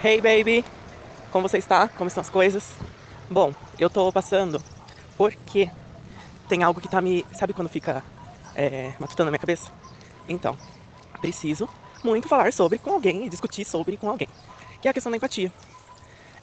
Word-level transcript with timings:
Hey 0.00 0.20
baby, 0.20 0.64
como 1.30 1.48
você 1.48 1.58
está? 1.58 1.88
Como 1.90 2.08
estão 2.08 2.22
as 2.22 2.30
coisas? 2.30 2.80
Bom, 3.30 3.54
eu 3.78 3.90
tô 3.90 4.12
passando 4.12 4.64
porque 5.16 5.72
tem 6.48 6.62
algo 6.64 6.80
que 6.80 6.88
tá 6.88 7.00
me. 7.02 7.26
Sabe 7.32 7.54
quando 7.54 7.68
fica 7.70 8.04
é, 8.54 8.96
matutando 9.00 9.26
na 9.26 9.32
minha 9.32 9.38
cabeça? 9.40 9.72
Então, 10.28 10.58
preciso 11.20 11.68
muito 12.04 12.28
falar 12.28 12.52
sobre 12.52 12.78
com 12.78 12.92
alguém 12.92 13.26
e 13.26 13.30
discutir 13.30 13.64
sobre 13.66 13.98
com 13.98 14.08
alguém. 14.10 14.28
Que 14.80 14.88
é 14.88 14.92
a 14.92 14.94
questão 14.94 15.10
da 15.12 15.16
empatia. 15.18 15.52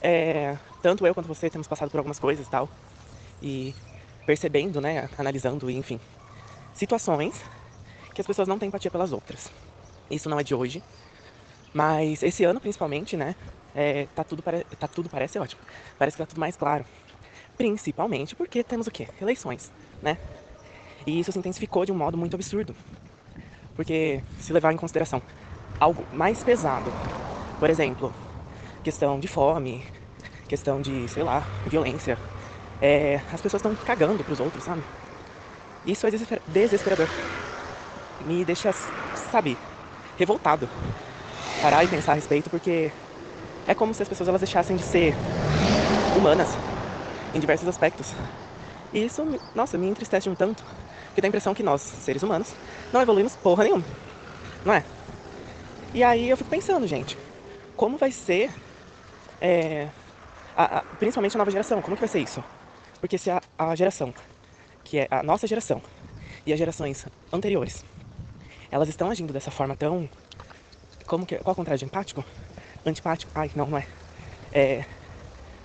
É, 0.01 0.57
tanto 0.81 1.05
eu 1.05 1.13
quanto 1.13 1.27
você 1.27 1.49
temos 1.49 1.67
passado 1.67 1.89
por 1.89 1.97
algumas 1.97 2.19
coisas 2.19 2.45
e 2.47 2.49
tal. 2.49 2.69
E 3.41 3.75
percebendo, 4.25 4.81
né? 4.81 5.09
Analisando, 5.17 5.69
enfim, 5.71 5.99
situações 6.73 7.43
que 8.13 8.21
as 8.21 8.27
pessoas 8.27 8.47
não 8.47 8.59
têm 8.59 8.67
empatia 8.69 8.91
pelas 8.91 9.11
outras. 9.13 9.51
Isso 10.09 10.29
não 10.29 10.39
é 10.39 10.43
de 10.43 10.55
hoje, 10.55 10.83
mas 11.75 12.23
esse 12.23 12.45
ano, 12.45 12.61
principalmente, 12.61 13.17
né? 13.17 13.35
É, 13.73 14.07
tá, 14.07 14.23
tudo 14.25 14.43
pare... 14.43 14.65
tá 14.79 14.87
tudo 14.87 15.09
parece 15.09 15.39
ótimo. 15.39 15.61
Parece 15.97 16.17
que 16.17 16.23
tá 16.23 16.27
tudo 16.27 16.39
mais 16.39 16.57
claro. 16.57 16.85
Principalmente 17.57 18.35
porque 18.35 18.63
temos 18.63 18.87
o 18.87 18.91
quê? 18.91 19.09
Eleições, 19.21 19.71
né? 20.01 20.19
E 21.05 21.19
isso 21.19 21.31
se 21.31 21.39
intensificou 21.39 21.85
de 21.85 21.91
um 21.93 21.97
modo 21.97 22.17
muito 22.17 22.35
absurdo. 22.35 22.75
Porque 23.75 24.23
se 24.37 24.53
levar 24.53 24.73
em 24.73 24.77
consideração 24.77 25.23
algo 25.79 26.07
mais 26.11 26.43
pesado, 26.43 26.97
por 27.59 27.69
exemplo, 27.69 28.15
questão 28.83 29.19
de 29.19 29.27
fome, 29.27 29.85
questão 30.47 30.81
de, 30.81 31.07
sei 31.09 31.23
lá, 31.23 31.49
violência, 31.65 32.21
é, 32.81 33.17
as 33.31 33.41
pessoas 33.41 33.59
estão 33.61 33.75
cagando 33.75 34.23
pros 34.25 34.39
outros, 34.41 34.65
sabe? 34.65 34.87
Isso 35.85 36.07
é 36.07 36.11
desesperador. 36.47 37.11
Me 38.19 38.45
deixa, 38.45 38.71
sabe, 39.13 39.59
revoltado 40.15 40.69
parar 41.61 41.83
e 41.83 41.87
pensar 41.87 42.11
a 42.13 42.15
respeito, 42.15 42.49
porque 42.49 42.91
é 43.67 43.73
como 43.73 43.93
se 43.93 44.03
as 44.03 44.09
pessoas 44.09 44.29
elas 44.29 44.41
deixassem 44.41 44.75
de 44.75 44.83
ser 44.83 45.15
humanas 46.13 46.57
em 47.33 47.39
diversos 47.39 47.67
aspectos. 47.67 48.13
E 48.93 49.05
isso, 49.05 49.23
nossa, 49.53 49.77
me 49.77 49.87
entristece 49.87 50.29
um 50.29 50.35
tanto, 50.35 50.63
porque 51.07 51.21
dá 51.21 51.27
a 51.27 51.29
impressão 51.29 51.53
que 51.53 51.63
nós, 51.63 51.81
seres 51.81 52.23
humanos, 52.23 52.55
não 52.91 53.01
evoluímos 53.01 53.35
porra 53.35 53.63
nenhuma, 53.63 53.85
não 54.63 54.73
é? 54.73 54.83
E 55.93 56.03
aí 56.03 56.29
eu 56.29 56.37
fico 56.37 56.49
pensando, 56.49 56.85
gente, 56.87 57.17
como 57.75 57.97
vai 57.97 58.11
ser, 58.11 58.51
é, 59.41 59.89
a, 60.55 60.79
a, 60.79 60.81
principalmente 60.97 61.35
a 61.35 61.39
nova 61.39 61.51
geração, 61.51 61.81
como 61.81 61.95
que 61.95 62.01
vai 62.01 62.09
ser 62.09 62.19
isso? 62.19 62.43
Porque 62.99 63.17
se 63.17 63.29
a, 63.29 63.41
a 63.57 63.75
geração, 63.75 64.13
que 64.83 64.99
é 64.99 65.07
a 65.09 65.23
nossa 65.23 65.47
geração, 65.47 65.81
e 66.45 66.53
as 66.53 66.59
gerações 66.59 67.05
anteriores, 67.33 67.83
elas 68.71 68.89
estão 68.89 69.09
agindo 69.09 69.33
dessa 69.33 69.51
forma 69.51 69.75
tão 69.75 70.09
como 71.05 71.25
que 71.25 71.35
é? 71.35 71.39
Qual 71.39 71.51
é 71.51 71.53
o 71.53 71.55
contrário 71.55 71.79
de 71.79 71.85
empático? 71.85 72.25
Antipático? 72.85 73.31
Ai, 73.35 73.51
não, 73.55 73.67
não 73.67 73.77
é. 73.77 73.87
É. 74.53 74.85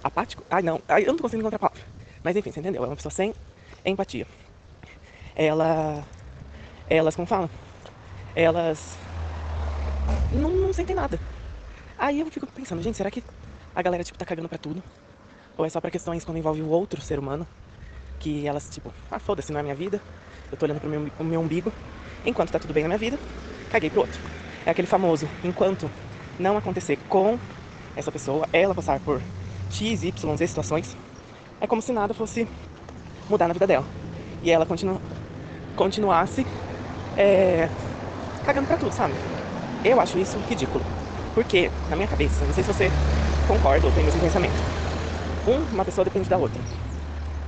Apático? 0.02 0.44
Ai, 0.50 0.62
não. 0.62 0.80
Ai, 0.88 1.02
eu 1.04 1.08
não 1.08 1.16
tô 1.16 1.24
conseguindo 1.24 1.48
encontrar 1.48 1.56
a 1.66 1.70
palavra. 1.70 1.82
Mas 2.24 2.36
enfim, 2.36 2.52
você 2.52 2.60
entendeu? 2.60 2.84
É 2.84 2.88
uma 2.88 2.96
pessoa 2.96 3.12
sem 3.12 3.34
empatia. 3.84 4.26
Ela. 5.34 6.06
Elas, 6.88 7.16
como 7.16 7.26
falam? 7.28 7.50
Elas. 8.34 8.98
Não, 10.30 10.50
não 10.50 10.72
sentem 10.72 10.94
nada. 10.94 11.20
Aí 11.98 12.20
eu 12.20 12.30
fico 12.30 12.46
pensando, 12.52 12.82
gente, 12.82 12.96
será 12.96 13.10
que 13.10 13.24
a 13.74 13.82
galera, 13.82 14.04
tipo, 14.04 14.18
tá 14.18 14.26
cagando 14.26 14.48
pra 14.48 14.58
tudo? 14.58 14.82
Ou 15.56 15.66
é 15.66 15.70
só 15.70 15.80
pra 15.80 15.90
questões 15.90 16.24
quando 16.24 16.38
envolve 16.38 16.62
o 16.62 16.68
outro 16.68 17.00
ser 17.02 17.18
humano? 17.18 17.48
Que 18.18 18.46
elas, 18.46 18.68
tipo, 18.70 18.94
ah, 19.10 19.20
foda-se, 19.20 19.52
não 19.52 19.60
é 19.60 19.62
minha 19.64 19.76
vida. 19.76 20.02
Eu 20.50 20.56
tô 20.58 20.66
olhando 20.66 20.80
pro 20.80 20.90
meu, 20.90 21.10
pro 21.12 21.24
meu 21.24 21.40
umbigo. 21.40 21.72
Enquanto 22.24 22.50
tá 22.52 22.58
tudo 22.60 22.74
bem 22.74 22.84
na 22.84 22.88
minha 22.90 22.98
vida, 22.98 23.20
caguei 23.68 23.90
pro 23.90 24.00
outro. 24.02 24.22
É 24.64 24.70
aquele 24.70 24.86
famoso, 24.86 25.30
enquanto 25.42 25.90
não 26.38 26.56
acontecer 26.56 26.98
com 27.08 27.38
essa 27.96 28.12
pessoa, 28.12 28.48
ela 28.52 28.74
passar 28.74 29.00
por 29.00 29.22
X, 29.68 30.02
Y, 30.02 30.36
Z 30.36 30.46
situações, 30.46 30.96
é 31.60 31.66
como 31.66 31.82
se 31.82 31.92
nada 31.92 32.14
fosse 32.14 32.48
mudar 33.28 33.48
na 33.48 33.54
vida 33.54 33.66
dela. 33.66 33.88
E 34.42 34.50
ela 34.50 34.66
continu 34.66 35.00
continuasse 35.76 36.46
é, 37.16 37.70
cagando 38.42 38.66
pra 38.66 38.78
tudo, 38.78 38.92
sabe? 38.94 39.20
Eu 39.84 40.00
acho 40.00 40.18
isso 40.18 40.40
ridículo. 40.40 40.86
Porque, 41.34 41.72
na 41.86 41.96
minha 41.96 42.08
cabeça, 42.08 42.46
não 42.46 42.52
sei 42.52 42.64
se 42.64 42.68
você 42.72 42.94
concorda 43.46 43.86
ou 43.88 43.92
tem 43.92 44.04
mesmo 44.04 44.20
pensamento. 44.20 44.64
Um, 45.46 45.64
uma 45.64 45.84
pessoa 45.84 46.04
depende 46.04 46.28
da 46.28 46.38
outra. 46.38 46.64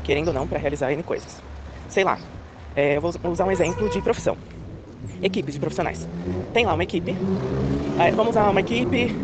Querendo 0.03 0.29
ou 0.29 0.35
não, 0.35 0.49
para 0.49 0.59
realizar 0.59 0.93
N 0.93 1.03
coisas. 1.05 1.43
Sei 1.89 2.05
lá, 2.05 2.19
é, 2.75 2.97
eu 2.97 3.01
vou 3.03 3.13
usar 3.31 3.45
um 3.47 3.51
exemplo 3.53 3.89
de 3.91 4.03
profissão 4.03 4.39
equipes 5.23 5.55
de 5.55 5.61
profissionais. 5.61 6.09
Tem 6.53 6.67
lá 6.67 6.75
uma 6.75 6.83
equipe, 6.83 7.17
vamos 8.15 8.31
usar 8.31 8.51
uma 8.51 8.61
equipe 8.61 9.15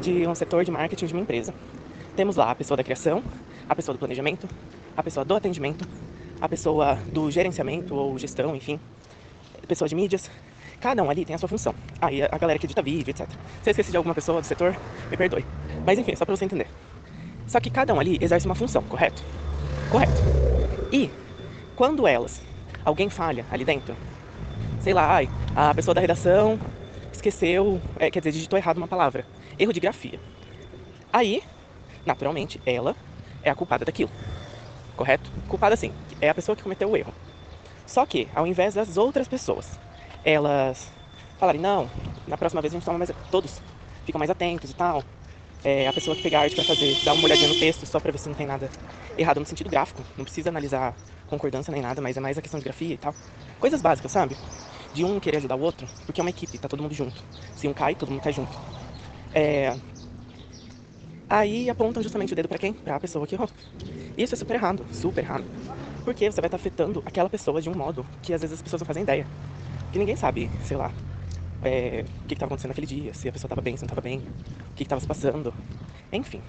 de 0.00 0.26
um 0.26 0.34
setor 0.34 0.64
de 0.64 0.70
marketing 0.70 1.06
de 1.06 1.12
uma 1.12 1.22
empresa. 1.22 1.54
Temos 2.14 2.36
lá 2.36 2.50
a 2.50 2.54
pessoa 2.54 2.76
da 2.76 2.84
criação, 2.84 3.22
a 3.68 3.74
pessoa 3.74 3.94
do 3.94 3.98
planejamento, 3.98 4.48
a 4.96 5.02
pessoa 5.02 5.24
do 5.24 5.34
atendimento, 5.34 5.86
a 6.40 6.48
pessoa 6.48 6.98
do 7.12 7.30
gerenciamento 7.30 7.94
ou 7.94 8.18
gestão, 8.18 8.54
enfim, 8.56 8.80
pessoa 9.66 9.88
de 9.88 9.94
mídias. 9.94 10.30
Cada 10.80 11.02
um 11.02 11.10
ali 11.10 11.24
tem 11.24 11.34
a 11.34 11.38
sua 11.38 11.48
função. 11.48 11.74
Aí 12.00 12.22
ah, 12.22 12.28
a 12.30 12.38
galera 12.38 12.58
que 12.58 12.66
edita 12.66 12.82
vídeo, 12.82 13.10
etc. 13.10 13.28
Se 13.62 13.68
eu 13.68 13.72
esqueci 13.72 13.90
de 13.90 13.96
alguma 13.96 14.14
pessoa 14.14 14.40
do 14.40 14.46
setor, 14.46 14.76
me 15.10 15.16
perdoe. 15.16 15.44
Mas 15.84 15.98
enfim, 15.98 16.14
só 16.14 16.24
para 16.24 16.36
você 16.36 16.44
entender. 16.44 16.68
Só 17.46 17.60
que 17.60 17.70
cada 17.70 17.94
um 17.94 18.00
ali 18.00 18.18
exerce 18.20 18.46
uma 18.46 18.54
função, 18.54 18.82
correto? 18.82 19.24
Correto. 19.90 20.20
E 20.92 21.10
quando 21.74 22.06
elas, 22.06 22.42
alguém 22.84 23.08
falha 23.08 23.46
ali 23.50 23.64
dentro, 23.64 23.96
sei 24.86 24.94
lá, 24.94 25.18
a 25.52 25.74
pessoa 25.74 25.92
da 25.92 26.00
redação 26.00 26.60
esqueceu, 27.12 27.82
é, 27.98 28.08
quer 28.08 28.20
dizer, 28.20 28.30
digitou 28.30 28.56
errado 28.56 28.76
uma 28.76 28.86
palavra. 28.86 29.26
Erro 29.58 29.72
de 29.72 29.80
grafia. 29.80 30.20
Aí, 31.12 31.42
naturalmente, 32.06 32.60
ela 32.64 32.96
é 33.42 33.50
a 33.50 33.54
culpada 33.56 33.84
daquilo. 33.84 34.12
Correto? 34.96 35.32
Culpada 35.48 35.76
sim, 35.76 35.92
é 36.20 36.28
a 36.30 36.34
pessoa 36.34 36.56
que 36.56 36.62
cometeu 36.62 36.90
o 36.90 36.96
erro. 36.96 37.14
Só 37.86 38.06
que, 38.06 38.30
ao 38.34 38.46
invés 38.46 38.74
das 38.74 38.96
outras 38.96 39.28
pessoas, 39.28 39.80
elas 40.24 40.92
falarem, 41.38 41.60
não, 41.60 41.90
na 42.26 42.38
próxima 42.38 42.62
vez 42.62 42.72
a 42.72 42.76
gente 42.76 42.84
toma 42.84 42.98
mais. 42.98 43.12
Todos 43.30 43.62
ficam 44.04 44.18
mais 44.18 44.30
atentos 44.30 44.70
e 44.70 44.74
tal. 44.74 45.04
É, 45.64 45.88
a 45.88 45.92
pessoa 45.92 46.16
que 46.16 46.22
pegar 46.22 46.40
arte 46.42 46.54
para 46.54 46.64
fazer, 46.64 46.96
dá 47.04 47.12
uma 47.12 47.24
olhadinha 47.24 47.48
no 47.48 47.56
texto 47.56 47.86
só 47.86 48.00
pra 48.00 48.12
ver 48.12 48.18
se 48.18 48.28
não 48.28 48.36
tem 48.36 48.46
nada 48.46 48.70
errado 49.16 49.40
no 49.40 49.46
sentido 49.46 49.70
gráfico. 49.70 50.06
Não 50.16 50.24
precisa 50.24 50.50
analisar 50.50 50.96
concordância 51.26 51.72
nem 51.72 51.82
nada, 51.82 52.00
mas 52.00 52.16
é 52.16 52.20
mais 52.20 52.38
a 52.38 52.42
questão 52.42 52.60
de 52.60 52.64
grafia 52.64 52.94
e 52.94 52.98
tal. 52.98 53.16
Coisas 53.58 53.82
básicas, 53.82 54.12
sabe? 54.12 54.38
De 54.96 55.04
um 55.04 55.20
querer 55.20 55.36
ajudar 55.36 55.56
o 55.56 55.60
outro, 55.60 55.86
porque 56.06 56.18
é 56.18 56.24
uma 56.24 56.30
equipe, 56.30 56.56
tá 56.56 56.68
todo 56.68 56.82
mundo 56.82 56.94
junto. 56.94 57.22
Se 57.54 57.68
um 57.68 57.74
cai, 57.74 57.94
todo 57.94 58.10
mundo 58.10 58.22
cai 58.22 58.32
junto. 58.32 58.58
É... 59.34 59.76
Aí 61.28 61.68
apontam 61.68 62.02
justamente 62.02 62.32
o 62.32 62.36
dedo 62.36 62.48
para 62.48 62.56
quem? 62.56 62.72
Para 62.72 62.96
a 62.96 63.00
pessoa 63.00 63.26
que 63.26 63.34
errou. 63.34 63.50
Isso 64.16 64.34
é 64.34 64.38
super 64.38 64.54
errado, 64.54 64.86
super 64.90 65.22
errado. 65.22 65.44
Porque 66.02 66.30
você 66.30 66.40
vai 66.40 66.48
estar 66.48 66.56
tá 66.56 66.62
afetando 66.62 67.02
aquela 67.04 67.28
pessoa 67.28 67.60
de 67.60 67.68
um 67.68 67.74
modo 67.74 68.06
que 68.22 68.32
às 68.32 68.40
vezes 68.40 68.54
as 68.54 68.62
pessoas 68.62 68.80
não 68.80 68.86
fazem 68.86 69.02
ideia. 69.02 69.26
Que 69.92 69.98
ninguém 69.98 70.16
sabe, 70.16 70.50
sei 70.64 70.78
lá, 70.78 70.90
é, 71.62 72.06
o 72.24 72.26
que 72.26 72.32
estava 72.32 72.48
acontecendo 72.48 72.70
naquele 72.70 72.86
dia, 72.86 73.12
se 73.12 73.28
a 73.28 73.32
pessoa 73.32 73.48
estava 73.48 73.60
bem, 73.60 73.76
se 73.76 73.82
não 73.82 73.88
estava 73.88 74.00
bem, 74.00 74.22
o 74.70 74.74
que 74.74 74.82
estava 74.82 75.00
se 75.00 75.06
passando. 75.06 75.52
Enfim. 76.10 76.40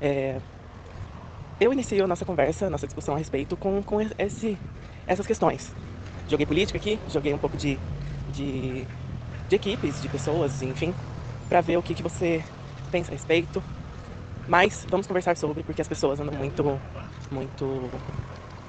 É, 0.00 0.38
eu 1.58 1.72
iniciei 1.72 2.00
a 2.00 2.06
nossa 2.06 2.24
conversa, 2.24 2.66
a 2.66 2.70
nossa 2.70 2.86
discussão 2.86 3.16
a 3.16 3.18
respeito 3.18 3.56
com, 3.56 3.82
com 3.82 4.00
esse, 4.00 4.56
essas 5.04 5.26
questões 5.26 5.72
joguei 6.32 6.46
política 6.46 6.78
aqui, 6.78 7.02
joguei 7.06 7.34
um 7.34 7.38
pouco 7.38 7.56
de, 7.58 7.82
de, 8.28 8.86
de 9.48 9.56
equipes, 9.56 10.00
de 10.00 10.08
pessoas, 10.08 10.62
enfim, 10.62 10.96
para 11.48 11.60
ver 11.62 11.78
o 11.78 11.82
que, 11.84 11.94
que 11.94 12.02
você 12.02 12.46
pensa 12.90 13.12
a 13.12 13.14
respeito. 13.14 13.64
Mas 14.46 14.86
vamos 14.90 15.06
conversar 15.06 15.36
sobre, 15.36 15.64
porque 15.64 15.82
as 15.82 15.88
pessoas 15.88 16.20
andam 16.20 16.34
muito, 16.36 16.82
muito 17.30 17.90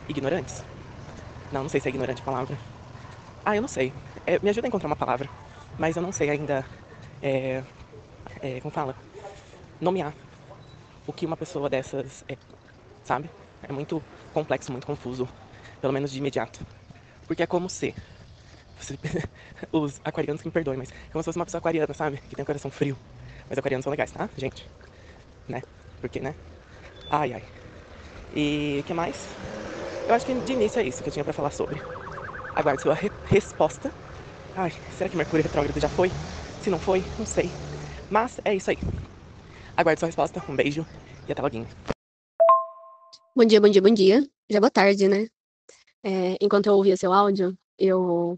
ignorantes. 0.07 0.66
Não, 1.51 1.63
não 1.63 1.69
sei 1.69 1.81
se 1.81 1.88
é 1.90 1.91
ignorante 1.91 2.22
a 2.22 2.25
palavra. 2.25 2.62
Ah, 3.46 3.56
eu 3.56 3.62
não 3.62 3.69
sei. 3.69 3.95
É, 4.25 4.40
me 4.44 4.50
ajuda 4.50 4.68
a 4.68 4.69
encontrar 4.69 4.88
uma 4.90 4.95
palavra. 4.97 5.31
Mas 5.78 5.95
eu 5.95 6.03
não 6.03 6.12
sei 6.12 6.30
ainda, 6.30 6.68
é, 7.22 7.66
é, 8.41 8.62
como 8.62 8.72
fala, 8.74 8.98
nomear 9.80 10.18
o 11.06 11.13
que 11.13 11.25
uma 11.25 11.38
pessoa 11.38 11.69
dessas 11.69 12.24
é, 12.30 12.38
sabe? 13.04 13.31
É 13.62 13.74
muito 13.74 14.06
complexo, 14.33 14.71
muito 14.71 14.88
confuso, 14.88 15.30
pelo 15.81 15.94
menos 15.94 16.12
de 16.12 16.19
imediato. 16.19 16.66
Porque 17.33 17.41
é 17.41 17.47
como 17.47 17.68
se. 17.68 17.95
Os 19.74 20.00
aquarianos 20.03 20.39
que 20.44 20.47
me 20.47 20.51
perdoem, 20.51 20.77
mas 20.77 20.91
é 20.91 21.12
como 21.12 21.24
se 21.24 21.25
fosse 21.25 21.39
uma 21.39 21.45
pessoa 21.45 21.57
aquariana, 21.57 21.91
sabe? 21.95 22.18
Que 22.30 22.35
tem 22.35 22.44
um 22.44 22.45
coração 22.45 22.69
frio. 22.69 22.95
Mas 23.50 23.57
aquarianos 23.57 23.83
são 23.83 23.89
legais, 23.89 24.12
tá, 24.12 24.30
gente? 24.38 24.69
Né? 25.47 25.63
Porque, 26.00 26.19
né? 26.19 26.35
Ai, 27.09 27.33
ai. 27.33 27.44
E 28.35 28.81
o 28.81 28.83
que 28.83 28.94
mais? 28.94 29.18
Eu 30.07 30.13
acho 30.13 30.27
que 30.27 30.33
de 30.41 30.53
início 30.53 30.80
é 30.80 30.83
isso 30.83 31.01
que 31.01 31.09
eu 31.09 31.13
tinha 31.13 31.24
pra 31.24 31.33
falar 31.33 31.50
sobre. 31.50 31.75
Aguarde 32.56 32.83
sua 32.83 32.94
re 32.94 33.09
resposta. 33.25 33.91
Ai, 34.56 34.69
será 34.95 35.09
que 35.09 35.18
Mercúrio 35.18 35.41
retrógrado 35.44 35.80
já 35.80 35.89
foi? 35.89 36.09
Se 36.62 36.69
não 36.69 36.77
foi, 36.77 37.00
não 37.18 37.25
sei. 37.25 37.50
Mas 38.12 38.39
é 38.45 38.53
isso 38.53 38.69
aí. 38.69 38.77
Aguarde 39.75 40.00
sua 40.00 40.07
resposta. 40.07 40.39
Um 40.47 40.56
beijo 40.56 40.85
e 41.27 41.31
até 41.31 41.41
logo. 41.41 41.65
Bom 43.35 43.45
dia, 43.45 43.59
bom 43.59 43.69
dia, 43.69 43.81
bom 43.81 43.91
dia. 43.91 44.24
Já 44.51 44.59
boa 44.59 44.69
tarde, 44.69 45.07
né? 45.07 45.32
É, 46.04 46.38
enquanto 46.42 46.68
eu 46.68 46.76
ouvia 46.76 46.98
seu 46.98 47.14
áudio, 47.14 47.58
eu, 47.78 48.38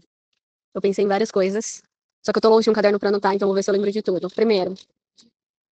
eu 0.74 0.80
pensei 0.80 1.04
em 1.04 1.08
várias 1.08 1.30
coisas. 1.30 1.82
Só 2.24 2.32
que 2.32 2.38
eu 2.38 2.42
tô 2.42 2.48
longe 2.48 2.64
de 2.64 2.70
um 2.70 2.74
caderno 2.74 2.98
para 2.98 3.08
anotar, 3.08 3.34
então 3.34 3.46
vou 3.46 3.54
ver 3.54 3.62
se 3.62 3.70
eu 3.70 3.74
lembro 3.74 3.90
de 3.90 4.02
tudo. 4.02 4.28
Primeiro, 4.30 4.74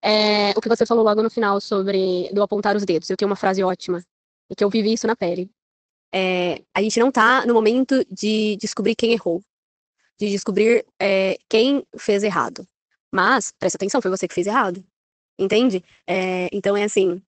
é, 0.02 0.50
o 0.50 0.60
que 0.60 0.68
você 0.68 0.84
falou 0.84 1.02
logo 1.02 1.22
no 1.22 1.30
final 1.30 1.60
sobre 1.60 2.30
do 2.32 2.42
apontar 2.42 2.76
os 2.76 2.84
dedos. 2.84 3.08
Eu 3.08 3.16
tenho 3.16 3.28
uma 3.28 3.36
frase 3.36 3.62
ótima, 3.62 4.04
e 4.50 4.54
que 4.54 4.62
eu 4.62 4.70
vivi 4.70 4.92
isso 4.92 5.06
na 5.06 5.16
pele. 5.16 5.50
É, 6.14 6.62
a 6.74 6.82
gente 6.82 7.00
não 7.00 7.10
tá 7.10 7.44
no 7.46 7.54
momento 7.54 8.04
de 8.10 8.56
descobrir 8.56 8.94
quem 8.94 9.12
errou, 9.12 9.42
de 10.18 10.30
descobrir 10.30 10.84
é, 11.00 11.38
quem 11.48 11.84
fez 11.98 12.22
errado. 12.22 12.66
Mas, 13.12 13.52
presta 13.58 13.76
atenção, 13.76 14.02
foi 14.02 14.10
você 14.10 14.28
que 14.28 14.34
fez 14.34 14.46
errado. 14.46 14.84
Entende? 15.38 15.82
É, 16.06 16.48
então 16.52 16.76
é 16.76 16.84
assim, 16.84 17.20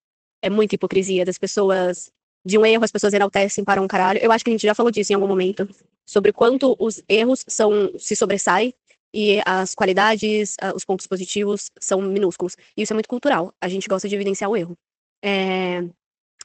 é 0.43 0.51
muita 0.51 0.75
hipocrisia 0.75 1.25
das 1.25 1.39
pessoas. 1.39 2.13
De 2.46 2.56
um 2.56 2.64
erro, 2.64 2.84
as 2.84 2.93
pessoas 2.93 3.12
enaltecem 3.12 3.64
para 3.64 3.82
um 3.82 3.88
caralho. 3.88 4.20
Eu 4.22 4.31
acho 4.31 4.44
que 4.44 4.50
a 4.50 4.52
gente 4.52 4.64
já 4.64 4.72
falou 4.72 4.93
disso 4.93 5.10
em 5.10 5.16
algum 5.16 5.26
momento. 5.26 5.69
Sobre 6.06 6.32
quanto 6.32 6.76
os 6.78 7.02
erros 7.08 7.44
são 7.48 7.90
se 7.98 8.14
sobressaem 8.14 8.72
e 9.12 9.40
as 9.44 9.75
qualidades, 9.75 10.54
os 10.72 10.84
pontos 10.84 11.08
positivos 11.08 11.72
são 11.81 12.00
minúsculos. 12.00 12.56
E 12.76 12.82
isso 12.82 12.93
é 12.93 12.94
muito 12.94 13.08
cultural. 13.08 13.52
A 13.60 13.69
gente 13.69 13.88
gosta 13.88 14.08
de 14.08 14.14
evidenciar 14.14 14.48
o 14.48 14.56
erro. 14.56 14.78
É... 15.20 15.81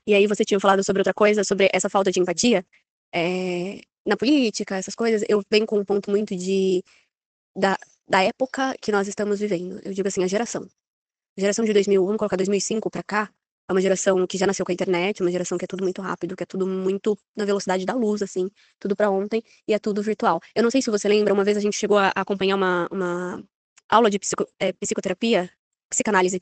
E 0.08 0.16
aí 0.16 0.26
você 0.26 0.44
tinha 0.44 0.60
falado 0.60 0.84
sobre 0.84 1.02
outra 1.02 1.14
coisa, 1.14 1.44
sobre 1.44 1.70
essa 1.72 1.88
falta 1.88 2.12
de 2.12 2.20
empatia. 2.20 2.66
É... 3.14 3.82
Na 4.04 4.18
política, 4.18 4.78
essas 4.78 4.96
coisas, 4.96 5.24
eu 5.30 5.44
venho 5.52 5.68
com 5.68 5.78
um 5.78 5.86
ponto 5.86 6.10
muito 6.10 6.36
de 6.36 6.84
da, 7.56 7.78
da 8.10 8.24
época 8.24 8.76
que 8.82 8.92
nós 8.92 9.08
estamos 9.08 9.40
vivendo. 9.40 9.80
Eu 9.86 9.94
digo 9.94 10.08
assim, 10.08 10.24
a 10.24 10.28
geração. 10.28 10.68
A 11.38 11.42
geração 11.42 11.64
de 11.64 11.74
2000, 11.74 12.04
vamos 12.04 12.18
colocar 12.18 12.38
2005 12.38 12.90
para 12.90 13.04
cá, 13.04 13.32
é 13.68 13.72
uma 13.74 13.82
geração 13.82 14.26
que 14.28 14.38
já 14.38 14.48
nasceu 14.48 14.66
com 14.66 14.72
a 14.72 14.74
internet, 14.74 15.22
uma 15.22 15.32
geração 15.32 15.58
que 15.58 15.66
é 15.66 15.68
tudo 15.68 15.84
muito 15.84 16.02
rápido, 16.02 16.36
que 16.36 16.44
é 16.44 16.46
tudo 16.46 16.68
muito 16.68 17.18
na 17.36 17.46
velocidade 17.46 17.86
da 17.86 17.94
luz, 17.94 18.22
assim, 18.22 18.50
tudo 18.80 18.96
para 18.96 19.10
ontem, 19.10 19.44
e 19.68 19.74
é 19.74 19.80
tudo 19.80 20.02
virtual. 20.04 20.42
Eu 20.56 20.64
não 20.64 20.72
sei 20.72 20.82
se 20.82 20.92
você 20.92 21.08
lembra, 21.08 21.34
uma 21.34 21.44
vez 21.44 21.58
a 21.58 21.62
gente 21.62 21.78
chegou 21.78 21.98
a, 21.98 22.12
acompanhar 22.16 22.56
uma, 22.56 22.88
uma 22.92 23.44
aula 23.90 24.10
de 24.10 24.20
psico, 24.20 24.46
é, 24.60 24.74
psicoterapia, 24.74 25.50
psicanálise, 25.90 26.42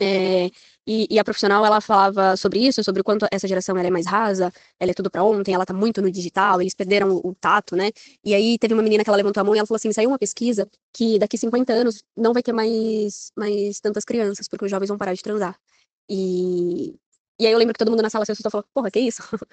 é, 0.00 0.50
e, 0.86 1.06
e, 1.10 1.18
a 1.18 1.24
profissional 1.24 1.64
ela 1.64 1.80
falava 1.80 2.36
sobre 2.36 2.58
isso, 2.60 2.84
sobre 2.84 3.00
o 3.00 3.04
quanto 3.04 3.26
essa 3.30 3.48
geração 3.48 3.76
ela 3.78 3.88
é 3.88 3.90
mais 3.90 4.06
rasa, 4.06 4.52
ela 4.78 4.90
é 4.90 4.94
tudo 4.94 5.10
para 5.10 5.24
ontem, 5.24 5.54
ela 5.54 5.64
tá 5.64 5.72
muito 5.72 6.02
no 6.02 6.10
digital, 6.10 6.60
eles 6.60 6.74
perderam 6.74 7.10
o, 7.16 7.28
o, 7.30 7.34
tato, 7.34 7.74
né? 7.74 7.90
E 8.22 8.34
aí 8.34 8.58
teve 8.58 8.74
uma 8.74 8.82
menina 8.82 9.02
que 9.02 9.08
ela 9.08 9.16
levantou 9.16 9.40
a 9.40 9.44
mão 9.44 9.54
e 9.54 9.58
ela 9.58 9.66
falou 9.66 9.76
assim: 9.76 9.92
saiu 9.92 10.10
uma 10.10 10.18
pesquisa 10.18 10.68
que 10.92 11.18
daqui 11.18 11.38
50 11.38 11.72
anos 11.72 12.04
não 12.16 12.32
vai 12.34 12.42
ter 12.42 12.52
mais, 12.52 13.32
mais 13.36 13.80
tantas 13.80 14.04
crianças, 14.04 14.48
porque 14.48 14.64
os 14.66 14.70
jovens 14.70 14.88
vão 14.88 14.98
parar 14.98 15.14
de 15.14 15.22
transar. 15.22 15.58
E, 16.08 16.94
e 17.38 17.46
aí 17.46 17.52
eu 17.52 17.58
lembro 17.58 17.74
que 17.74 17.78
todo 17.78 17.90
mundo 17.90 18.02
na 18.02 18.10
sala 18.10 18.24
se 18.24 18.32
assustou 18.32 18.50
e 18.50 18.52
falou: 18.52 18.66
porra, 18.74 18.90
que 18.90 19.00
isso? 19.00 19.22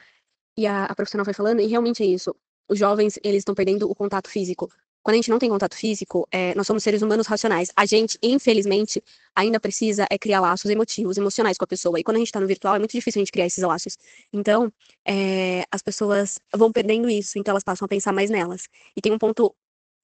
E 0.55 0.67
a, 0.67 0.85
a 0.85 0.93
profissional 0.93 1.25
foi 1.25 1.33
falando, 1.33 1.61
e 1.61 1.65
realmente 1.65 2.03
é 2.03 2.05
isso. 2.05 2.35
Os 2.69 2.77
jovens, 2.77 3.17
eles 3.23 3.39
estão 3.39 3.55
perdendo 3.55 3.89
o 3.89 3.95
contato 3.95 4.29
físico 4.29 4.69
quando 5.03 5.15
a 5.15 5.17
gente 5.17 5.29
não 5.29 5.37
tem 5.37 5.49
contato 5.49 5.75
físico, 5.75 6.25
é, 6.31 6.55
nós 6.55 6.65
somos 6.65 6.81
seres 6.81 7.01
humanos 7.01 7.27
racionais. 7.27 7.69
A 7.75 7.85
gente, 7.85 8.17
infelizmente, 8.23 9.03
ainda 9.35 9.59
precisa 9.59 10.07
é, 10.09 10.17
criar 10.17 10.39
laços 10.39 10.71
emotivos, 10.71 11.17
emocionais 11.17 11.57
com 11.57 11.65
a 11.65 11.67
pessoa. 11.67 11.99
E 11.99 12.03
quando 12.03 12.15
a 12.15 12.19
gente 12.19 12.29
está 12.29 12.39
no 12.39 12.47
virtual, 12.47 12.75
é 12.75 12.79
muito 12.79 12.93
difícil 12.93 13.19
a 13.19 13.23
gente 13.23 13.31
criar 13.31 13.45
esses 13.45 13.61
laços. 13.61 13.97
Então, 14.31 14.71
é, 15.05 15.65
as 15.69 15.81
pessoas 15.81 16.39
vão 16.55 16.71
perdendo 16.71 17.09
isso, 17.09 17.37
então 17.37 17.51
elas 17.51 17.65
passam 17.65 17.85
a 17.85 17.89
pensar 17.89 18.13
mais 18.13 18.29
nelas. 18.29 18.69
E 18.95 19.01
tem 19.01 19.11
um 19.11 19.17
ponto 19.17 19.53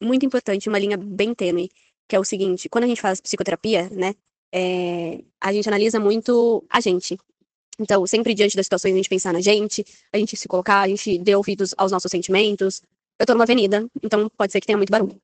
muito 0.02 0.26
importante, 0.26 0.68
uma 0.68 0.78
linha 0.78 0.98
bem 0.98 1.34
tênue, 1.34 1.70
que 2.08 2.16
é 2.16 2.20
o 2.20 2.24
seguinte: 2.26 2.68
quando 2.68 2.84
a 2.84 2.88
gente 2.88 3.02
faz 3.02 3.22
psicoterapia, 3.22 3.90
né, 3.90 4.14
é, 4.52 5.24
a 5.40 5.54
gente 5.54 5.68
analisa 5.68 6.00
muito 6.00 6.64
a 6.70 6.80
gente. 6.80 7.18
Então, 7.80 8.06
sempre 8.06 8.34
diante 8.34 8.56
das 8.56 8.66
situações, 8.66 8.94
a 8.94 8.98
gente 8.98 9.10
pensar 9.10 9.32
na 9.32 9.40
gente, 9.40 9.86
a 10.12 10.18
gente 10.18 10.36
se 10.36 10.48
colocar, 10.48 10.82
a 10.82 10.88
gente 10.88 11.18
dê 11.20 11.36
ouvidos 11.36 11.74
aos 11.78 11.92
nossos 11.92 12.12
sentimentos, 12.12 12.82
eu 13.18 13.26
tô 13.26 13.34
numa 13.34 13.44
avenida, 13.44 13.88
então 14.04 14.30
pode 14.38 14.52
ser 14.52 14.60
que 14.60 14.68
tenha 14.68 14.78
muito 14.78 14.92
barulho. 14.92 15.20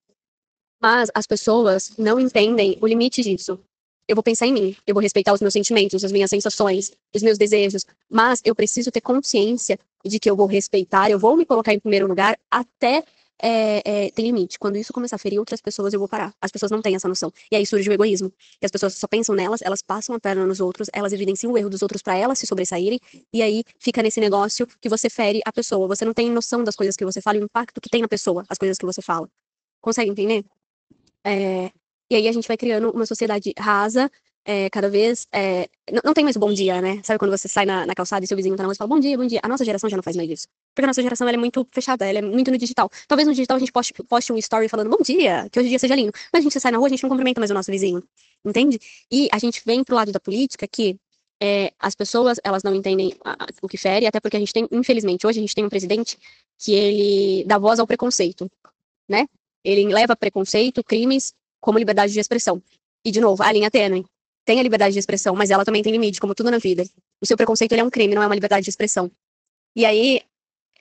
Mas 0.82 1.10
as 1.14 1.26
pessoas 1.26 1.94
não 1.98 2.20
entendem 2.20 2.78
o 2.82 2.88
limite 2.88 3.22
disso. 3.22 3.60
Eu 4.08 4.16
vou 4.16 4.24
pensar 4.24 4.46
em 4.46 4.54
mim, 4.54 4.76
eu 4.86 4.94
vou 4.94 5.02
respeitar 5.02 5.34
os 5.34 5.42
meus 5.42 5.54
sentimentos, 5.54 6.04
as 6.04 6.12
minhas 6.12 6.30
sensações, 6.30 6.92
os 7.14 7.24
meus 7.24 7.38
desejos, 7.38 7.86
mas 8.10 8.40
eu 8.46 8.54
preciso 8.54 8.92
ter 8.92 9.02
consciência 9.02 9.80
de 10.06 10.20
que 10.20 10.30
eu 10.30 10.36
vou 10.36 10.46
respeitar, 10.46 11.10
eu 11.10 11.18
vou 11.18 11.36
me 11.36 11.46
colocar 11.46 11.74
em 11.74 11.80
primeiro 11.80 12.08
lugar 12.08 12.38
até 12.52 13.04
é, 13.42 14.06
é, 14.08 14.12
tem 14.12 14.26
limite. 14.26 14.58
Quando 14.58 14.78
isso 14.78 14.94
começar 14.94 15.16
a 15.18 15.20
ferir 15.20 15.40
outras 15.40 15.62
pessoas, 15.62 15.94
eu 15.94 16.00
vou 16.00 16.08
parar. 16.08 16.34
As 16.42 16.52
pessoas 16.52 16.72
não 16.72 16.82
têm 16.82 16.96
essa 16.96 17.08
noção. 17.08 17.32
E 17.52 17.56
aí 17.56 17.66
surge 17.66 17.90
o 17.90 17.94
egoísmo. 17.94 18.32
E 18.62 18.66
as 18.66 18.72
pessoas 18.72 18.96
só 18.96 19.08
pensam 19.08 19.36
nelas, 19.36 19.62
elas 19.62 19.82
passam 19.82 20.16
a 20.16 20.20
perna 20.20 20.46
nos 20.46 20.60
outros, 20.60 20.90
elas 20.94 21.14
evidenciam 21.14 21.52
o 21.52 21.58
erro 21.58 21.70
dos 21.70 21.82
outros 21.82 22.02
para 22.02 22.16
elas 22.16 22.40
se 22.40 22.48
sobressaírem, 22.48 23.00
e 23.34 23.42
aí 23.42 23.64
fica 23.80 24.02
nesse 24.02 24.20
negócio 24.20 24.68
que 24.82 24.90
você 24.90 25.10
fere 25.10 25.42
a 25.46 25.52
pessoa. 25.52 25.88
Você 25.88 26.06
não 26.06 26.14
tem 26.14 26.30
noção 26.32 26.64
das 26.64 26.76
coisas 26.76 26.96
que 26.96 27.06
você 27.06 27.22
fala 27.22 27.38
e 27.38 27.42
o 27.42 27.46
impacto 27.46 27.82
que 27.82 27.90
tem 27.90 28.02
na 28.02 28.08
pessoa, 28.08 28.44
as 28.50 28.58
coisas 28.58 28.78
que 28.78 28.86
você 28.86 29.02
fala. 29.02 29.30
Consegue 29.82 30.12
entender? 30.12 30.46
É, 31.24 31.72
e 32.10 32.16
aí 32.16 32.28
a 32.28 32.32
gente 32.32 32.48
vai 32.48 32.58
criando 32.58 32.92
uma 32.92 33.06
sociedade 33.06 33.54
rasa, 33.58 34.12
é, 34.46 34.70
cada 34.70 34.90
vez. 34.90 35.28
É, 35.34 35.68
não, 35.92 36.02
não, 36.06 36.14
tem 36.14 36.24
mais 36.24 36.38
bom 36.38 36.54
dia, 36.54 36.80
né? 36.82 37.02
Sabe 37.04 37.18
quando 37.18 37.32
você 37.32 37.48
sai 37.48 37.66
na, 37.66 37.86
na, 37.86 37.96
calçada 37.96 38.24
e 38.24 38.28
seu 38.28 38.38
vizinho 38.38 38.56
tá 38.56 38.62
na 38.62 38.68
rua 38.68 38.74
e 38.74 38.78
fala 38.78 38.88
bom 38.88 39.00
dia, 39.00 39.18
bom 39.18 39.26
dia? 39.26 39.40
A 39.42 39.48
nossa 39.48 39.66
geração 39.66 39.90
já 39.90 39.98
não 39.98 40.04
faz 40.04 40.16
mais 40.16 40.30
isso. 40.30 40.48
Porque 40.74 40.86
a 40.86 40.88
nossa 40.88 41.02
geração 41.02 41.28
é 41.28 41.36
muito 41.36 41.68
fechada, 41.72 42.06
ela 42.06 42.20
é 42.20 42.22
muito 42.22 42.52
no 42.52 42.58
digital. 42.58 42.90
Talvez 43.08 43.28
no 43.28 43.34
digital 43.34 43.58
a 43.58 43.60
gente 43.60 43.72
poste, 43.72 43.94
poste 44.08 44.32
um 44.32 44.38
story 44.38 44.70
falando 44.70 44.90
bom 44.90 45.02
dia, 45.04 45.50
que 45.52 45.60
hoje 45.60 45.70
dia 45.70 45.80
seja 45.80 45.96
lindo. 45.96 46.12
Mas 46.32 46.42
a 46.42 46.44
gente 46.44 46.60
sai 46.60 46.72
na 46.72 46.78
rua, 46.78 46.88
a 46.88 46.90
gente 46.90 47.02
não 47.02 47.10
cumprimenta 47.10 47.42
mais 47.42 47.50
o 47.50 47.54
nosso 47.56 47.72
vizinho. 47.72 48.04
Entende? 48.46 48.80
E 49.12 49.28
a 49.32 49.40
gente 49.40 49.62
vem 49.66 49.84
pro 49.84 49.96
lado 49.96 50.12
da 50.12 50.20
política 50.20 50.68
que 50.68 50.96
é, 51.42 51.74
as 51.80 51.96
pessoas 51.96 52.40
elas 52.44 52.62
não 52.64 52.74
entendem 52.76 53.14
a, 53.26 53.48
o 53.62 53.68
que 53.68 53.78
fere, 53.78 54.06
até 54.06 54.20
porque 54.20 54.38
a 54.38 54.40
gente 54.40 54.54
tem, 54.54 54.68
infelizmente, 54.72 55.26
hoje 55.26 55.40
a 55.40 55.42
gente 55.42 55.56
tem 55.56 55.66
um 55.66 55.70
presidente 55.70 56.18
que 56.60 56.74
ele 56.74 57.44
dá 57.46 57.58
voz 57.58 57.80
ao 57.80 57.88
preconceito, 57.88 58.50
né? 59.10 59.28
Ele 59.64 59.92
leva 59.92 60.16
preconceito, 60.16 60.84
crimes 60.84 61.34
como 61.60 61.80
liberdade 61.80 62.14
de 62.14 62.20
expressão. 62.20 62.62
E, 63.04 63.12
de 63.12 63.20
novo, 63.20 63.42
a 63.42 63.52
linha 63.52 63.72
tênue 63.72 64.06
tem 64.46 64.60
a 64.60 64.64
liberdade 64.64 64.94
de 64.94 65.00
expressão, 65.00 65.36
mas 65.36 65.50
ela 65.50 65.66
também 65.66 65.82
tem 65.82 65.92
limite, 65.92 66.20
como 66.20 66.36
tudo 66.36 66.52
na 66.52 66.60
vida. 66.60 66.84
O 67.20 67.26
seu 67.26 67.36
preconceito 67.36 67.74
é 67.74 67.84
um 67.84 67.90
crime, 67.90 68.14
não 68.14 68.22
é 68.22 68.28
uma 68.28 68.36
liberdade 68.36 68.64
de 68.64 68.70
expressão. 68.70 69.12
E 69.76 69.84
aí 69.86 70.22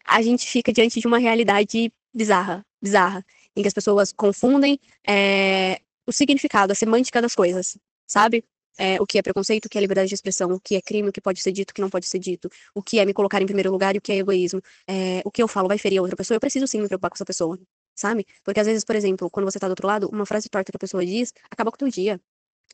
a 0.05 0.21
gente 0.23 0.47
fica 0.47 0.73
diante 0.73 1.01
de 1.01 1.07
uma 1.07 1.19
realidade 1.19 1.91
bizarra, 2.13 2.65
bizarra, 2.81 3.25
em 3.57 3.63
que 3.63 3.69
as 3.69 3.75
pessoas 3.75 4.13
confundem 4.13 4.79
é, 5.07 5.81
o 6.07 6.13
significado, 6.13 6.73
a 6.73 6.75
semântica 6.75 7.23
das 7.23 7.35
coisas, 7.35 7.79
sabe? 8.07 8.45
É, 8.77 9.01
o 9.01 9.07
que 9.07 9.19
é 9.19 9.23
preconceito, 9.23 9.67
o 9.67 9.69
que 9.69 9.79
é 9.79 9.81
liberdade 9.81 10.09
de 10.09 10.15
expressão, 10.15 10.51
o 10.53 10.61
que 10.61 10.75
é 10.75 10.83
crime, 10.83 11.09
o 11.09 11.13
que 11.13 11.21
pode 11.21 11.41
ser 11.41 11.53
dito, 11.53 11.71
o 11.71 11.75
que 11.75 11.81
não 11.81 11.89
pode 11.89 12.07
ser 12.07 12.19
dito, 12.19 12.51
o 12.75 12.83
que 12.83 12.99
é 12.99 13.07
me 13.07 13.15
colocar 13.15 13.41
em 13.41 13.47
primeiro 13.47 13.71
lugar 13.71 13.95
e 13.95 13.99
o 13.99 14.01
que 14.01 14.13
é 14.13 14.17
egoísmo. 14.17 14.61
É, 14.87 15.23
o 15.25 15.31
que 15.31 15.43
eu 15.43 15.49
falo 15.49 15.69
vai 15.69 15.79
ferir 15.79 15.99
a 15.99 16.03
outra 16.03 16.17
pessoa, 16.17 16.37
eu 16.37 16.41
preciso 16.41 16.67
sim 16.67 16.81
me 16.81 16.89
preocupar 16.89 17.11
com 17.11 17.17
essa 17.17 17.25
pessoa, 17.25 17.59
sabe? 17.95 18.27
Porque 18.43 18.61
às 18.61 18.67
vezes, 18.67 18.85
por 18.85 18.97
exemplo, 18.97 19.31
quando 19.31 19.47
você 19.51 19.59
tá 19.59 19.69
do 19.69 19.71
outro 19.71 19.87
lado, 19.87 20.09
uma 20.13 20.27
frase 20.27 20.49
torta 20.49 20.73
que 20.73 20.77
a 20.77 20.79
pessoa 20.79 21.07
diz 21.07 21.33
acaba 21.51 21.71
com 21.71 21.77
o 21.77 21.79
teu 21.79 21.89
dia 21.89 22.21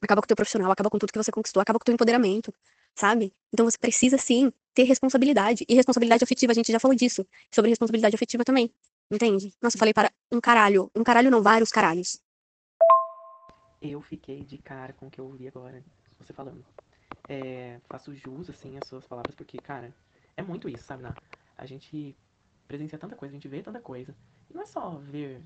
acaba 0.07 0.21
com 0.21 0.27
o 0.27 0.29
teu 0.29 0.37
profissional, 0.37 0.71
acaba 0.71 0.91
com 0.91 0.99
tudo 0.99 1.13
que 1.13 1.19
você 1.19 1.31
conquistou, 1.31 1.61
acaba 1.61 1.79
com 1.79 1.83
o 1.83 1.87
teu 1.87 1.95
empoderamento, 1.95 2.53
sabe? 2.95 3.33
Então 3.53 3.65
você 3.65 3.79
precisa 3.79 4.19
sim 4.19 4.53
ter 4.75 4.85
responsabilidade. 4.85 5.65
E 5.69 5.75
responsabilidade 5.75 6.25
afetiva, 6.25 6.53
a 6.53 6.55
gente 6.55 6.73
já 6.73 6.81
falou 6.81 6.97
disso. 6.97 7.27
Sobre 7.51 7.71
responsabilidade 7.71 8.15
afetiva 8.15 8.45
também. 8.45 8.73
Entende? 9.11 9.53
Nossa, 9.61 9.77
eu 9.77 9.79
falei 9.79 9.93
para 9.93 10.11
um 10.31 10.41
caralho. 10.41 10.91
Um 10.95 11.03
caralho 11.03 11.31
não, 11.31 11.43
vários 11.43 11.71
caralhos. 11.71 12.21
Eu 13.83 14.01
fiquei 14.01 14.45
de 14.45 14.59
cara 14.59 14.93
com 14.93 15.07
o 15.07 15.11
que 15.11 15.21
eu 15.21 15.25
ouvi 15.25 15.49
agora, 15.49 15.83
você 16.19 16.33
falando. 16.33 16.65
É, 17.29 17.81
faço 17.89 18.15
jus, 18.15 18.51
assim, 18.51 18.77
às 18.77 18.89
suas 18.89 19.07
palavras, 19.07 19.35
porque, 19.35 19.59
cara, 19.59 19.95
é 20.37 20.43
muito 20.43 20.69
isso, 20.69 20.85
sabe? 20.85 21.03
Né? 21.03 21.15
A 21.57 21.67
gente 21.67 22.17
presencia 22.69 22.99
tanta 22.99 23.17
coisa, 23.17 23.33
a 23.33 23.37
gente 23.37 23.49
vê 23.49 23.63
tanta 23.63 23.81
coisa. 23.81 24.15
E 24.49 24.55
não 24.55 24.63
é 24.63 24.67
só 24.67 24.91
ver 24.99 25.43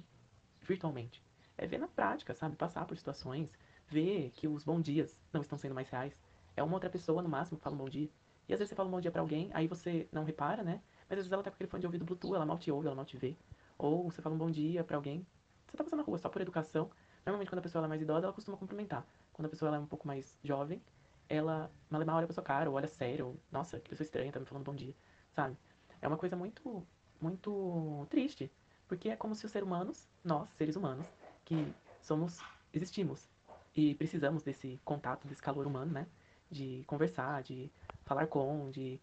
virtualmente. 0.61 1.23
É 1.57 1.67
ver 1.67 1.79
na 1.79 1.89
prática, 1.89 2.35
sabe? 2.35 2.57
Passar 2.57 2.85
por 2.85 2.97
situações, 2.97 3.49
vê 3.89 4.31
que 4.35 4.49
os 4.49 4.65
bom 4.65 4.81
dias 4.81 5.19
não 5.33 5.41
estão 5.41 5.59
sendo 5.59 5.75
mais 5.75 5.89
reais. 5.89 6.17
É 6.57 6.63
uma 6.63 6.75
outra 6.75 6.91
pessoa, 6.91 7.23
no 7.23 7.29
máximo, 7.29 7.59
que 7.59 7.65
fala 7.65 7.75
um 7.75 7.79
bom 7.79 7.89
dia. 7.89 8.09
E 8.49 8.53
às 8.53 8.59
vezes 8.59 8.71
você 8.71 8.75
fala 8.75 8.89
um 8.89 8.93
bom 8.93 9.01
dia 9.01 9.11
pra 9.11 9.21
alguém, 9.21 9.51
aí 9.55 9.67
você 9.67 10.07
não 10.13 10.25
repara, 10.25 10.63
né? 10.63 10.81
Mas 11.09 11.19
às 11.19 11.25
vezes 11.25 11.33
ela 11.33 11.43
tá 11.43 11.51
com 11.51 11.55
aquele 11.55 11.71
fone 11.71 11.81
de 11.81 11.87
ouvido 11.87 12.05
Bluetooth, 12.05 12.35
ela 12.35 12.47
mal 12.47 12.59
te 12.59 12.71
ouve, 12.71 12.87
ela 12.87 12.97
mal 12.97 13.05
te 13.05 13.17
vê. 13.17 13.37
Ou 13.79 14.11
você 14.11 14.21
fala 14.21 14.35
um 14.35 14.39
bom 14.39 14.51
dia 14.51 14.85
pra 14.85 14.97
alguém. 14.97 15.27
Você 15.67 15.77
tá 15.77 15.85
passando 15.85 16.01
na 16.01 16.05
rua 16.05 16.19
só 16.19 16.29
por 16.29 16.43
educação. 16.43 16.91
Normalmente 17.25 17.49
quando 17.49 17.61
a 17.61 17.63
pessoa 17.63 17.85
é 17.85 17.89
mais 17.89 18.03
idosa, 18.03 18.27
ela 18.27 18.33
costuma 18.33 18.57
cumprimentar. 18.57 19.07
Quando 19.33 19.47
a 19.47 19.49
pessoa 19.49 19.75
é 19.75 19.79
um 19.79 19.87
pouco 19.87 20.07
mais 20.07 20.39
jovem, 20.45 20.83
ela 21.29 21.71
mal 21.91 22.17
olha 22.17 22.27
pra 22.27 22.35
sua 22.35 22.43
cara, 22.43 22.69
ou 22.69 22.77
olha 22.77 22.87
sério, 22.87 23.29
ou, 23.29 23.41
nossa, 23.51 23.81
que 23.81 23.91
pessoa 23.91 24.05
estranha, 24.05 24.31
tá 24.31 24.39
me 24.39 24.47
falando 24.47 24.65
bom 24.65 24.75
dia, 24.75 24.95
sabe? 25.33 25.57
É 26.01 26.07
uma 26.07 26.19
coisa 26.19 26.37
muito, 26.37 26.87
muito 27.21 28.07
triste. 28.11 28.53
Porque 28.87 29.09
é 29.09 29.17
como 29.17 29.35
se 29.35 29.47
os 29.47 29.53
seres 29.53 29.67
humanos, 29.67 30.07
nós, 30.23 30.51
seres 30.51 30.77
humanos, 30.77 31.07
que 31.45 31.75
somos, 32.03 32.41
existimos 32.73 33.31
e 33.75 33.95
precisamos 33.95 34.43
desse 34.43 34.81
contato, 34.85 35.27
desse 35.27 35.43
calor 35.43 35.67
humano, 35.67 35.93
né? 35.93 36.07
De 36.51 36.85
conversar, 36.87 37.43
de 37.43 37.71
falar 38.05 38.27
com, 38.27 38.71
de 38.71 39.01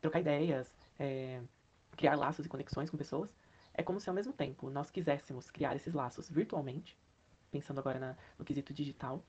trocar 0.00 0.20
ideias, 0.20 0.74
é, 0.98 1.40
criar 1.96 2.16
laços 2.16 2.44
e 2.44 2.48
conexões 2.48 2.90
com 2.90 2.96
pessoas. 2.96 3.30
É 3.72 3.82
como 3.82 4.00
se 4.00 4.08
ao 4.08 4.14
mesmo 4.14 4.32
tempo 4.32 4.68
nós 4.68 4.90
quiséssemos 4.90 5.50
criar 5.50 5.76
esses 5.76 5.94
laços 5.94 6.28
virtualmente, 6.28 6.98
pensando 7.52 7.78
agora 7.78 7.98
na, 7.98 8.16
no 8.38 8.44
quesito 8.44 8.74
digital. 8.74 9.22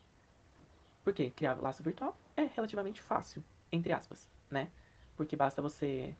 Porque 1.03 1.29
criar 1.31 1.59
laço 1.61 1.83
virtual 1.83 2.17
é 2.35 2.43
relativamente 2.43 3.01
fácil, 3.01 3.43
entre 3.71 3.91
aspas, 3.91 4.27
né? 4.49 4.71
Porque 5.15 5.35
basta 5.35 5.61
você 5.61 6.15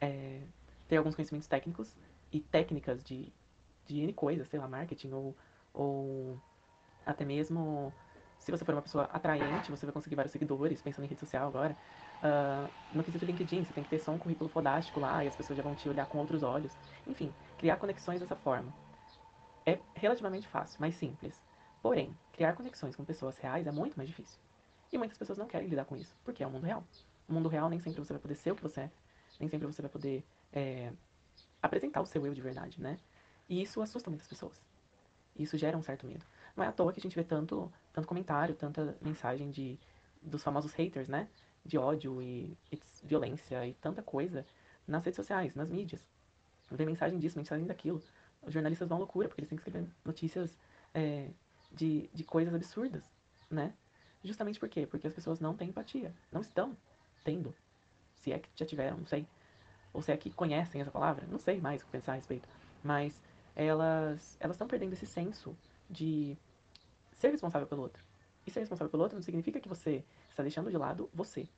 é, 0.00 0.42
ter 0.88 0.96
alguns 0.96 1.14
conhecimentos 1.14 1.48
técnicos 1.48 1.96
e 2.30 2.40
técnicas 2.40 3.02
de, 3.02 3.32
de 3.86 4.00
N 4.00 4.12
coisas, 4.12 4.48
sei 4.48 4.58
lá, 4.60 4.68
marketing 4.68 5.12
ou, 5.12 5.36
ou 5.72 6.40
até 7.08 7.24
mesmo 7.24 7.92
se 8.38 8.50
você 8.50 8.64
for 8.64 8.74
uma 8.74 8.82
pessoa 8.82 9.04
atraente, 9.04 9.70
você 9.70 9.84
vai 9.84 9.92
conseguir 9.92 10.14
vários 10.14 10.32
seguidores, 10.32 10.80
pensando 10.80 11.04
em 11.04 11.08
rede 11.08 11.20
social 11.20 11.48
agora. 11.48 11.76
Uh, 12.22 12.72
no 12.96 13.02
quesito 13.02 13.24
LinkedIn, 13.24 13.64
você 13.64 13.72
tem 13.72 13.82
que 13.82 13.90
ter 13.90 13.98
só 13.98 14.12
um 14.12 14.18
currículo 14.18 14.48
fodástico 14.48 15.00
lá 15.00 15.24
e 15.24 15.28
as 15.28 15.36
pessoas 15.36 15.56
já 15.56 15.62
vão 15.62 15.74
te 15.74 15.88
olhar 15.88 16.06
com 16.06 16.18
outros 16.18 16.42
olhos. 16.42 16.76
Enfim, 17.06 17.32
criar 17.56 17.76
conexões 17.76 18.20
dessa 18.20 18.36
forma. 18.36 18.72
É 19.66 19.78
relativamente 19.94 20.46
fácil, 20.48 20.80
mais 20.80 20.94
simples. 20.96 21.42
Porém, 21.82 22.16
criar 22.32 22.54
conexões 22.54 22.96
com 22.96 23.04
pessoas 23.04 23.36
reais 23.36 23.66
é 23.66 23.72
muito 23.72 23.96
mais 23.96 24.08
difícil. 24.08 24.38
E 24.92 24.96
muitas 24.96 25.18
pessoas 25.18 25.38
não 25.38 25.46
querem 25.46 25.68
lidar 25.68 25.84
com 25.84 25.96
isso, 25.96 26.14
porque 26.24 26.42
é 26.42 26.46
o 26.46 26.50
mundo 26.50 26.64
real. 26.64 26.82
No 27.26 27.34
mundo 27.34 27.48
real, 27.48 27.68
nem 27.68 27.80
sempre 27.80 28.02
você 28.02 28.12
vai 28.12 28.22
poder 28.22 28.36
ser 28.36 28.52
o 28.52 28.56
que 28.56 28.62
você 28.62 28.82
é, 28.82 28.90
nem 29.38 29.48
sempre 29.48 29.66
você 29.66 29.82
vai 29.82 29.90
poder 29.90 30.24
é, 30.52 30.92
apresentar 31.62 32.00
o 32.00 32.06
seu 32.06 32.24
eu 32.24 32.32
de 32.32 32.40
verdade, 32.40 32.80
né? 32.80 32.98
E 33.48 33.60
isso 33.60 33.82
assusta 33.82 34.10
muitas 34.10 34.26
pessoas. 34.26 34.62
Isso 35.36 35.56
gera 35.56 35.76
um 35.76 35.82
certo 35.82 36.06
medo. 36.06 36.24
Não 36.58 36.64
é 36.64 36.68
à 36.68 36.72
toa 36.72 36.92
que 36.92 36.98
a 36.98 37.02
gente 37.02 37.14
vê 37.14 37.22
tanto, 37.22 37.72
tanto 37.92 38.08
comentário, 38.08 38.52
tanta 38.52 38.98
mensagem 39.00 39.48
de, 39.48 39.78
dos 40.20 40.42
famosos 40.42 40.74
haters, 40.74 41.06
né? 41.06 41.28
De 41.64 41.78
ódio 41.78 42.20
e, 42.20 42.58
e 42.72 42.80
violência 43.04 43.64
e 43.64 43.74
tanta 43.74 44.02
coisa 44.02 44.44
nas 44.84 45.04
redes 45.04 45.14
sociais, 45.14 45.54
nas 45.54 45.68
mídias. 45.68 46.04
Vê 46.68 46.84
mensagem 46.84 47.16
disso, 47.16 47.38
mensagem 47.38 47.64
daquilo. 47.64 48.02
Os 48.42 48.52
jornalistas 48.52 48.88
vão 48.88 48.96
à 48.96 48.98
loucura, 48.98 49.28
porque 49.28 49.40
eles 49.40 49.48
têm 49.48 49.56
que 49.56 49.62
escrever 49.62 49.88
notícias 50.04 50.58
é, 50.92 51.30
de, 51.70 52.10
de 52.12 52.24
coisas 52.24 52.52
absurdas, 52.52 53.04
né? 53.48 53.72
Justamente 54.24 54.58
por 54.58 54.68
quê? 54.68 54.84
Porque 54.84 55.06
as 55.06 55.12
pessoas 55.12 55.38
não 55.38 55.54
têm 55.54 55.68
empatia. 55.68 56.12
Não 56.32 56.40
estão 56.40 56.76
tendo. 57.22 57.54
Se 58.16 58.32
é 58.32 58.38
que 58.40 58.48
já 58.56 58.66
tiveram, 58.66 58.96
não 58.96 59.06
sei. 59.06 59.28
Ou 59.92 60.02
se 60.02 60.10
é 60.10 60.16
que 60.16 60.32
conhecem 60.32 60.80
essa 60.80 60.90
palavra, 60.90 61.24
não 61.28 61.38
sei 61.38 61.60
mais 61.60 61.82
o 61.82 61.84
que 61.84 61.92
pensar 61.92 62.14
a 62.14 62.16
respeito. 62.16 62.48
Mas 62.82 63.22
elas 63.54 64.36
elas 64.40 64.56
estão 64.56 64.66
perdendo 64.66 64.94
esse 64.94 65.06
senso 65.06 65.56
de 65.88 66.36
ser 67.18 67.30
responsável 67.30 67.66
pelo 67.66 67.82
outro. 67.82 68.02
E 68.46 68.50
ser 68.50 68.60
responsável 68.60 68.90
pelo 68.90 69.02
outro 69.02 69.16
não 69.16 69.22
significa 69.22 69.60
que 69.60 69.68
você 69.68 70.04
está 70.30 70.42
deixando 70.42 70.70
de 70.70 70.78
lado 70.78 71.10
você. 71.12 71.48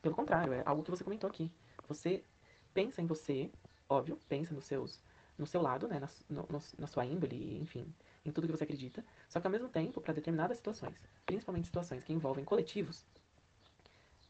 Pelo 0.00 0.14
contrário, 0.14 0.52
é 0.52 0.62
algo 0.64 0.82
que 0.82 0.90
você 0.90 1.04
comentou 1.04 1.28
aqui. 1.28 1.52
Você 1.88 2.24
pensa 2.72 3.02
em 3.02 3.06
você, 3.06 3.50
óbvio, 3.88 4.18
pensa 4.28 4.54
nos 4.54 4.64
seus, 4.64 5.02
no 5.36 5.46
seu 5.46 5.60
lado, 5.60 5.88
né, 5.88 5.98
na, 5.98 6.08
no, 6.28 6.46
na 6.78 6.86
sua 6.86 7.04
índole, 7.04 7.58
enfim, 7.58 7.92
em 8.24 8.30
tudo 8.30 8.46
que 8.46 8.56
você 8.56 8.64
acredita. 8.64 9.04
Só 9.28 9.40
que 9.40 9.46
ao 9.46 9.50
mesmo 9.50 9.68
tempo, 9.68 10.00
para 10.00 10.14
determinadas 10.14 10.58
situações, 10.58 10.96
principalmente 11.26 11.66
situações 11.66 12.04
que 12.04 12.12
envolvem 12.12 12.44
coletivos, 12.44 13.04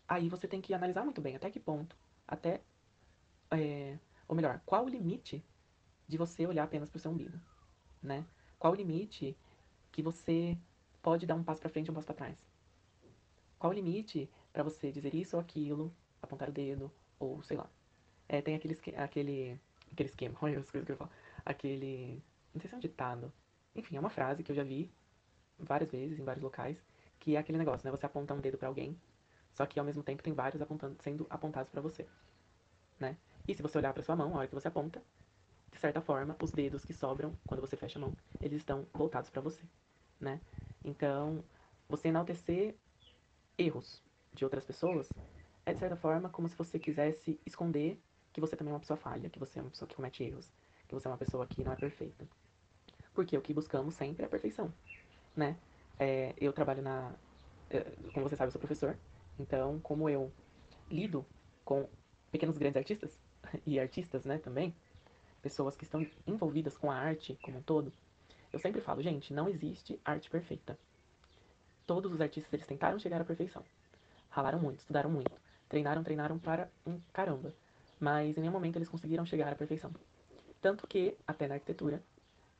aí 0.08 0.28
você 0.28 0.48
tem 0.48 0.60
que 0.60 0.72
analisar 0.72 1.04
muito 1.04 1.20
bem 1.20 1.36
até 1.36 1.50
que 1.50 1.60
ponto, 1.60 1.96
até, 2.26 2.62
é, 3.50 3.98
ou 4.26 4.34
melhor, 4.34 4.60
qual 4.64 4.86
o 4.86 4.88
limite 4.88 5.44
de 6.06 6.16
você 6.16 6.46
olhar 6.46 6.64
apenas 6.64 6.88
para 6.88 6.96
o 6.96 7.00
seu 7.00 7.10
umbigo, 7.10 7.38
né? 8.02 8.24
Qual 8.58 8.72
o 8.72 8.76
limite 8.76 9.36
que 9.92 10.02
você 10.02 10.56
pode 11.02 11.26
dar 11.26 11.34
um 11.34 11.44
passo 11.44 11.60
para 11.60 11.70
frente 11.70 11.88
e 11.88 11.90
um 11.90 11.94
passo 11.94 12.06
para 12.06 12.16
trás? 12.16 12.36
Qual 13.58 13.72
o 13.72 13.74
limite 13.74 14.30
para 14.52 14.62
você 14.62 14.90
dizer 14.90 15.14
isso 15.14 15.36
ou 15.36 15.40
aquilo, 15.40 15.92
apontar 16.22 16.48
o 16.48 16.52
dedo, 16.52 16.90
ou 17.18 17.42
sei 17.42 17.56
lá. 17.56 17.68
É, 18.28 18.42
tem 18.42 18.54
aquele, 18.54 18.78
aquele, 18.96 19.60
aquele 19.92 20.08
esquema, 20.08 20.36
olha 20.42 20.58
as 20.58 20.70
coisas 20.70 20.86
que 20.86 20.92
eu 20.92 20.96
falo, 20.96 21.10
aquele, 21.44 22.22
não 22.52 22.60
sei 22.60 22.68
se 22.68 22.74
é 22.74 22.76
um 22.76 22.80
ditado, 22.80 23.32
enfim, 23.74 23.96
é 23.96 24.00
uma 24.00 24.10
frase 24.10 24.42
que 24.42 24.52
eu 24.52 24.56
já 24.56 24.62
vi 24.62 24.90
várias 25.58 25.90
vezes 25.90 26.18
em 26.18 26.24
vários 26.24 26.42
locais, 26.42 26.76
que 27.18 27.36
é 27.36 27.38
aquele 27.38 27.58
negócio, 27.58 27.84
né? 27.84 27.96
Você 27.96 28.06
aponta 28.06 28.34
um 28.34 28.40
dedo 28.40 28.58
para 28.58 28.68
alguém, 28.68 28.96
só 29.52 29.66
que 29.66 29.78
ao 29.78 29.84
mesmo 29.84 30.02
tempo 30.02 30.22
tem 30.22 30.32
vários 30.32 30.60
apontando, 30.60 30.96
sendo 31.02 31.26
apontados 31.30 31.70
para 31.70 31.80
você, 31.80 32.06
né? 32.98 33.16
E 33.46 33.54
se 33.54 33.62
você 33.62 33.78
olhar 33.78 33.92
para 33.92 34.02
sua 34.02 34.14
mão, 34.14 34.34
a 34.34 34.38
hora 34.38 34.48
que 34.48 34.54
você 34.54 34.68
aponta, 34.68 35.02
de 35.72 35.78
certa 35.78 36.00
forma, 36.00 36.36
os 36.42 36.50
dedos 36.50 36.84
que 36.84 36.92
sobram 36.92 37.34
quando 37.46 37.60
você 37.60 37.76
fecha 37.76 37.98
a 37.98 38.02
mão, 38.02 38.14
eles 38.40 38.58
estão 38.58 38.86
voltados 38.92 39.30
para 39.30 39.40
você, 39.40 39.62
né? 40.20 40.40
Então, 40.88 41.44
você 41.86 42.08
enaltecer 42.08 42.74
erros 43.58 44.02
de 44.32 44.42
outras 44.44 44.64
pessoas 44.64 45.10
é 45.66 45.74
de 45.74 45.78
certa 45.78 45.96
forma 45.96 46.30
como 46.30 46.48
se 46.48 46.56
você 46.56 46.78
quisesse 46.78 47.38
esconder 47.44 48.00
que 48.32 48.40
você 48.40 48.56
também 48.56 48.72
é 48.72 48.74
uma 48.74 48.80
pessoa 48.80 48.96
falha, 48.96 49.28
que 49.28 49.38
você 49.38 49.58
é 49.58 49.62
uma 49.62 49.70
pessoa 49.70 49.86
que 49.86 49.94
comete 49.94 50.24
erros, 50.24 50.50
que 50.86 50.94
você 50.94 51.06
é 51.06 51.10
uma 51.10 51.18
pessoa 51.18 51.46
que 51.46 51.62
não 51.62 51.72
é 51.72 51.76
perfeita. 51.76 52.26
Porque 53.12 53.36
o 53.36 53.42
que 53.42 53.52
buscamos 53.52 53.94
sempre 53.94 54.22
é 54.22 54.26
a 54.26 54.30
perfeição, 54.30 54.72
né? 55.36 55.56
É, 55.98 56.34
eu 56.38 56.52
trabalho 56.54 56.82
na... 56.82 57.14
É, 57.68 57.80
como 58.14 58.26
você 58.26 58.36
sabe, 58.36 58.48
eu 58.48 58.52
sou 58.52 58.60
professor. 58.60 58.98
Então, 59.38 59.78
como 59.80 60.08
eu 60.08 60.32
lido 60.90 61.26
com 61.64 61.86
pequenos 62.30 62.56
grandes 62.56 62.78
artistas, 62.78 63.20
e 63.66 63.78
artistas, 63.78 64.24
né, 64.24 64.38
também, 64.38 64.74
pessoas 65.42 65.76
que 65.76 65.84
estão 65.84 66.00
envolvidas 66.26 66.78
com 66.78 66.90
a 66.90 66.96
arte 66.96 67.36
como 67.42 67.58
um 67.58 67.62
todo, 67.62 67.92
eu 68.52 68.58
sempre 68.58 68.80
falo, 68.80 69.02
gente, 69.02 69.32
não 69.32 69.48
existe 69.48 70.00
arte 70.04 70.30
perfeita. 70.30 70.78
Todos 71.86 72.12
os 72.12 72.20
artistas, 72.20 72.52
eles 72.52 72.66
tentaram 72.66 72.98
chegar 72.98 73.20
à 73.20 73.24
perfeição. 73.24 73.64
Ralaram 74.30 74.58
muito, 74.58 74.80
estudaram 74.80 75.10
muito, 75.10 75.30
treinaram, 75.68 76.02
treinaram 76.02 76.38
para 76.38 76.70
um 76.86 77.00
caramba. 77.12 77.54
Mas 77.98 78.36
em 78.36 78.40
nenhum 78.40 78.52
momento 78.52 78.76
eles 78.76 78.88
conseguiram 78.88 79.24
chegar 79.26 79.52
à 79.52 79.56
perfeição. 79.56 79.90
Tanto 80.60 80.86
que, 80.86 81.16
até 81.26 81.46
na 81.46 81.54
arquitetura, 81.54 82.02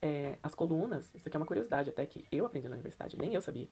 é, 0.00 0.38
as 0.42 0.54
colunas, 0.54 1.10
isso 1.14 1.28
aqui 1.28 1.36
é 1.36 1.40
uma 1.40 1.46
curiosidade 1.46 1.90
até 1.90 2.06
que 2.06 2.24
eu 2.30 2.46
aprendi 2.46 2.68
na 2.68 2.74
universidade, 2.74 3.16
nem 3.16 3.34
eu 3.34 3.42
sabia. 3.42 3.68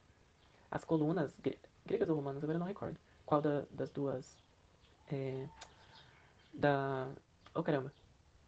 As 0.71 0.85
colunas 0.85 1.35
gre 1.41 1.59
gregas 1.85 2.09
ou 2.09 2.17
romanas, 2.17 2.43
agora 2.43 2.57
eu 2.57 2.61
não 2.61 2.67
recordo. 2.67 2.99
Qual 3.25 3.41
da, 3.41 3.65
das 3.71 3.91
duas. 3.91 4.37
É, 5.11 5.49
da. 6.53 7.09
Oh 7.55 7.63
caramba! 7.63 7.93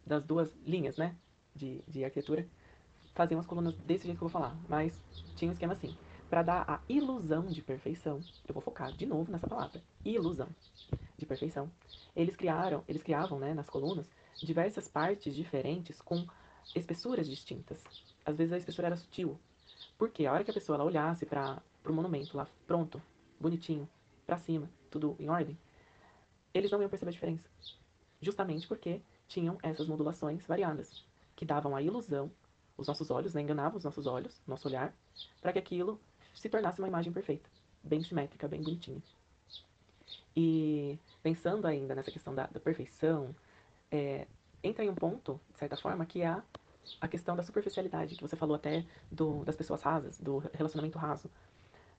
Das 0.05 0.23
duas 0.23 0.53
linhas, 0.65 0.97
né? 0.97 1.15
De, 1.55 1.81
de 1.87 2.03
arquitetura, 2.03 2.47
faziam 3.13 3.39
as 3.39 3.47
colunas 3.47 3.75
desse 3.85 4.05
jeito 4.05 4.17
que 4.17 4.23
eu 4.23 4.29
vou 4.29 4.41
falar. 4.41 4.55
Mas 4.67 4.99
tinha 5.35 5.49
um 5.49 5.53
esquema 5.53 5.73
assim. 5.73 5.95
Para 6.29 6.43
dar 6.43 6.63
a 6.67 6.79
ilusão 6.87 7.47
de 7.47 7.61
perfeição, 7.61 8.23
eu 8.47 8.53
vou 8.53 8.61
focar 8.61 8.91
de 8.91 9.05
novo 9.05 9.31
nessa 9.31 9.47
palavra, 9.47 9.81
ilusão 10.05 10.47
de 11.17 11.25
perfeição. 11.25 11.71
Eles 12.15 12.35
criaram, 12.35 12.83
eles 12.87 13.01
criavam, 13.01 13.39
né, 13.39 13.53
nas 13.53 13.69
colunas, 13.69 14.07
diversas 14.35 14.87
partes 14.87 15.35
diferentes 15.35 15.99
com 16.01 16.27
espessuras 16.75 17.27
distintas. 17.27 17.83
Às 18.25 18.37
vezes 18.37 18.53
a 18.53 18.57
espessura 18.57 18.87
era 18.87 18.95
sutil. 18.95 19.39
Porque 19.97 20.25
a 20.25 20.33
hora 20.33 20.43
que 20.43 20.51
a 20.51 20.53
pessoa 20.53 20.75
ela 20.75 20.85
olhasse 20.85 21.25
para 21.25 21.61
o 21.85 21.93
monumento 21.93 22.37
lá 22.37 22.47
pronto, 22.67 23.01
bonitinho, 23.39 23.89
para 24.25 24.37
cima, 24.37 24.69
tudo 24.91 25.15
em 25.19 25.29
ordem, 25.29 25.57
eles 26.53 26.69
não 26.69 26.81
iam 26.81 26.89
perceber 26.89 27.09
a 27.09 27.13
diferença. 27.13 27.49
Justamente 28.21 28.67
porque 28.67 29.01
tinham 29.27 29.57
essas 29.63 29.87
modulações 29.87 30.45
variadas, 30.45 31.03
que 31.35 31.45
davam 31.45 31.75
a 31.75 31.81
ilusão, 31.81 32.31
os 32.79 32.87
nossos 32.87 33.11
olhos, 33.11 33.33
né, 33.33 33.41
enganavam 33.41 33.77
os 33.77 33.83
nossos 33.83 34.07
olhos, 34.07 34.41
nosso 34.47 34.67
olhar, 34.67 34.93
para 35.41 35.53
que 35.53 35.59
aquilo 35.59 35.99
se 36.33 36.49
tornasse 36.49 36.79
uma 36.79 36.87
imagem 36.87 37.11
perfeita, 37.11 37.49
bem 37.83 38.01
simétrica, 38.01 38.47
bem 38.47 38.61
bonitinha. 38.61 39.01
E 40.35 40.97
pensando 41.21 41.67
ainda 41.67 41.93
nessa 41.93 42.11
questão 42.11 42.33
da, 42.33 42.47
da 42.47 42.59
perfeição, 42.59 43.35
é, 43.91 44.25
entra 44.63 44.83
em 44.85 44.89
um 44.89 44.95
ponto, 44.95 45.39
de 45.51 45.59
certa 45.59 45.75
forma, 45.75 46.05
que 46.05 46.21
é 46.21 46.27
a, 46.27 46.43
a 47.01 47.07
questão 47.07 47.35
da 47.35 47.43
superficialidade, 47.43 48.15
que 48.15 48.21
você 48.21 48.35
falou 48.35 48.55
até 48.55 48.85
do, 49.11 49.43
das 49.43 49.55
pessoas 49.55 49.81
rasas, 49.81 50.19
do 50.19 50.37
relacionamento 50.53 50.97
raso. 50.97 51.29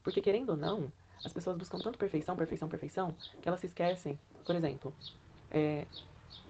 Porque, 0.03 0.21
querendo 0.23 0.51
ou 0.51 0.57
não, 0.57 0.91
as 1.25 1.33
pessoas 1.33 1.57
buscam 1.57 1.79
tanto 1.79 1.99
perfeição, 1.99 2.35
perfeição, 2.35 2.69
perfeição, 2.69 3.15
que 3.43 3.49
elas 3.49 3.61
se 3.61 3.67
esquecem, 3.67 4.19
por 4.45 4.55
exemplo, 4.55 4.95
é, 5.51 5.87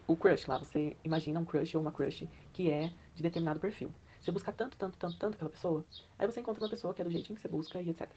o 0.06 0.16
crush 0.16 0.46
lá, 0.48 0.58
você 0.58 0.96
imagina 1.04 1.40
um 1.40 1.44
crush 1.44 1.74
ou 1.76 1.82
uma 1.82 1.92
crush 1.92 2.28
que 2.52 2.70
é 2.70 2.92
de 3.14 3.22
determinado 3.22 3.58
perfil. 3.58 3.92
Você 4.20 4.30
busca 4.30 4.52
tanto, 4.52 4.76
tanto, 4.76 4.98
tanto, 4.98 5.16
tanto 5.16 5.34
aquela 5.34 5.50
pessoa, 5.50 5.84
aí 6.18 6.26
você 6.26 6.40
encontra 6.40 6.62
uma 6.62 6.70
pessoa 6.70 6.92
que 6.92 7.00
é 7.00 7.04
do 7.04 7.10
jeitinho 7.10 7.36
que 7.36 7.42
você 7.42 7.48
busca 7.48 7.80
e 7.80 7.88
etc. 7.88 8.08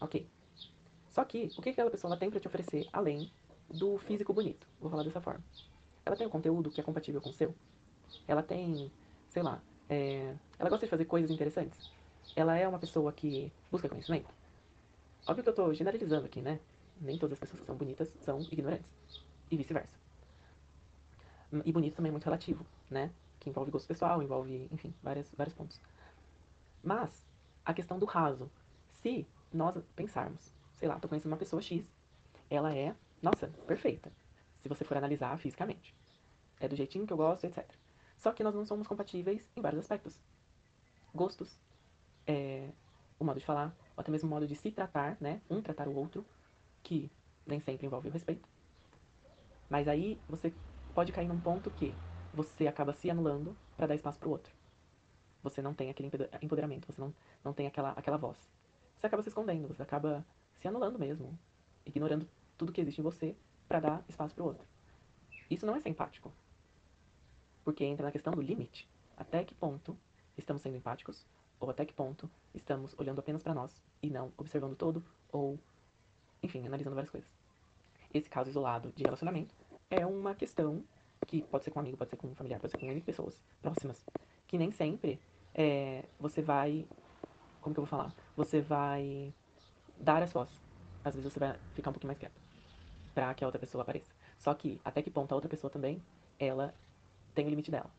Ok. 0.00 0.26
Só 1.10 1.24
que, 1.24 1.50
o 1.56 1.62
que 1.62 1.70
aquela 1.70 1.90
pessoa 1.90 2.16
tem 2.16 2.30
para 2.30 2.40
te 2.40 2.46
oferecer 2.46 2.88
além 2.92 3.30
do 3.68 3.98
físico 3.98 4.32
bonito? 4.32 4.66
Vou 4.80 4.90
falar 4.90 5.02
dessa 5.02 5.20
forma. 5.20 5.44
Ela 6.04 6.16
tem 6.16 6.26
um 6.26 6.30
conteúdo 6.30 6.70
que 6.70 6.80
é 6.80 6.84
compatível 6.84 7.20
com 7.20 7.30
o 7.30 7.32
seu? 7.32 7.54
Ela 8.26 8.42
tem, 8.42 8.90
sei 9.28 9.42
lá, 9.42 9.60
é, 9.88 10.34
ela 10.58 10.70
gosta 10.70 10.86
de 10.86 10.90
fazer 10.90 11.04
coisas 11.04 11.30
interessantes? 11.30 11.90
Ela 12.34 12.56
é 12.56 12.66
uma 12.66 12.78
pessoa 12.78 13.12
que 13.12 13.52
busca 13.70 13.88
conhecimento? 13.88 14.28
Óbvio 15.26 15.42
que 15.42 15.48
eu 15.48 15.52
estou 15.52 15.74
generalizando 15.74 16.26
aqui, 16.26 16.40
né? 16.40 16.60
Nem 17.00 17.18
todas 17.18 17.34
as 17.34 17.40
pessoas 17.40 17.60
que 17.60 17.66
são 17.66 17.76
bonitas 17.76 18.08
são 18.24 18.40
ignorantes. 18.50 18.88
E 19.50 19.56
vice-versa. 19.56 19.98
E 21.64 21.72
bonito 21.72 21.96
também 21.96 22.10
é 22.10 22.12
muito 22.12 22.24
relativo, 22.24 22.64
né? 22.88 23.10
Que 23.40 23.50
envolve 23.50 23.70
gosto 23.70 23.88
pessoal, 23.88 24.22
envolve, 24.22 24.68
enfim, 24.70 24.94
várias, 25.02 25.32
vários 25.36 25.54
pontos. 25.54 25.80
Mas, 26.82 27.26
a 27.64 27.74
questão 27.74 27.98
do 27.98 28.06
raso. 28.06 28.50
Se 29.02 29.26
nós 29.52 29.82
pensarmos, 29.96 30.54
sei 30.76 30.88
lá, 30.88 31.00
tô 31.00 31.08
conhecendo 31.08 31.32
uma 31.32 31.38
pessoa 31.38 31.60
X, 31.60 31.84
ela 32.48 32.74
é, 32.76 32.94
nossa, 33.22 33.48
perfeita 33.66 34.12
se 34.62 34.68
você 34.68 34.84
for 34.84 34.96
analisar 34.96 35.38
fisicamente. 35.38 35.94
É 36.58 36.68
do 36.68 36.76
jeitinho 36.76 37.06
que 37.06 37.12
eu 37.12 37.16
gosto, 37.16 37.44
etc. 37.44 37.66
Só 38.18 38.32
que 38.32 38.44
nós 38.44 38.54
não 38.54 38.66
somos 38.66 38.86
compatíveis 38.86 39.50
em 39.56 39.62
vários 39.62 39.80
aspectos. 39.80 40.20
Gostos, 41.14 41.58
é, 42.26 42.68
o 43.18 43.24
modo 43.24 43.38
de 43.38 43.46
falar, 43.46 43.74
ou 43.96 44.00
até 44.02 44.10
mesmo 44.10 44.28
o 44.28 44.30
modo 44.30 44.46
de 44.46 44.54
se 44.54 44.70
tratar, 44.70 45.16
né? 45.20 45.40
Um 45.48 45.62
tratar 45.62 45.88
o 45.88 45.94
outro, 45.94 46.26
que 46.82 47.10
nem 47.46 47.60
sempre 47.60 47.86
envolve 47.86 48.08
o 48.08 48.12
respeito. 48.12 48.48
Mas 49.68 49.88
aí 49.88 50.22
você 50.28 50.54
pode 50.92 51.12
cair 51.12 51.28
num 51.28 51.40
ponto 51.40 51.70
que 51.70 51.94
você 52.32 52.66
acaba 52.66 52.92
se 52.92 53.10
anulando 53.10 53.56
para 53.76 53.88
dar 53.88 53.94
espaço 53.94 54.18
para 54.18 54.28
o 54.28 54.32
outro. 54.32 54.52
Você 55.42 55.62
não 55.62 55.74
tem 55.74 55.90
aquele 55.90 56.10
empoderamento, 56.42 56.86
você 56.86 57.00
não, 57.00 57.14
não 57.42 57.52
tem 57.52 57.66
aquela, 57.66 57.90
aquela 57.92 58.16
voz. 58.16 58.36
você 58.98 59.06
acaba 59.06 59.22
se 59.22 59.28
escondendo, 59.28 59.68
você 59.68 59.82
acaba 59.82 60.24
se 60.60 60.68
anulando 60.68 60.98
mesmo, 60.98 61.38
ignorando 61.84 62.28
tudo 62.58 62.72
que 62.72 62.80
existe 62.80 63.00
em 63.00 63.04
você 63.04 63.34
para 63.66 63.80
dar 63.80 64.04
espaço 64.08 64.34
para 64.34 64.44
o 64.44 64.46
outro. 64.46 64.66
Isso 65.48 65.64
não 65.64 65.74
é 65.74 65.80
ser 65.80 65.88
empático. 65.88 66.32
Porque 67.64 67.84
entra 67.84 68.04
na 68.04 68.12
questão 68.12 68.32
do 68.32 68.42
limite. 68.42 68.88
Até 69.16 69.44
que 69.44 69.54
ponto 69.54 69.96
estamos 70.36 70.62
sendo 70.62 70.76
empáticos 70.76 71.26
ou 71.58 71.70
até 71.70 71.84
que 71.84 71.92
ponto 71.92 72.30
estamos 72.54 72.94
olhando 72.98 73.18
apenas 73.18 73.42
para 73.42 73.54
nós 73.54 73.82
e 74.02 74.08
não 74.10 74.32
observando 74.36 74.76
todo 74.76 75.04
ou, 75.30 75.58
enfim, 76.42 76.66
analisando 76.66 76.94
várias 76.94 77.10
coisas. 77.10 77.30
Esse 78.12 78.28
caso 78.28 78.50
isolado 78.50 78.92
de 78.92 79.04
relacionamento 79.04 79.54
é 79.90 80.06
uma 80.06 80.34
questão 80.34 80.84
que 81.30 81.42
pode 81.42 81.62
ser 81.62 81.70
com 81.70 81.78
um 81.78 81.82
amigo, 81.82 81.96
pode 81.96 82.10
ser 82.10 82.16
com 82.16 82.26
um 82.26 82.34
familiar, 82.34 82.58
pode 82.58 82.72
ser 82.72 82.78
com 82.78 82.86
N 82.86 83.00
pessoas 83.00 83.40
próximas, 83.62 84.04
que 84.48 84.58
nem 84.58 84.72
sempre 84.72 85.20
é, 85.54 86.04
você 86.18 86.42
vai, 86.42 86.84
como 87.60 87.72
que 87.72 87.78
eu 87.78 87.84
vou 87.84 87.86
falar? 87.86 88.12
Você 88.36 88.60
vai 88.60 89.32
dar 89.96 90.24
as 90.24 90.32
vozes. 90.32 90.60
Às 91.04 91.14
vezes 91.14 91.32
você 91.32 91.38
vai 91.38 91.56
ficar 91.72 91.90
um 91.90 91.92
pouquinho 91.92 92.08
mais 92.08 92.18
quieto 92.18 92.40
para 93.14 93.32
que 93.32 93.44
a 93.44 93.46
outra 93.46 93.60
pessoa 93.60 93.82
apareça. 93.82 94.12
Só 94.38 94.52
que 94.54 94.80
até 94.84 95.02
que 95.02 95.10
ponto 95.10 95.30
a 95.30 95.36
outra 95.36 95.48
pessoa 95.48 95.70
também, 95.70 96.02
ela 96.36 96.74
tem 97.32 97.46
o 97.46 97.48
limite 97.48 97.70
dela. 97.70 97.90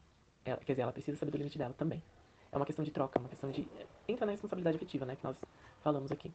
Ela, 0.44 0.58
quer 0.58 0.74
dizer, 0.74 0.82
ela 0.82 0.92
precisa 0.92 1.18
saber 1.18 1.32
do 1.32 1.38
limite 1.38 1.58
dela 1.58 1.74
também. 1.74 2.04
É 2.52 2.58
uma 2.58 2.66
questão 2.66 2.84
de 2.84 2.92
troca, 2.92 3.18
é 3.18 3.20
uma 3.22 3.30
questão 3.30 3.50
de. 3.50 3.66
Entra 4.10 4.26
na 4.26 4.34
responsabilidade 4.34 4.76
afetiva, 4.76 5.06
né? 5.06 5.16
Que 5.16 5.24
nós 5.24 5.38
falamos 5.82 6.12
aqui. 6.12 6.34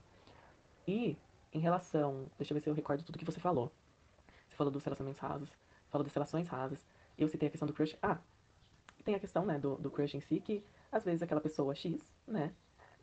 E 0.88 1.14
em 1.52 1.58
relação. 1.58 2.24
Deixa 2.38 2.52
eu 2.52 2.54
ver 2.54 2.62
se 2.62 2.70
eu 2.70 2.74
recordo 2.74 3.02
tudo 3.04 3.18
que 3.18 3.24
você 3.24 3.38
falou. 3.38 3.70
Você 4.48 4.56
falou 4.56 4.72
dos 4.72 4.82
relacionamentos 4.82 5.20
rasos, 5.20 5.50
falou 5.96 6.04
das 6.04 6.12
relações 6.12 6.46
rasas. 6.48 6.78
Eu 7.16 7.28
citei 7.28 7.48
a 7.48 7.50
questão 7.50 7.66
do 7.66 7.72
crush. 7.72 7.96
Ah, 8.02 8.18
tem 9.04 9.14
a 9.14 9.20
questão, 9.20 9.46
né, 9.46 9.58
do, 9.58 9.76
do 9.76 9.90
crush 9.90 10.14
em 10.14 10.20
si, 10.20 10.40
que 10.40 10.62
às 10.92 11.04
vezes 11.04 11.22
aquela 11.22 11.40
pessoa 11.40 11.74
X, 11.74 12.12
né? 12.26 12.52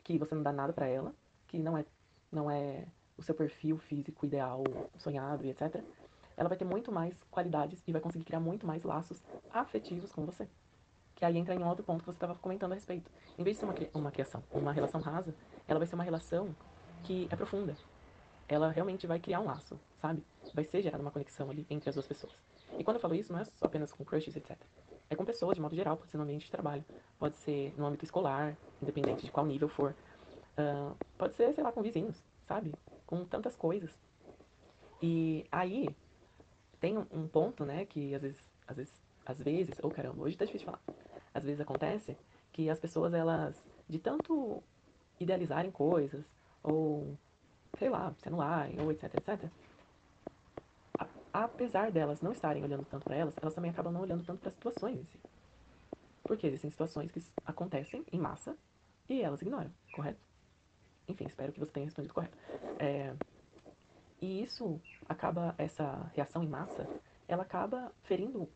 Que 0.04 0.18
você 0.18 0.36
não 0.36 0.44
dá 0.44 0.52
nada 0.52 0.74
para 0.74 0.86
ela, 0.86 1.14
que 1.48 1.58
não 1.58 1.78
é, 1.78 1.86
não 2.32 2.52
é 2.52 2.86
o 3.18 3.24
seu 3.24 3.34
perfil 3.34 3.78
físico 3.78 4.26
ideal, 4.26 4.64
sonhado 4.98 5.46
e 5.46 5.50
etc. 5.50 5.82
Ela 6.36 6.50
vai 6.50 6.58
ter 6.58 6.66
muito 6.66 6.92
mais 6.92 7.16
qualidades 7.32 7.82
e 7.88 7.92
vai 7.92 8.02
conseguir 8.02 8.26
criar 8.26 8.40
muito 8.40 8.68
mais 8.68 8.84
laços 8.84 9.24
afetivos 9.52 10.12
com 10.12 10.26
você. 10.26 10.48
Que 11.16 11.26
aí 11.26 11.38
entra 11.38 11.56
em 11.56 11.60
um 11.60 11.68
outro 11.68 11.84
ponto 11.84 12.00
que 12.00 12.06
você 12.06 12.18
estava 12.18 12.36
comentando 12.36 12.72
a 12.74 12.76
respeito. 12.76 13.10
Em 13.38 13.44
vez 13.44 13.56
de 13.56 13.60
ser 13.60 13.66
uma, 13.66 13.76
uma 13.94 14.12
criação, 14.12 14.44
uma 14.52 14.74
relação 14.74 15.00
rasa, 15.00 15.34
ela 15.68 15.80
vai 15.80 15.88
ser 15.88 15.96
uma 15.96 16.04
relação 16.04 16.56
que 17.04 17.28
é 17.32 17.36
profunda. 17.36 17.76
Ela 18.48 18.72
realmente 18.72 19.08
vai 19.08 19.20
criar 19.20 19.40
um 19.40 19.46
laço, 19.46 19.80
sabe? 20.02 20.24
Vai 20.54 20.66
ser 20.66 20.82
gerada 20.82 21.02
uma 21.02 21.12
conexão 21.12 21.50
ali 21.50 21.66
entre 21.70 21.90
as 21.90 21.96
duas 21.96 22.08
pessoas. 22.08 22.34
E 22.78 22.84
quando 22.84 22.98
eu 22.98 23.02
falo 23.02 23.16
isso, 23.16 23.32
não 23.32 23.40
é 23.40 23.46
só 23.46 23.66
apenas 23.66 23.92
com 23.92 24.04
crushes, 24.04 24.36
etc. 24.36 24.58
É 25.10 25.16
com 25.16 25.26
pessoas, 25.26 25.56
de 25.56 25.62
modo 25.62 25.76
geral, 25.76 25.98
pode 25.98 26.12
ser 26.12 26.18
no 26.18 26.24
ambiente 26.24 26.46
de 26.46 26.52
trabalho, 26.52 26.84
pode 27.20 27.38
ser 27.38 27.74
no 27.78 27.86
âmbito 27.86 28.06
escolar, 28.06 28.58
independente 28.82 29.26
de 29.26 29.32
qual 29.32 29.46
nível 29.46 29.70
for. 29.70 29.96
Uh, 30.58 30.96
pode 31.18 31.36
ser, 31.36 31.54
sei 31.54 31.64
lá, 31.64 31.72
com 31.72 31.82
vizinhos, 31.82 32.24
sabe? 32.48 32.74
Com 33.06 33.26
tantas 33.26 33.56
coisas. 33.56 33.92
E 35.02 35.46
aí, 35.52 35.88
tem 36.80 36.98
um 36.98 37.28
ponto, 37.28 37.66
né, 37.66 37.86
que 37.86 38.16
às 38.16 38.22
vezes, 38.22 38.38
às 38.68 38.78
vezes 38.78 39.04
às 39.26 39.38
vezes, 39.38 39.76
oh 39.82 39.90
caramba, 39.90 40.24
hoje 40.24 40.38
tá 40.38 40.46
difícil 40.46 40.68
de 40.68 40.72
falar. 40.72 40.82
Às 41.34 41.44
vezes 41.44 41.62
acontece 41.62 42.18
que 42.52 42.70
as 42.70 42.80
pessoas, 42.80 43.14
elas, 43.14 43.56
de 43.88 44.00
tanto 44.00 44.62
idealizarem 45.20 45.72
coisas, 45.72 46.24
ou, 46.62 47.18
sei 47.78 47.90
lá, 47.90 48.14
se 48.18 48.28
anularem, 48.28 48.80
ou 48.82 48.92
etc, 48.92 49.14
etc, 49.16 49.50
apesar 51.34 51.92
delas 51.92 52.22
não 52.22 52.32
estarem 52.32 52.64
olhando 52.64 52.86
tanto 52.86 53.04
para 53.04 53.16
elas, 53.16 53.34
elas 53.42 53.56
também 53.56 53.72
acabam 53.72 53.92
não 53.92 54.02
olhando 54.02 54.24
tanto 54.24 54.40
para 54.40 54.50
as 54.50 54.56
situações 54.56 55.00
em 55.00 55.06
si. 55.06 55.20
Porque 56.24 56.48
existem 56.48 56.70
situações 56.70 57.12
que 57.12 57.22
acontecem 57.46 58.06
em 58.12 58.20
massa 58.20 58.56
e 59.10 59.22
elas 59.22 59.42
ignoram, 59.42 59.72
correto? 59.92 60.20
Enfim, 61.08 61.26
espero 61.26 61.52
que 61.52 61.60
você 61.60 61.72
tenha 61.72 61.88
respondido 61.88 62.14
correto. 62.14 62.38
É, 62.80 63.14
e 64.22 64.44
isso 64.44 64.80
acaba, 65.10 65.54
essa 65.58 66.10
reação 66.16 66.44
em 66.44 66.48
massa, 66.48 66.88
ela 67.28 67.44
acaba 67.44 67.92
ferindo 68.04 68.48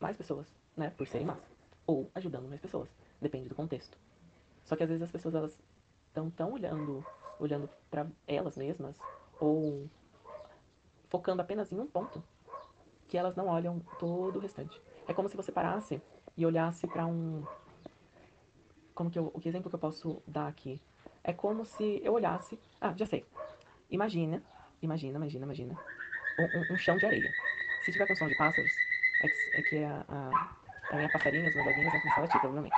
mais 0.00 0.16
pessoas, 0.16 0.46
né, 0.76 0.90
por 0.96 1.06
serem 1.06 1.26
más, 1.26 1.42
ou 1.86 2.10
ajudando 2.14 2.48
mais 2.48 2.60
pessoas, 2.60 2.88
depende 3.20 3.48
do 3.48 3.54
contexto. 3.54 3.98
Só 4.64 4.76
que 4.76 4.82
às 4.82 4.88
vezes 4.88 5.02
as 5.02 5.10
pessoas 5.10 5.34
elas 5.34 5.58
estão 6.06 6.30
tão 6.30 6.52
olhando, 6.52 7.04
olhando 7.38 7.68
para 7.90 8.06
elas 8.26 8.56
mesmas 8.56 8.96
ou 9.38 9.90
focando 11.14 11.40
apenas 11.40 11.70
em 11.70 11.78
um 11.78 11.86
ponto 11.86 12.20
que 13.06 13.16
elas 13.16 13.36
não 13.36 13.46
olham 13.46 13.78
todo 14.00 14.34
o 14.34 14.40
restante. 14.40 14.82
É 15.06 15.14
como 15.14 15.28
se 15.28 15.36
você 15.36 15.52
parasse 15.52 16.02
e 16.36 16.44
olhasse 16.44 16.88
para 16.88 17.06
um 17.06 17.44
como 18.92 19.08
que 19.08 19.18
eu, 19.20 19.30
o 19.32 19.38
que 19.38 19.48
exemplo 19.48 19.70
que 19.70 19.76
eu 19.76 19.80
posso 19.80 20.20
dar 20.26 20.48
aqui? 20.48 20.82
É 21.22 21.32
como 21.32 21.64
se 21.64 22.00
eu 22.02 22.14
olhasse, 22.14 22.58
ah, 22.80 22.92
já 22.96 23.06
sei. 23.06 23.24
Imagina, 23.88 24.42
imagina, 24.82 25.16
imagina, 25.16 25.44
imagina 25.44 25.78
um, 26.36 26.74
um, 26.74 26.76
chão 26.76 26.96
de 26.96 27.06
areia. 27.06 27.32
Se 27.84 27.92
tiver 27.92 28.08
com 28.08 28.16
som 28.16 28.26
de 28.26 28.34
pássaros, 28.34 28.76
é 29.20 29.28
que, 29.28 29.56
é 29.56 29.62
que 29.62 29.84
a, 29.84 30.04
a, 30.08 30.56
a 30.90 30.96
minha 30.96 31.08
passarinha, 31.10 31.48
os 31.48 31.54
meus 31.54 31.64
doguinhos 31.64 31.92
vão 31.92 32.00
começar 32.00 32.18
a 32.18 32.22
latir, 32.22 32.40
provavelmente. 32.40 32.76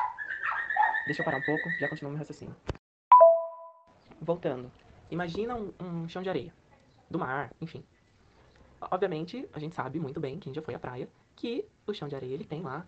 Deixa 1.07 1.23
eu 1.23 1.25
parar 1.25 1.39
um 1.39 1.43
pouco, 1.43 1.71
já 1.79 1.89
continuo 1.89 2.11
meu 2.11 2.19
raciocínio. 2.19 2.55
Voltando. 4.21 4.71
Imagina 5.11 5.57
um, 5.57 5.73
um 5.81 6.07
chão 6.07 6.23
de 6.23 6.29
areia. 6.29 6.53
Do 7.09 7.19
mar, 7.19 7.51
enfim. 7.63 7.83
Obviamente, 8.81 9.49
a 9.53 9.59
gente 9.59 9.75
sabe 9.75 9.99
muito 9.99 10.21
bem, 10.21 10.39
quem 10.39 10.53
já 10.53 10.61
foi 10.61 10.75
à 10.75 10.79
praia, 10.79 11.09
que 11.35 11.65
o 11.87 11.95
chão 11.95 12.09
de 12.09 12.15
areia, 12.15 12.35
ele 12.35 12.45
tem 12.45 12.63
lá 12.63 12.87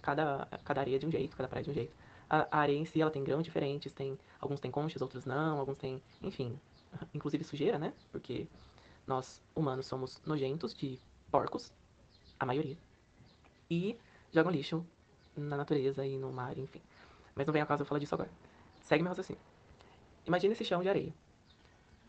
cada, 0.00 0.46
cada 0.64 0.80
areia 0.80 0.98
de 0.98 1.06
um 1.06 1.10
jeito, 1.10 1.36
cada 1.36 1.48
praia 1.48 1.64
de 1.64 1.70
um 1.70 1.74
jeito. 1.74 1.92
A, 2.28 2.46
a 2.50 2.60
areia 2.60 2.78
em 2.78 2.84
si, 2.84 3.00
ela 3.00 3.10
tem 3.10 3.22
grãos 3.22 3.42
diferentes, 3.42 3.92
tem, 3.92 4.18
alguns 4.40 4.60
tem 4.60 4.70
conchas, 4.70 5.02
outros 5.02 5.24
não, 5.24 5.58
alguns 5.58 5.76
tem, 5.76 6.00
enfim, 6.22 6.58
inclusive 7.12 7.42
sujeira, 7.44 7.78
né? 7.78 7.92
Porque 8.12 8.46
nós, 9.06 9.42
humanos, 9.54 9.86
somos 9.86 10.22
nojentos 10.24 10.74
de 10.74 10.98
porcos, 11.30 11.72
a 12.38 12.46
maioria. 12.46 12.76
E 13.70 13.98
jogam 14.32 14.52
lixo 14.52 14.84
na 15.36 15.56
natureza 15.56 16.06
e 16.06 16.16
no 16.16 16.32
mar, 16.32 16.56
enfim. 16.58 16.80
Mas 17.34 17.46
não 17.46 17.52
vem 17.52 17.62
ao 17.62 17.68
caso 17.68 17.82
eu 17.82 17.86
falar 17.86 17.98
disso 17.98 18.14
agora. 18.14 18.30
Segue 18.82 19.02
meu 19.02 19.10
raciocínio. 19.10 19.40
Imagina 20.26 20.52
esse 20.52 20.64
chão 20.64 20.82
de 20.82 20.88
areia. 20.88 21.12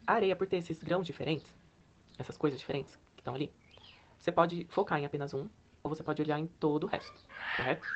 A 0.06 0.14
areia, 0.14 0.36
por 0.36 0.48
ter 0.48 0.58
esses 0.58 0.82
grãos 0.84 1.08
diferentes, 1.08 1.52
essas 2.18 2.38
coisas 2.38 2.60
diferentes 2.60 2.98
estão 3.26 3.36
ali, 3.36 3.52
você 4.20 4.32
pode 4.32 4.68
focar 4.70 5.00
em 5.00 5.06
apenas 5.06 5.34
um, 5.34 5.50
ou 5.84 5.90
você 5.90 6.04
pode 6.04 6.22
olhar 6.22 6.40
em 6.40 6.48
todo 6.48 6.86
o 6.86 6.88
resto, 6.88 7.20
correto? 7.52 7.88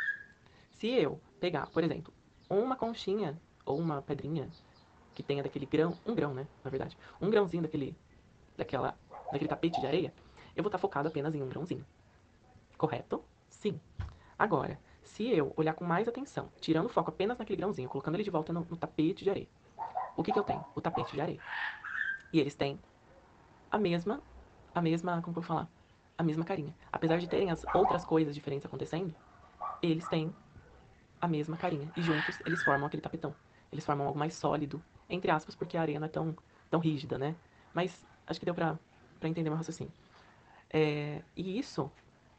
Se 0.71 0.87
eu 0.89 1.21
pegar, 1.39 1.67
por 1.67 1.83
exemplo, 1.83 2.13
uma 2.49 2.75
conchinha 2.75 3.41
ou 3.65 3.79
uma 3.79 4.01
pedrinha 4.01 4.49
que 5.13 5.23
tenha 5.23 5.43
daquele 5.43 5.65
grão, 5.65 5.99
um 6.05 6.15
grão, 6.15 6.33
né, 6.33 6.47
na 6.63 6.69
verdade, 6.69 6.97
um 7.21 7.29
grãozinho 7.29 7.63
daquele, 7.63 7.97
daquela, 8.57 8.99
daquele 9.31 9.49
tapete 9.49 9.79
de 9.79 9.87
areia, 9.87 10.13
eu 10.55 10.63
vou 10.63 10.69
estar 10.69 10.77
focado 10.77 11.07
apenas 11.07 11.35
em 11.35 11.43
um 11.43 11.49
grãozinho. 11.49 11.85
Correto? 12.77 13.23
Sim. 13.49 13.79
Agora, 14.37 14.79
se 15.03 15.29
eu 15.29 15.53
olhar 15.57 15.73
com 15.73 15.85
mais 15.85 16.07
atenção, 16.07 16.51
tirando 16.61 16.85
o 16.85 16.89
foco 16.89 17.09
apenas 17.09 17.37
naquele 17.37 17.57
grãozinho, 17.57 17.89
colocando 17.89 18.15
ele 18.15 18.23
de 18.23 18.29
volta 18.31 18.53
no, 18.53 18.61
no 18.61 18.77
tapete 18.77 19.23
de 19.23 19.29
areia, 19.29 19.49
o 20.17 20.23
que, 20.23 20.31
que 20.31 20.39
eu 20.39 20.43
tenho? 20.43 20.65
O 20.75 20.81
tapete 20.81 21.13
de 21.13 21.21
areia. 21.21 21.39
E 22.31 22.39
eles 22.39 22.55
têm 22.55 22.79
a 23.71 23.77
mesma, 23.77 24.23
a 24.73 24.81
mesma, 24.81 25.13
como 25.21 25.33
que 25.33 25.39
eu 25.39 25.43
vou 25.43 25.43
falar? 25.43 25.73
A 26.17 26.23
mesma 26.23 26.45
carinha. 26.45 26.75
Apesar 26.91 27.17
de 27.19 27.27
terem 27.27 27.51
as 27.51 27.65
outras 27.73 28.05
coisas 28.05 28.35
diferentes 28.35 28.65
acontecendo, 28.65 29.15
eles 29.81 30.07
têm 30.09 30.35
a 31.21 31.27
mesma 31.27 31.57
carinha. 31.57 31.91
E 31.95 32.01
juntos 32.03 32.41
eles 32.45 32.63
formam 32.63 32.87
aquele 32.87 33.01
tapetão. 33.01 33.35
Eles 33.71 33.85
formam 33.85 34.07
algo 34.07 34.19
mais 34.19 34.33
sólido, 34.35 34.85
entre 35.09 35.31
aspas, 35.31 35.55
porque 35.55 35.77
a 35.77 35.81
areia 35.81 35.97
é 36.03 36.07
tão, 36.07 36.35
tão 36.69 36.79
rígida, 36.79 37.17
né? 37.17 37.39
Mas 37.73 38.07
acho 38.27 38.39
que 38.39 38.45
deu 38.45 38.55
pra, 38.55 38.79
pra 39.19 39.29
entender 39.29 39.49
meu 39.49 39.57
raciocínio. 39.57 39.93
É, 40.73 41.25
e 41.35 41.57
isso 41.59 41.91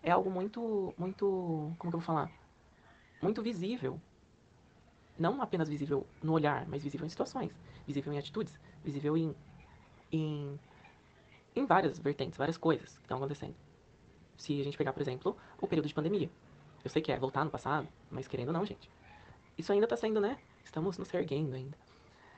é 0.03 0.11
algo 0.11 0.31
muito, 0.31 0.95
muito, 0.99 1.27
como 1.79 1.91
que 1.93 1.97
eu 1.97 2.01
vou 2.01 2.03
falar? 2.03 2.35
Muito 3.23 3.43
visível. 3.43 4.03
Não 5.19 5.43
apenas 5.43 5.69
visível 5.69 6.09
no 6.23 6.33
olhar, 6.33 6.67
mas 6.67 6.83
visível 6.83 7.07
em 7.07 7.11
situações, 7.11 7.61
visível 7.87 8.13
em 8.13 8.19
atitudes, 8.19 8.59
visível 8.83 9.17
em, 9.17 9.37
em, 10.13 10.61
em 11.61 11.67
várias 11.67 11.99
vertentes, 11.99 12.39
várias 12.39 12.57
coisas 12.57 12.97
que 12.99 13.05
estão 13.05 13.19
acontecendo. 13.19 13.55
Se 14.37 14.61
a 14.61 14.65
gente 14.65 14.77
pegar, 14.77 14.93
por 14.93 15.03
exemplo, 15.03 15.37
o 15.61 15.67
período 15.67 15.87
de 15.87 15.95
pandemia. 15.95 16.31
Eu 16.83 16.91
sei 16.91 17.03
que 17.03 17.13
é 17.13 17.19
voltar 17.19 17.45
no 17.45 17.51
passado, 17.51 17.87
mas 18.11 18.27
querendo 18.27 18.49
ou 18.49 18.55
não, 18.55 18.65
gente. 18.65 18.91
Isso 19.59 19.73
ainda 19.73 19.85
está 19.85 19.97
sendo, 19.97 20.21
né? 20.21 20.39
Estamos 20.65 20.97
nos 20.97 21.13
erguendo 21.13 21.55
ainda. 21.55 21.77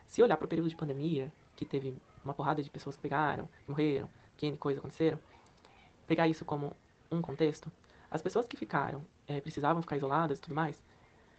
Se 0.09 0.23
olhar 0.23 0.37
para 0.37 0.47
o 0.47 0.49
período 0.49 0.69
de 0.69 0.77
pandemia, 0.77 1.33
que 1.55 1.65
teve 1.65 1.97
uma 2.25 2.35
porrada 2.35 2.63
de 2.63 2.69
pessoas 2.69 2.97
que 2.97 3.03
pegaram, 3.03 3.49
que 3.65 3.71
morreram, 3.71 4.11
que 4.37 4.47
N 4.47 4.57
coisas 4.57 4.81
aconteceram, 4.81 5.19
pegar 6.07 6.27
isso 6.27 6.45
como 6.45 6.77
um 7.11 7.23
contexto, 7.23 7.71
as 8.11 8.21
pessoas 8.21 8.47
que 8.47 8.57
ficaram, 8.57 9.05
é, 9.27 9.41
precisavam 9.41 9.81
ficar 9.81 9.97
isoladas 9.97 10.39
e 10.39 10.41
tudo 10.41 10.55
mais, 10.55 10.83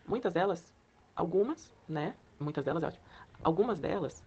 muitas 0.08 0.34
delas, 0.34 0.74
algumas, 1.16 1.72
né? 1.88 2.16
Muitas 2.40 2.66
delas, 2.66 2.84
é 2.84 2.88
ótimo. 2.88 3.04
Algumas 3.44 3.80
delas 3.80 4.24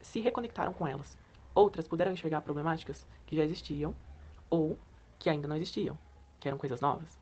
se 0.00 0.20
reconectaram 0.20 0.72
com 0.72 0.86
elas. 0.86 1.16
Outras 1.58 1.88
puderam 1.88 2.12
enxergar 2.12 2.40
problemáticas 2.42 3.04
que 3.26 3.34
já 3.34 3.42
existiam 3.42 3.92
ou 4.48 4.78
que 5.18 5.28
ainda 5.28 5.48
não 5.48 5.56
existiam, 5.56 5.98
que 6.38 6.46
eram 6.46 6.56
coisas 6.56 6.80
novas. 6.80 7.18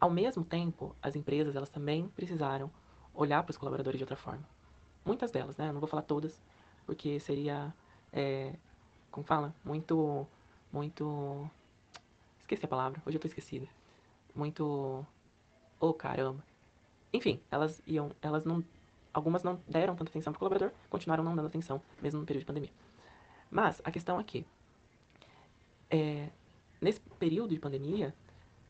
Ao 0.00 0.10
mesmo 0.10 0.44
tempo, 0.44 0.96
as 1.00 1.14
empresas 1.14 1.54
elas 1.54 1.70
também 1.70 2.08
precisaram 2.08 2.68
olhar 3.14 3.40
para 3.44 3.52
os 3.52 3.56
colaboradores 3.56 3.98
de 3.98 4.02
outra 4.02 4.16
forma. 4.16 4.42
Muitas 5.04 5.30
delas, 5.30 5.56
né? 5.56 5.70
não 5.70 5.78
vou 5.78 5.88
falar 5.88 6.02
todas, 6.02 6.42
porque 6.86 7.20
seria, 7.20 7.72
é, 8.12 8.52
como 9.12 9.24
fala, 9.24 9.54
muito, 9.64 10.26
muito, 10.72 11.48
esqueci 12.40 12.64
a 12.64 12.68
palavra, 12.68 13.00
hoje 13.06 13.16
eu 13.16 13.20
tô 13.20 13.28
esquecida, 13.28 13.68
muito, 14.34 15.06
oh 15.78 15.94
caramba, 15.94 16.44
enfim, 17.12 17.40
elas 17.48 17.80
iam, 17.86 18.10
elas 18.20 18.44
não, 18.44 18.64
algumas 19.12 19.44
não 19.44 19.62
deram 19.68 19.94
tanta 19.94 20.10
atenção 20.10 20.32
pro 20.32 20.40
colaborador, 20.40 20.72
continuaram 20.90 21.22
não 21.22 21.36
dando 21.36 21.46
atenção, 21.46 21.80
mesmo 22.02 22.18
no 22.18 22.26
período 22.26 22.40
de 22.40 22.46
pandemia. 22.46 22.83
Mas 23.54 23.80
a 23.84 23.90
questão 23.92 24.18
aqui, 24.18 24.44
é, 25.88 26.28
nesse 26.80 26.98
período 27.20 27.54
de 27.54 27.60
pandemia, 27.60 28.12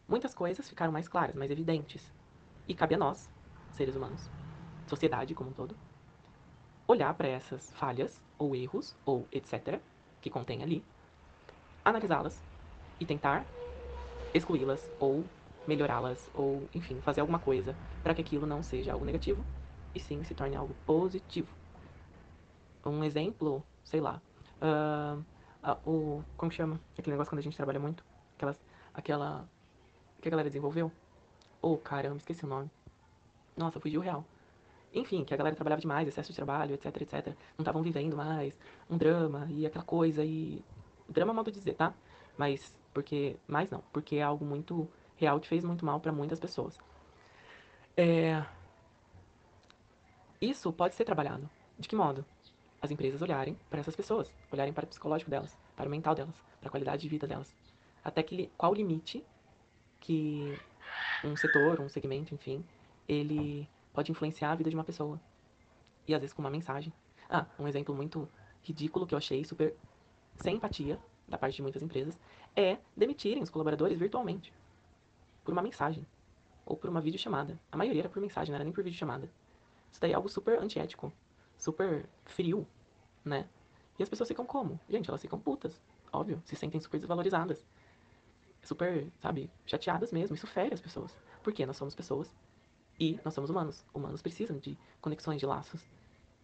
muitas 0.07 0.35
coisas 0.35 0.69
ficaram 0.69 0.93
mais 0.93 1.09
claras, 1.09 1.35
mais 1.35 1.51
evidentes. 1.51 2.13
E 2.69 2.75
cabe 2.75 2.95
a 2.95 2.99
nós, 2.99 3.31
seres 3.73 3.97
humanos, 3.97 4.31
sociedade 4.87 5.35
como 5.35 5.49
um 5.49 5.53
todo, 5.55 5.75
olhar 6.87 7.15
para 7.15 7.29
essas 7.29 7.73
falhas, 7.73 8.21
ou 8.39 8.55
erros, 8.55 8.95
ou 9.07 9.27
etc., 9.33 9.81
que 10.21 10.29
contém 10.29 10.63
ali, 10.63 10.85
analisá-las 11.83 12.45
e 13.01 13.07
tentar 13.07 13.47
excluí-las, 14.35 14.87
ou 15.01 15.25
melhorá-las, 15.67 16.29
ou, 16.35 16.69
enfim, 16.75 17.01
fazer 17.01 17.23
alguma 17.23 17.39
coisa 17.39 17.75
para 18.03 18.15
que 18.15 18.21
aquilo 18.21 18.45
não 18.45 18.63
seja 18.63 18.93
algo 18.93 19.07
negativo 19.07 19.43
e 19.95 19.99
sim 19.99 20.23
se 20.25 20.35
torne 20.35 20.57
algo 20.57 20.75
positivo. 20.85 21.49
Um 22.85 23.03
exemplo, 23.03 23.65
sei 23.83 24.03
lá, 24.03 24.21
uh, 24.61 25.25
o. 25.87 26.23
Como 26.37 26.53
chama? 26.53 26.81
Aquele 26.99 27.13
negócio 27.13 27.31
quando 27.31 27.41
a 27.41 27.43
gente 27.43 27.57
trabalha 27.57 27.81
muito? 27.81 28.05
Aquelas, 28.37 28.57
aquela. 28.93 29.49
que 30.21 30.29
a 30.29 30.31
galera 30.31 30.49
desenvolveu? 30.49 30.91
Oh, 31.63 31.77
caramba, 31.79 32.17
esqueci 32.17 32.45
o 32.45 32.49
nome. 32.49 32.71
Nossa, 33.57 33.81
fugiu 33.81 34.01
real. 34.01 34.25
Enfim, 34.93 35.25
que 35.25 35.35
a 35.35 35.37
galera 35.37 35.57
trabalhava 35.57 35.81
demais, 35.81 36.07
excesso 36.07 36.31
de 36.31 36.37
trabalho, 36.37 36.75
etc, 36.75 37.01
etc. 37.01 37.27
Não 37.59 37.63
estavam 37.63 37.83
vivendo 37.83 38.17
mais. 38.17 38.59
Um 38.89 38.97
drama 38.97 39.49
e 39.51 39.67
aquela 39.67 39.85
coisa 39.85 40.25
e. 40.25 40.65
Drama 41.09 41.33
é 41.33 41.35
modo 41.35 41.51
de 41.51 41.59
dizer, 41.59 41.75
tá? 41.75 41.95
Mas, 42.37 42.75
porque. 42.93 43.37
Mais 43.47 43.71
não, 43.71 43.83
porque 43.93 44.17
é 44.17 44.23
algo 44.23 44.45
muito 44.45 44.89
real 45.17 45.41
que 45.41 45.49
fez 45.49 45.65
muito 45.65 45.85
mal 45.85 46.01
para 46.01 46.13
muitas 46.13 46.39
pessoas. 46.39 46.79
É... 47.97 48.45
Isso 50.41 50.73
pode 50.73 50.95
ser 50.95 51.05
trabalhado. 51.05 51.49
De 51.79 51.89
que 51.89 51.97
modo? 51.97 52.25
As 52.85 52.91
empresas 52.91 53.23
olharem 53.23 53.57
para 53.71 53.81
essas 53.81 53.97
pessoas, 53.97 54.31
olharem 54.53 54.71
para 54.71 54.85
o 54.85 54.87
psicológico 54.87 55.31
delas, 55.31 55.57
para 55.75 55.89
o 55.89 55.91
mental 55.91 56.15
delas, 56.15 56.37
para 56.61 56.69
a 56.69 56.71
qualidade 56.71 57.01
de 57.01 57.09
vida 57.09 57.27
delas. 57.27 57.57
Até 58.05 58.23
que 58.23 58.51
qual 58.59 58.73
o 58.73 58.75
limite 58.75 59.25
que 60.01 60.55
um 61.25 61.35
setor, 61.35 61.81
um 61.81 61.89
segmento, 61.89 62.35
enfim, 62.35 62.63
ele 63.09 63.67
pode 63.95 64.13
influenciar 64.13 64.53
a 64.53 64.55
vida 64.55 64.69
de 64.69 64.77
uma 64.77 64.85
pessoa. 64.85 65.19
E 66.07 66.15
às 66.15 66.21
vezes 66.21 66.35
com 66.35 66.43
uma 66.43 66.51
mensagem. 66.51 66.93
Ah, 67.27 67.47
um 67.59 67.67
exemplo 67.67 67.95
muito 67.95 68.29
ridículo 68.63 69.07
que 69.07 69.15
eu 69.15 69.19
achei 69.19 69.43
super 69.47 69.75
sem 70.37 70.57
empatia 70.57 71.01
da 71.27 71.39
parte 71.39 71.57
de 71.57 71.63
muitas 71.63 71.83
empresas 71.83 72.21
é 72.55 72.77
demitirem 72.95 73.43
os 73.43 73.49
colaboradores 73.49 73.99
virtualmente 73.99 74.53
por 75.43 75.53
uma 75.53 75.63
mensagem 75.63 76.07
ou 76.67 76.77
por 76.77 76.91
uma 76.91 77.01
videochamada. 77.01 77.59
A 77.73 77.79
maioria 77.79 78.03
era 78.03 78.11
por 78.11 78.21
mensagem, 78.21 78.51
não 78.51 78.57
era 78.57 78.65
nem 78.65 78.75
por 78.75 78.85
videochamada. 78.85 79.31
Isso 79.91 80.03
daí 80.03 80.13
é 80.13 80.15
algo 80.15 80.29
super 80.29 80.59
antiético, 80.59 81.11
super 81.59 82.09
frio, 82.25 82.67
né? 83.25 83.49
E 83.99 84.03
as 84.03 84.09
pessoas 84.09 84.29
ficam 84.29 84.45
como? 84.45 84.81
Gente, 84.89 85.09
elas 85.09 85.23
ficam 85.23 85.39
putas, 85.39 85.81
óbvio, 86.13 86.43
se 86.45 86.57
sentem 86.57 86.81
super 86.81 86.99
desvalorizadas. 86.99 87.65
Super, 88.63 89.11
sabe, 89.21 89.51
chateadas 89.67 90.13
mesmo. 90.13 90.35
Isso 90.35 90.47
fere 90.47 90.75
as 90.75 90.81
pessoas. 90.81 91.15
Porque 91.43 91.67
nós 91.67 91.77
somos 91.77 91.95
pessoas 91.95 92.33
e 92.99 93.21
nós 93.25 93.35
somos 93.35 93.51
humanos. 93.51 93.85
Humanos 93.95 94.23
precisam 94.23 94.59
de 94.59 94.77
conexões, 95.01 95.39
de 95.41 95.47
laços 95.47 95.83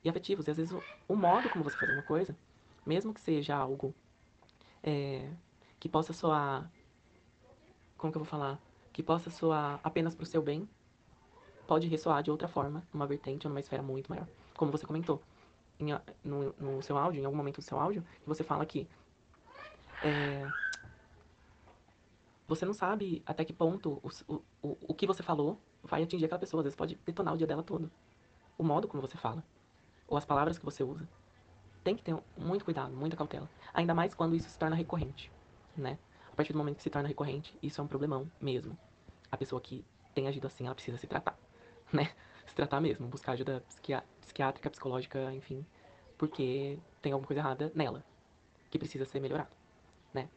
e 0.05 0.09
afetivos. 0.09 0.47
E 0.47 0.51
às 0.51 0.57
vezes 0.57 0.73
o, 0.73 0.83
o 1.09 1.17
modo 1.17 1.49
como 1.49 1.65
você 1.65 1.77
faz 1.77 1.91
uma 1.91 2.03
coisa, 2.03 2.37
mesmo 2.87 3.15
que 3.15 3.21
seja 3.21 3.57
algo 3.57 3.95
é, 4.83 5.31
que 5.79 5.89
possa 5.89 6.13
soar. 6.13 6.71
Como 7.97 8.13
que 8.13 8.19
eu 8.19 8.23
vou 8.25 8.31
falar? 8.31 8.61
Que 8.93 9.03
possa 9.03 9.31
soar 9.31 9.81
apenas 9.83 10.15
pro 10.15 10.27
seu 10.27 10.43
bem, 10.43 10.69
pode 11.67 11.87
ressoar 11.89 12.23
de 12.23 12.31
outra 12.31 12.49
forma, 12.49 12.87
numa 12.93 13.07
vertente 13.07 13.47
ou 13.47 13.51
numa 13.51 13.61
esfera 13.61 13.83
muito 13.83 14.09
maior. 14.11 14.29
Como 14.61 14.71
você 14.71 14.87
comentou 14.87 15.23
em, 15.79 15.87
no, 16.23 16.55
no, 16.59 16.83
seu 16.83 16.99
áudio, 16.99 17.23
em 17.23 17.25
algum 17.25 17.37
momento 17.39 17.57
do 17.57 17.63
seu 17.63 17.81
áudio, 17.81 18.05
que 18.21 18.29
você 18.29 18.45
fala 18.45 18.67
que 18.67 18.87
é, 20.05 20.47
você 22.47 22.67
não 22.67 22.75
sabe 22.75 23.23
até 23.25 23.43
que 23.43 23.55
ponto 23.55 24.03
o, 24.29 24.43
o, 24.63 24.77
o 24.89 24.93
que 24.93 25.07
você 25.07 25.23
falou 25.23 25.59
vai 25.83 26.03
atingir 26.03 26.27
aquela 26.27 26.39
pessoa. 26.39 26.61
Às 26.61 26.65
vezes 26.65 26.77
pode 26.77 26.97
detonar 27.07 27.33
o 27.33 27.39
dia 27.39 27.47
dela 27.47 27.63
todo. 27.63 27.91
O 28.59 28.63
modo 28.63 28.87
como 28.87 29.01
você 29.01 29.17
fala. 29.17 29.43
Ou 30.07 30.19
as 30.19 30.27
palavras 30.27 30.59
que 30.59 30.65
você 30.67 30.85
usa. 30.85 31.09
Tem 31.83 31.97
que 31.97 32.03
ter 32.03 32.15
muito 32.37 32.63
cuidado, 32.63 32.95
muita 32.95 33.17
cautela. 33.17 33.49
Ainda 33.73 33.95
mais 33.95 34.13
quando 34.13 34.37
isso 34.37 34.51
se 34.51 34.59
torna 34.59 34.77
recorrente, 34.77 35.33
né? 35.75 35.99
A 36.31 36.37
partir 36.37 36.53
do 36.53 36.59
momento 36.59 36.77
que 36.77 36.83
se 36.83 36.91
torna 36.91 37.09
recorrente, 37.09 37.59
isso 37.63 37.81
é 37.81 37.85
um 37.85 37.89
problemão 37.89 38.31
mesmo. 38.39 38.77
A 39.33 39.39
pessoa 39.39 39.59
que 39.59 39.83
tem 40.15 40.29
agido 40.29 40.47
assim, 40.47 40.67
ela 40.67 40.75
precisa 40.75 40.99
se 40.99 41.07
tratar, 41.07 41.39
né? 41.91 42.13
Tratar 42.61 42.79
mesmo, 42.79 43.09
buscar 43.09 43.33
ajuda 43.33 43.65
psiquiátrica, 44.21 44.69
psicológica, 44.69 45.33
enfim. 45.33 45.65
Porque 46.19 46.79
tem 47.01 47.11
alguma 47.11 47.27
coisa 47.27 47.41
errada 47.41 47.73
nela, 47.75 48.05
que 48.71 48.79
precisa 48.79 49.07
ser 49.07 49.19
melhorada, 49.19 49.49
né? 50.13 50.29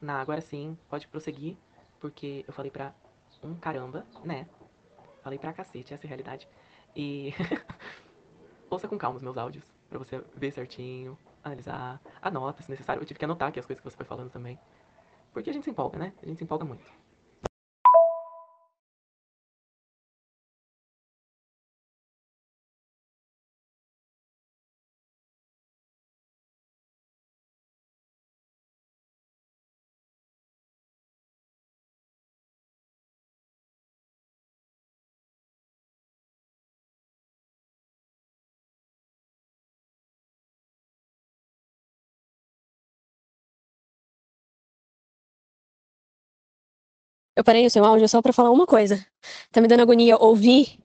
Na, 0.00 0.18
agora 0.18 0.40
sim, 0.40 0.78
pode 0.88 1.06
prosseguir, 1.08 1.58
porque 2.00 2.42
eu 2.48 2.54
falei 2.54 2.70
pra 2.70 2.94
um 3.42 3.54
caramba, 3.54 4.06
né? 4.24 4.48
Falei 5.22 5.38
pra 5.38 5.52
cacete, 5.52 5.92
essa 5.92 6.06
é 6.06 6.08
realidade. 6.08 6.48
E 6.96 7.34
ouça 8.70 8.88
com 8.88 8.96
calma 8.96 9.18
os 9.18 9.22
meus 9.22 9.36
áudios, 9.36 9.70
pra 9.90 9.98
você 9.98 10.24
ver 10.34 10.52
certinho, 10.52 11.18
analisar, 11.44 12.00
anota 12.22 12.62
se 12.62 12.70
necessário. 12.70 13.02
Eu 13.02 13.06
tive 13.06 13.18
que 13.18 13.26
anotar 13.26 13.50
aqui 13.50 13.60
as 13.60 13.66
coisas 13.66 13.84
que 13.84 13.90
você 13.90 13.96
foi 13.98 14.06
falando 14.06 14.30
também. 14.30 14.58
Porque 15.34 15.50
a 15.50 15.52
gente 15.52 15.64
se 15.64 15.70
empolga, 15.70 15.98
né? 15.98 16.14
A 16.22 16.24
gente 16.24 16.38
se 16.38 16.44
empolga 16.44 16.64
muito. 16.64 16.90
Eu 47.36 47.44
parei 47.44 47.66
o 47.66 47.70
seu 47.70 47.84
áudio 47.84 48.08
só 48.08 48.22
pra 48.22 48.32
falar 48.32 48.50
uma 48.50 48.66
coisa. 48.66 49.06
Tá 49.52 49.60
me 49.60 49.68
dando 49.68 49.80
agonia 49.80 50.16
ouvir 50.16 50.78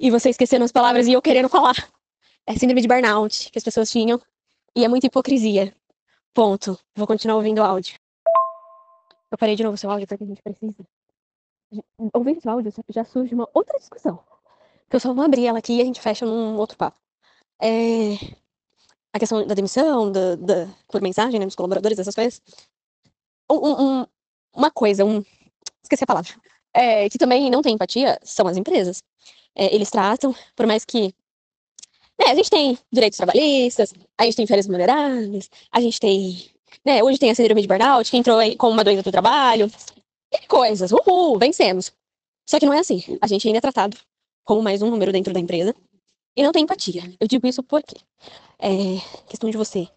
e 0.00 0.10
você 0.10 0.30
esquecendo 0.30 0.64
as 0.64 0.72
palavras 0.72 1.06
e 1.06 1.12
eu 1.12 1.20
querendo 1.20 1.50
falar. 1.50 1.74
É 2.46 2.54
síndrome 2.54 2.80
de 2.80 2.88
burnout 2.88 3.50
que 3.50 3.58
as 3.58 3.62
pessoas 3.62 3.90
tinham 3.90 4.18
e 4.74 4.86
é 4.86 4.88
muita 4.88 5.06
hipocrisia. 5.06 5.76
Ponto. 6.32 6.78
Vou 6.96 7.06
continuar 7.06 7.36
ouvindo 7.36 7.58
o 7.58 7.62
áudio. 7.62 8.00
Eu 9.30 9.36
parei 9.36 9.54
de 9.54 9.62
novo 9.62 9.74
o 9.74 9.78
seu 9.78 9.90
áudio 9.90 10.08
porque 10.08 10.24
a 10.24 10.26
gente 10.26 10.42
precisa. 10.42 10.82
Ouvindo 12.14 12.38
esse 12.38 12.48
áudio 12.48 12.72
já 12.88 13.04
surge 13.04 13.34
uma 13.34 13.46
outra 13.52 13.78
discussão. 13.78 14.18
Que 14.88 14.96
eu 14.96 15.00
só 15.00 15.12
vou 15.12 15.24
abrir 15.24 15.46
ela 15.46 15.58
aqui 15.58 15.74
e 15.74 15.82
a 15.82 15.84
gente 15.84 16.00
fecha 16.00 16.24
num 16.24 16.56
outro 16.56 16.76
papo. 16.78 16.98
É... 17.60 18.14
A 19.12 19.18
questão 19.18 19.46
da 19.46 19.54
demissão, 19.54 20.10
da, 20.10 20.36
da... 20.36 20.68
por 20.88 21.02
mensagem, 21.02 21.38
né, 21.38 21.44
dos 21.44 21.54
colaboradores, 21.54 21.98
essas 21.98 22.14
coisas. 22.14 22.40
Um, 23.50 24.00
um, 24.00 24.06
uma 24.54 24.70
coisa, 24.70 25.04
um, 25.04 25.22
esqueci 25.82 26.04
a 26.04 26.06
palavra, 26.06 26.32
é, 26.74 27.08
que 27.08 27.18
também 27.18 27.50
não 27.50 27.62
tem 27.62 27.74
empatia 27.74 28.18
são 28.22 28.46
as 28.46 28.56
empresas. 28.56 29.02
É, 29.54 29.74
eles 29.74 29.90
tratam, 29.90 30.34
por 30.56 30.66
mais 30.66 30.84
que. 30.84 31.14
Né, 32.18 32.26
a 32.30 32.34
gente 32.34 32.50
tem 32.50 32.78
direitos 32.92 33.16
trabalhistas, 33.16 33.94
a 34.18 34.24
gente 34.24 34.36
tem 34.36 34.46
férias 34.46 34.66
remuneradas, 34.66 35.50
a 35.70 35.80
gente 35.80 36.00
tem. 36.00 36.50
Né, 36.84 37.02
hoje 37.02 37.18
tem 37.18 37.30
a 37.30 37.34
síndrome 37.34 37.62
de 37.62 37.68
burnout, 37.68 38.10
que 38.10 38.16
entrou 38.16 38.38
com 38.56 38.70
uma 38.70 38.84
doença 38.84 39.02
do 39.02 39.12
trabalho. 39.12 39.70
E 40.32 40.46
coisas, 40.46 40.92
uhul, 40.92 41.38
vencemos. 41.38 41.92
Só 42.48 42.58
que 42.58 42.66
não 42.66 42.72
é 42.72 42.78
assim. 42.78 43.02
A 43.20 43.26
gente 43.26 43.46
ainda 43.46 43.58
é 43.58 43.60
tratado 43.60 43.96
como 44.44 44.62
mais 44.62 44.82
um 44.82 44.90
número 44.90 45.12
dentro 45.12 45.32
da 45.32 45.40
empresa 45.40 45.74
e 46.36 46.42
não 46.42 46.52
tem 46.52 46.62
empatia. 46.62 47.02
Eu 47.20 47.28
digo 47.28 47.46
isso 47.46 47.62
porque 47.62 47.96
é 48.58 48.98
questão 49.28 49.50
de 49.50 49.56
você 49.56 49.88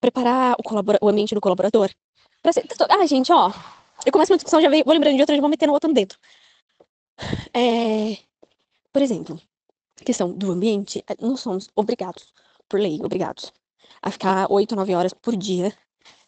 preparar 0.00 0.54
o, 0.54 1.04
o 1.04 1.08
ambiente 1.08 1.34
do 1.34 1.40
colaborador. 1.40 1.90
Pra 2.42 2.52
ser... 2.52 2.64
Ah, 2.88 3.06
gente, 3.06 3.30
ó, 3.32 3.52
eu 4.06 4.12
começo 4.12 4.32
uma 4.32 4.38
discussão, 4.38 4.60
já 4.60 4.68
vou 4.68 4.92
lembrando 4.92 5.14
de 5.14 5.20
outra, 5.20 5.34
já 5.34 5.40
vou 5.40 5.50
metendo 5.50 5.72
outra 5.72 5.92
dedo. 5.92 6.14
É, 7.54 8.16
por 8.92 9.02
exemplo, 9.02 9.40
questão 10.04 10.32
do 10.32 10.50
ambiente, 10.52 11.04
é, 11.06 11.14
não 11.20 11.36
somos 11.36 11.68
obrigados, 11.74 12.32
por 12.68 12.80
lei, 12.80 13.00
obrigados, 13.02 13.52
a 14.02 14.10
ficar 14.10 14.50
8 14.50 14.72
ou 14.72 14.76
9 14.76 14.94
horas 14.94 15.12
por 15.12 15.36
dia 15.36 15.76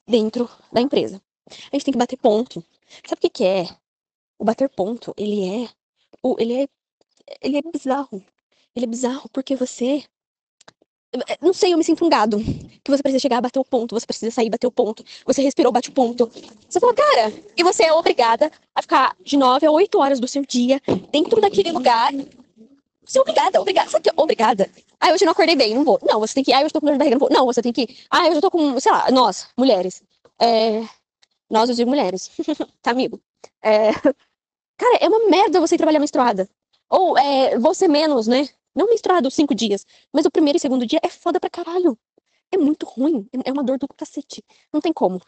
dentro 0.06 0.48
da 0.72 0.80
empresa. 0.80 1.22
A 1.48 1.76
gente 1.76 1.85
tem 1.85 1.92
que 1.92 1.98
bater 1.98 2.16
ponto. 2.16 2.64
Sabe 3.06 3.18
o 3.18 3.22
que, 3.22 3.30
que 3.30 3.44
é? 3.44 3.64
O 4.38 4.44
bater 4.44 4.68
ponto, 4.68 5.14
ele 5.16 5.64
é. 5.64 5.68
Ele 6.38 6.62
é. 6.62 6.68
Ele 7.40 7.58
é 7.58 7.62
bizarro. 7.62 8.24
Ele 8.74 8.85
é 8.87 8.88
bizarro 8.88 9.28
porque 9.30 9.56
você 9.56 10.04
Não 11.40 11.53
sei, 11.53 11.75
eu 11.75 11.79
me 11.79 11.85
sinto 11.85 12.05
um 12.05 12.09
gado. 12.09 12.38
Que 12.83 12.90
você 12.90 13.03
precisa 13.03 13.20
chegar, 13.20 13.40
bater 13.40 13.59
o 13.59 13.64
ponto, 13.64 13.94
você 13.94 14.07
precisa 14.07 14.31
sair, 14.31 14.48
bater 14.48 14.66
o 14.66 14.72
ponto. 14.72 15.05
Você 15.27 15.42
respirou, 15.42 15.70
bate 15.70 15.90
o 15.90 15.92
ponto. 15.92 16.31
Você 16.68 16.81
fala, 16.81 16.94
cara, 16.94 17.33
e 17.57 17.62
você 17.62 17.85
é 17.85 17.92
obrigada 17.92 18.51
a 18.75 18.83
ficar 18.83 19.14
de 19.22 19.37
9 19.37 19.66
a 19.66 19.70
8 19.70 19.98
horas 19.98 20.18
do 20.18 20.27
seu 20.27 20.44
dia 20.44 20.81
dentro 21.11 21.40
daquele 21.40 21.70
lugar. 21.70 22.12
Você 23.05 23.18
é 23.18 23.20
obrigada, 23.20 23.61
obrigada. 23.61 23.90
Sabe 23.90 24.05
que 24.05 24.11
é 24.11 24.12
obrigada? 24.16 24.70
Ah, 24.98 25.12
hoje 25.12 25.25
eu 25.25 25.27
não 25.27 25.33
acordei 25.33 25.57
bem, 25.57 25.75
não 25.75 25.85
vou. 25.85 25.98
Não, 26.03 26.20
você 26.20 26.35
tem 26.35 26.44
que. 26.44 26.53
Ah, 26.53 26.59
hoje 26.59 26.66
eu 26.66 26.72
tô 26.72 26.81
com 26.81 26.87
dor 26.87 26.92
de 26.92 26.98
barriga, 26.98 27.16
não 27.16 27.20
vou. 27.20 27.31
Não, 27.31 27.44
você 27.44 27.61
tem 27.61 27.72
que. 27.72 27.98
Ah, 28.11 28.27
hoje 28.29 28.37
eu 28.37 28.40
tô 28.40 28.51
com, 28.51 28.79
sei 28.81 28.92
lá, 28.92 29.11
nós, 29.11 29.48
mulheres. 29.57 30.03
É... 30.40 30.83
Nós, 31.51 31.68
eu 31.68 31.75
digo 31.75 31.90
mulheres. 31.90 32.31
tá, 32.81 32.92
amigo? 32.92 33.20
É... 33.62 33.90
Cara, 34.79 34.98
é 35.01 35.09
uma 35.09 35.29
merda 35.29 35.61
você 35.61 35.77
trabalhar 35.77 35.98
menstruada. 35.98 36.48
Ou 36.88 37.16
é, 37.18 37.59
você 37.59 37.88
menos, 37.88 38.27
né? 38.27 38.48
Não 38.74 38.87
menstruado 38.87 39.30
cinco 39.30 39.54
dias, 39.54 39.87
mas 40.12 40.24
o 40.24 40.30
primeiro 40.30 40.56
e 40.56 40.61
segundo 40.61 40.87
dia 40.87 41.00
é 41.02 41.08
foda 41.08 41.38
pra 41.38 41.50
caralho. 41.50 41.98
É 42.50 42.56
muito 42.56 42.87
ruim. 42.87 43.28
É 43.44 43.52
uma 43.52 43.64
dor 43.64 43.78
do 43.78 43.88
cacete. 43.88 44.44
Não 44.72 44.80
tem 44.80 44.92
como. 44.92 45.20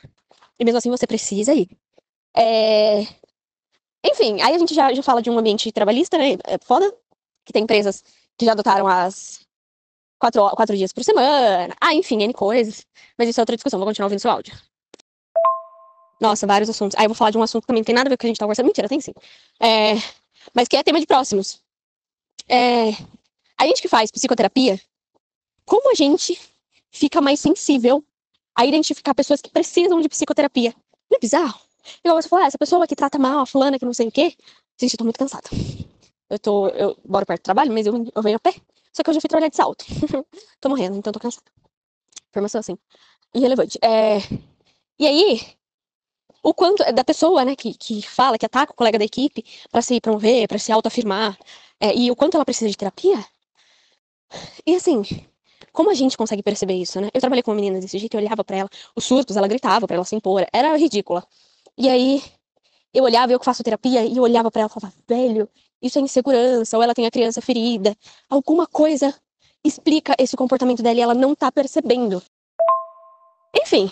E 0.58 0.64
mesmo 0.64 0.78
assim 0.78 0.90
você 0.90 1.06
precisa 1.06 1.54
ir. 1.54 1.68
É... 2.36 3.02
Enfim, 4.04 4.40
aí 4.42 4.54
a 4.54 4.58
gente 4.58 4.74
já, 4.74 4.92
já 4.92 5.02
fala 5.02 5.22
de 5.22 5.30
um 5.30 5.38
ambiente 5.38 5.72
trabalhista, 5.72 6.18
né? 6.18 6.32
É 6.44 6.58
foda. 6.58 6.94
Que 7.44 7.52
tem 7.52 7.62
empresas 7.62 8.02
que 8.36 8.44
já 8.44 8.52
adotaram 8.52 8.86
as 8.86 9.40
quatro, 10.18 10.48
quatro 10.50 10.76
dias 10.76 10.92
por 10.92 11.02
semana. 11.04 11.74
Ah, 11.80 11.94
enfim, 11.94 12.22
N 12.22 12.32
coisas. 12.32 12.86
Mas 13.18 13.28
isso 13.28 13.40
é 13.40 13.42
outra 13.42 13.56
discussão. 13.56 13.78
Vou 13.78 13.86
continuar 13.86 14.06
ouvindo 14.06 14.20
seu 14.20 14.30
áudio. 14.30 14.54
Nossa, 16.20 16.46
vários 16.46 16.70
assuntos. 16.70 16.96
Aí 16.98 17.04
eu 17.04 17.08
vou 17.08 17.16
falar 17.16 17.30
de 17.30 17.38
um 17.38 17.42
assunto 17.42 17.62
que 17.62 17.66
também 17.68 17.80
não 17.80 17.86
tem 17.86 17.94
nada 17.94 18.08
a 18.08 18.10
ver 18.10 18.16
com 18.16 18.20
o 18.20 18.22
que 18.22 18.26
a 18.26 18.30
gente 18.30 18.38
tá 18.38 18.44
conversando. 18.44 18.66
Mentira, 18.66 18.88
tem 18.88 19.00
sim. 19.00 19.12
É... 19.60 19.94
Mas 20.54 20.68
que 20.68 20.76
é 20.76 20.82
tema 20.82 21.00
de 21.00 21.06
próximos. 21.06 21.62
É... 22.48 22.90
A 23.58 23.66
gente 23.66 23.80
que 23.80 23.88
faz 23.88 24.10
psicoterapia, 24.10 24.80
como 25.64 25.90
a 25.90 25.94
gente 25.94 26.38
fica 26.90 27.20
mais 27.20 27.40
sensível 27.40 28.04
a 28.54 28.64
identificar 28.66 29.14
pessoas 29.14 29.40
que 29.40 29.50
precisam 29.50 30.00
de 30.00 30.08
psicoterapia? 30.08 30.74
Não 31.10 31.16
é 31.16 31.20
bizarro? 31.20 31.60
Igual 32.02 32.20
você 32.20 32.28
falou, 32.28 32.44
ah, 32.44 32.48
essa 32.48 32.58
pessoa 32.58 32.86
que 32.86 32.96
trata 32.96 33.18
mal, 33.18 33.40
a 33.40 33.46
fulana 33.46 33.78
que 33.78 33.84
não 33.84 33.94
sei 33.94 34.08
o 34.08 34.12
quê. 34.12 34.34
Gente, 34.80 34.94
eu 34.94 34.98
tô 34.98 35.04
muito 35.04 35.18
cansada. 35.18 35.48
Eu 36.28 36.38
tô, 36.38 36.68
eu 36.68 36.96
moro 37.04 37.26
perto 37.26 37.42
do 37.42 37.44
trabalho, 37.44 37.72
mas 37.72 37.86
eu, 37.86 38.10
eu 38.14 38.22
venho 38.22 38.36
a 38.36 38.40
pé. 38.40 38.54
Só 38.92 39.02
que 39.02 39.10
eu 39.10 39.14
já 39.14 39.20
fui 39.20 39.28
trabalhar 39.28 39.48
de 39.48 39.56
salto. 39.56 39.84
tô 40.60 40.68
morrendo, 40.68 40.96
então 40.96 41.12
tô 41.12 41.20
cansada. 41.20 41.46
Informação 42.30 42.60
assim. 42.60 42.78
Irrelevante. 43.34 43.78
É... 43.82 44.18
E 44.98 45.06
aí, 45.06 45.56
o 46.42 46.54
quanto 46.54 46.84
da 46.92 47.04
pessoa, 47.04 47.44
né, 47.44 47.56
que, 47.56 47.74
que 47.74 48.02
fala, 48.02 48.38
que 48.38 48.46
ataca 48.46 48.72
o 48.72 48.76
colega 48.76 48.98
da 48.98 49.04
equipe 49.04 49.44
para 49.70 49.82
se 49.82 50.00
promover, 50.00 50.46
para 50.46 50.58
se 50.58 50.70
autoafirmar, 50.70 51.38
é, 51.80 51.94
e 51.94 52.10
o 52.10 52.16
quanto 52.16 52.36
ela 52.36 52.44
precisa 52.44 52.70
de 52.70 52.76
terapia, 52.76 53.24
e 54.66 54.74
assim, 54.74 55.02
como 55.72 55.90
a 55.90 55.94
gente 55.94 56.16
consegue 56.16 56.42
perceber 56.42 56.74
isso, 56.74 57.00
né? 57.00 57.10
Eu 57.12 57.20
trabalhei 57.20 57.42
com 57.42 57.50
uma 57.50 57.56
menina 57.56 57.80
desse 57.80 57.98
jeito, 57.98 58.14
eu 58.14 58.20
olhava 58.20 58.44
para 58.44 58.56
ela, 58.56 58.70
os 58.94 59.04
surtos, 59.04 59.36
ela 59.36 59.48
gritava 59.48 59.86
para 59.86 59.96
ela 59.96 60.04
se 60.04 60.14
impor, 60.14 60.46
era 60.52 60.76
ridícula. 60.76 61.26
E 61.76 61.88
aí, 61.88 62.22
eu 62.92 63.02
olhava, 63.04 63.32
eu 63.32 63.38
que 63.40 63.44
faço 63.44 63.64
terapia, 63.64 64.04
e 64.04 64.16
eu 64.16 64.22
olhava 64.22 64.50
para 64.50 64.62
ela 64.62 64.70
e 64.70 64.72
falava, 64.72 64.94
velho, 65.08 65.48
isso 65.82 65.98
é 65.98 66.00
insegurança, 66.00 66.76
ou 66.76 66.82
ela 66.82 66.94
tem 66.94 67.06
a 67.06 67.10
criança 67.10 67.40
ferida, 67.42 67.96
alguma 68.30 68.66
coisa 68.66 69.12
explica 69.64 70.14
esse 70.18 70.36
comportamento 70.36 70.82
dela 70.82 70.98
e 70.98 71.02
ela 71.02 71.14
não 71.14 71.34
tá 71.34 71.50
percebendo. 71.50 72.22
Enfim, 73.54 73.90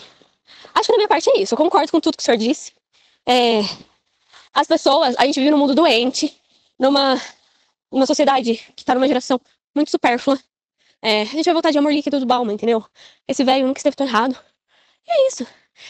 acho 0.73 0.85
que 0.85 0.91
da 0.91 0.97
minha 0.97 1.07
parte 1.07 1.29
é 1.29 1.41
isso, 1.41 1.53
eu 1.53 1.57
concordo 1.57 1.91
com 1.91 1.99
tudo 1.99 2.15
que 2.15 2.23
o 2.23 2.25
senhor 2.25 2.37
disse. 2.37 2.71
É, 3.27 3.61
as 4.53 4.67
pessoas, 4.67 5.15
a 5.17 5.25
gente 5.25 5.39
vive 5.39 5.51
num 5.51 5.57
mundo 5.57 5.75
doente, 5.75 6.33
numa, 6.79 7.19
numa 7.91 8.05
sociedade 8.05 8.55
que 8.75 8.85
tá 8.85 8.93
numa 8.93 9.07
geração 9.07 9.39
muito 9.75 9.91
supérflua. 9.91 10.39
É, 11.01 11.21
a 11.23 11.25
gente 11.25 11.45
vai 11.45 11.53
voltar 11.53 11.71
de 11.71 11.77
amor 11.77 11.93
líquido 11.93 12.19
do 12.19 12.25
Balma, 12.25 12.53
entendeu? 12.53 12.85
Esse 13.27 13.43
velho 13.43 13.67
nunca 13.67 13.79
esteve 13.79 13.95
tão 13.95 14.07
errado. 14.07 14.37
E 15.05 15.11
é 15.11 15.27
isso. 15.27 15.43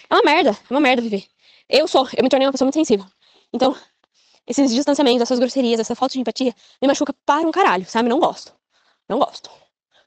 É 0.10 0.16
uma 0.16 0.24
merda, 0.24 0.52
é 0.52 0.74
uma 0.74 0.80
merda 0.80 1.02
viver. 1.02 1.26
Eu 1.70 1.88
sou, 1.88 2.08
eu 2.18 2.24
me 2.24 2.30
tornei 2.30 2.48
uma 2.48 2.52
pessoa 2.52 2.66
muito 2.66 2.76
sensível. 2.76 3.06
Então, 3.54 3.76
esses 4.48 4.74
distanciamentos, 4.74 5.22
essas 5.22 5.40
grosserias, 5.40 5.80
essa 5.80 5.96
falta 5.96 6.14
de 6.14 6.20
empatia, 6.20 6.54
me 6.82 6.88
machuca 6.88 7.14
para 7.26 7.48
um 7.48 7.52
caralho, 7.52 7.86
sabe? 7.86 8.10
Não 8.10 8.20
gosto. 8.20 8.54
Não 9.08 9.20
gosto. 9.20 9.50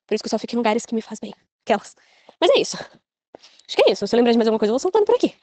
Por 0.07 0.15
isso 0.15 0.23
que 0.23 0.27
eu 0.27 0.31
só 0.31 0.39
fico 0.39 0.55
em 0.55 0.57
lugares 0.57 0.85
que 0.85 0.95
me 0.95 1.03
faz 1.03 1.21
bem. 1.21 1.35
Aquelas. 1.65 1.95
Mas 2.41 2.51
é 2.51 2.59
isso. 2.61 2.77
Acho 2.77 3.77
que 3.77 3.83
é 3.89 3.93
isso. 3.93 4.07
Se 4.07 4.15
eu 4.15 4.19
lembrar 4.19 4.33
de 4.33 4.39
mais 4.39 4.49
alguma 4.49 4.59
coisa, 4.59 4.71
eu 4.71 4.75
vou 4.75 4.81
soltando 4.81 5.05
por 5.05 5.15
aqui. 5.15 5.35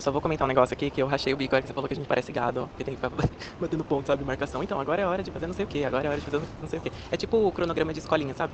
Eu 0.00 0.02
só 0.02 0.10
vou 0.10 0.22
comentar 0.22 0.46
um 0.46 0.48
negócio 0.48 0.72
aqui 0.72 0.90
que 0.90 1.02
eu 1.02 1.06
rachei 1.06 1.34
o 1.34 1.36
bico 1.36 1.54
agora 1.54 1.60
que 1.60 1.68
você 1.68 1.74
falou 1.74 1.86
que 1.86 1.92
a 1.92 1.96
gente 1.96 2.08
parece 2.08 2.32
gado, 2.32 2.66
que 2.74 2.82
tem 2.82 2.96
que 2.96 3.02
ficar 3.02 3.10
batendo 3.60 3.84
ponto, 3.84 4.06
sabe? 4.06 4.24
Marcação. 4.24 4.62
Então, 4.62 4.80
agora 4.80 5.02
é 5.02 5.06
hora 5.06 5.22
de 5.22 5.30
fazer 5.30 5.46
não 5.46 5.52
sei 5.52 5.66
o 5.66 5.68
que, 5.68 5.84
agora 5.84 6.06
é 6.06 6.08
hora 6.08 6.18
de 6.18 6.24
fazer 6.24 6.40
não 6.58 6.68
sei 6.70 6.78
o 6.78 6.82
que. 6.82 6.90
É 7.12 7.18
tipo 7.18 7.36
o 7.36 7.52
cronograma 7.52 7.92
de 7.92 7.98
escolinha, 7.98 8.32
sabe? 8.32 8.50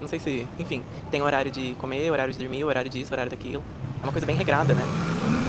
Não 0.00 0.08
sei 0.08 0.18
se. 0.18 0.48
Enfim, 0.58 0.82
tem 1.10 1.20
horário 1.20 1.50
de 1.50 1.74
comer, 1.74 2.10
horário 2.10 2.32
de 2.32 2.38
dormir, 2.38 2.64
horário 2.64 2.90
disso, 2.90 3.12
horário 3.12 3.28
daquilo. 3.28 3.62
É 4.00 4.06
uma 4.06 4.12
coisa 4.12 4.26
bem 4.26 4.34
regrada, 4.34 4.74
né? 4.74 4.88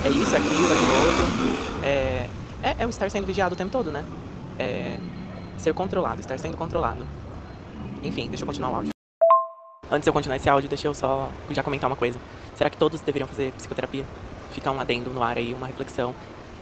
É 0.03 0.09
isso, 0.09 0.35
aquilo, 0.35 0.69
aquilo 0.73 0.93
outro. 0.93 1.25
É, 1.81 2.27
é, 2.61 2.83
é 2.83 2.85
o 2.85 2.89
estar 2.89 3.09
sendo 3.09 3.25
vigiado 3.25 3.53
o 3.53 3.57
tempo 3.57 3.71
todo, 3.71 3.93
né? 3.93 4.03
É 4.59 4.97
ser 5.57 5.73
controlado, 5.73 6.19
estar 6.19 6.37
sendo 6.37 6.57
controlado. 6.57 7.07
Enfim, 8.03 8.27
deixa 8.27 8.43
eu 8.43 8.47
continuar 8.47 8.71
o 8.71 8.75
áudio. 8.75 8.91
Antes 9.89 10.03
de 10.03 10.09
eu 10.09 10.13
continuar 10.13 10.35
esse 10.35 10.49
áudio, 10.49 10.67
deixa 10.67 10.89
eu 10.89 10.93
só 10.93 11.29
já 11.51 11.63
comentar 11.63 11.89
uma 11.89 11.95
coisa. 11.95 12.19
Será 12.55 12.69
que 12.69 12.77
todos 12.77 12.99
deveriam 12.99 13.27
fazer 13.29 13.53
psicoterapia? 13.53 14.32
Ficar 14.53 14.71
um 14.71 14.79
adendo 14.79 15.11
no 15.11 15.21
ar 15.23 15.37
aí, 15.37 15.53
uma 15.53 15.67
reflexão. 15.67 16.15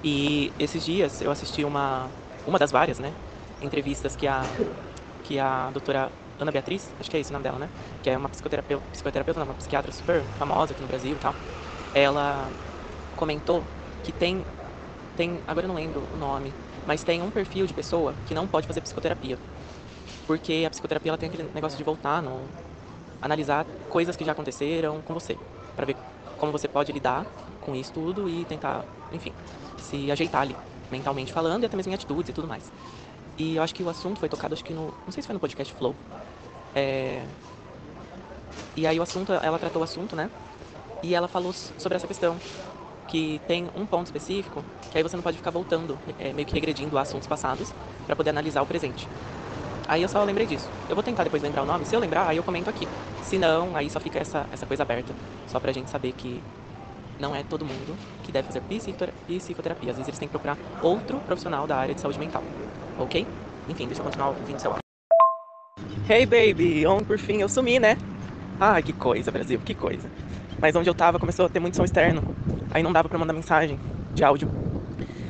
E 0.04 0.52
esses 0.60 0.84
dias 0.84 1.22
eu 1.22 1.32
assisti 1.32 1.64
uma, 1.64 2.10
uma 2.46 2.58
das 2.58 2.72
várias, 2.72 3.00
né, 3.00 3.14
entrevistas 3.62 4.16
que 4.16 4.28
a, 4.28 4.48
que 5.24 5.38
a 5.40 5.70
doutora 5.72 6.12
Ana 6.40 6.52
Beatriz, 6.52 6.90
acho 7.00 7.10
que 7.10 7.18
é 7.18 7.20
esse 7.20 7.32
o 7.32 7.34
nome 7.34 7.44
dela, 7.44 7.60
né, 7.60 7.70
que 8.02 8.10
é 8.10 8.18
uma 8.18 8.30
psicoterapeuta, 8.30 8.84
psicoterapeuta 8.92 9.40
não, 9.40 9.48
uma 9.48 9.56
psiquiatra 9.56 9.92
super 9.92 10.24
famosa 10.38 10.74
aqui 10.74 10.82
no 10.82 10.88
Brasil 10.88 11.16
e 11.16 11.20
tal, 11.20 11.36
ela 11.94 12.50
comentou 13.16 13.64
que 14.04 14.12
tem, 14.12 14.44
tem, 15.16 15.40
agora 15.48 15.66
eu 15.66 15.70
não 15.70 15.76
lembro 15.76 16.02
o 16.12 16.18
nome, 16.18 16.52
mas 16.86 17.04
tem 17.04 17.22
um 17.22 17.30
perfil 17.30 17.68
de 17.68 17.74
pessoa 17.74 18.14
que 18.26 18.34
não 18.34 18.48
pode 18.48 18.68
fazer 18.68 18.82
psicoterapia. 18.82 19.38
Porque 20.28 20.64
a 20.66 20.70
psicoterapia 20.70 21.12
ela 21.12 21.18
tem 21.18 21.30
aquele 21.30 21.50
negócio 21.54 21.78
de 21.78 21.84
voltar, 21.84 22.22
no, 22.22 22.48
analisar 23.22 23.66
coisas 23.90 24.16
que 24.16 24.26
já 24.26 24.32
aconteceram 24.32 25.02
com 25.02 25.14
você, 25.14 25.36
para 25.76 25.86
ver 25.86 25.96
como 26.38 26.52
você 26.52 26.68
pode 26.68 26.92
lidar 26.92 27.28
com 27.62 27.76
isso 27.76 27.94
tudo 27.94 28.28
e 28.28 28.44
tentar, 28.46 28.84
enfim, 29.12 29.32
se 29.78 30.12
ajeitar 30.12 30.42
ali, 30.42 30.56
mentalmente 30.92 31.32
falando 31.32 31.64
e 31.64 31.66
até 31.66 31.78
mesmo 31.78 31.92
em 31.92 31.96
atitudes 31.96 32.30
e 32.30 32.34
tudo 32.34 32.48
mais. 32.48 32.72
E 33.38 33.56
eu 33.56 33.64
acho 33.64 33.74
que 33.74 33.82
o 33.82 33.90
assunto 33.90 34.20
foi 34.20 34.30
tocado, 34.30 34.54
acho 34.54 34.64
que 34.64 34.74
no. 34.74 34.94
Não 35.06 35.12
sei 35.12 35.24
se 35.24 35.28
foi 35.28 35.34
no 35.34 35.40
podcast 35.40 35.74
Flow. 35.74 35.96
É... 36.76 37.24
E 38.76 38.86
aí 38.86 39.00
o 39.00 39.04
assunto, 39.04 39.32
ela 39.34 39.58
tratou 39.58 39.82
o 39.82 39.84
assunto, 39.84 40.16
né? 40.16 40.30
E 41.02 41.16
ela 41.16 41.28
falou 41.28 41.54
sobre 41.54 41.96
essa 41.96 42.08
questão. 42.08 42.38
Que 43.08 43.42
tem 43.46 43.68
um 43.76 43.86
ponto 43.86 44.06
específico, 44.06 44.64
que 44.90 44.98
aí 44.98 45.04
você 45.04 45.18
não 45.18 45.24
pode 45.24 45.36
ficar 45.36 45.52
voltando, 45.52 46.00
é, 46.18 46.32
meio 46.32 46.48
que 46.48 46.54
regredindo 46.54 46.98
a 46.98 47.02
assuntos 47.02 47.28
passados, 47.28 47.74
para 48.06 48.16
poder 48.16 48.30
analisar 48.30 48.62
o 48.62 48.66
presente. 48.66 49.06
Aí 49.86 50.02
eu 50.02 50.08
só 50.08 50.24
lembrei 50.24 50.48
disso. 50.48 50.70
Eu 50.88 50.96
vou 50.96 51.04
tentar 51.04 51.26
depois 51.26 51.44
lembrar 51.44 51.64
o 51.64 51.66
nome. 51.66 51.84
Se 51.86 51.94
eu 51.94 52.00
lembrar, 52.00 52.28
aí 52.28 52.38
eu 52.38 52.44
comento 52.44 52.70
aqui. 52.70 52.88
Se 53.22 53.38
não, 53.38 53.76
aí 53.76 53.90
só 53.90 54.00
fica 54.00 54.20
essa, 54.20 54.48
essa 54.50 54.66
coisa 54.66 54.84
aberta. 54.84 55.14
Só 55.48 55.60
pra 55.60 55.74
gente 55.74 55.90
saber 55.90 56.14
que 56.14 56.42
não 57.20 57.36
é 57.36 57.44
todo 57.44 57.66
mundo 57.66 57.98
que 58.24 58.32
deve 58.32 58.48
fazer 58.48 58.62
psicoterapia. 58.62 59.92
Às 59.92 59.98
vezes 59.98 60.08
eles 60.08 60.20
têm 60.20 60.28
que 60.28 60.32
procurar 60.32 60.58
outro 60.82 61.20
profissional 61.20 61.68
da 61.68 61.78
área 61.78 61.94
de 61.94 62.02
saúde 62.02 62.20
mental. 62.20 62.44
Ok? 62.98 63.28
Enfim, 63.70 63.86
deixa 63.86 64.02
eu 64.02 64.06
continuar 64.06 64.30
ouvindo 64.30 64.60
seu 64.60 64.72
áudio. 64.72 64.82
Hey 66.10 66.26
baby, 66.26 66.86
onde 66.86 67.06
por 67.06 67.18
fim 67.18 67.42
eu 67.42 67.50
sumi, 67.50 67.80
né? 67.80 67.98
Ah, 68.60 68.82
que 68.82 68.94
coisa, 68.94 69.32
Brasil, 69.32 69.60
que 69.60 69.74
coisa. 69.74 70.10
Mas 70.60 70.76
onde 70.76 70.90
eu 70.90 70.94
tava 70.94 71.18
começou 71.18 71.46
a 71.46 71.50
ter 71.50 71.60
muito 71.60 71.78
som 71.78 71.84
externo. 71.84 72.22
Aí 72.72 72.84
não 72.84 72.92
dava 72.94 73.10
pra 73.10 73.18
mandar 73.18 73.34
mensagem 73.34 73.80
de 74.14 74.24
áudio. 74.24 74.50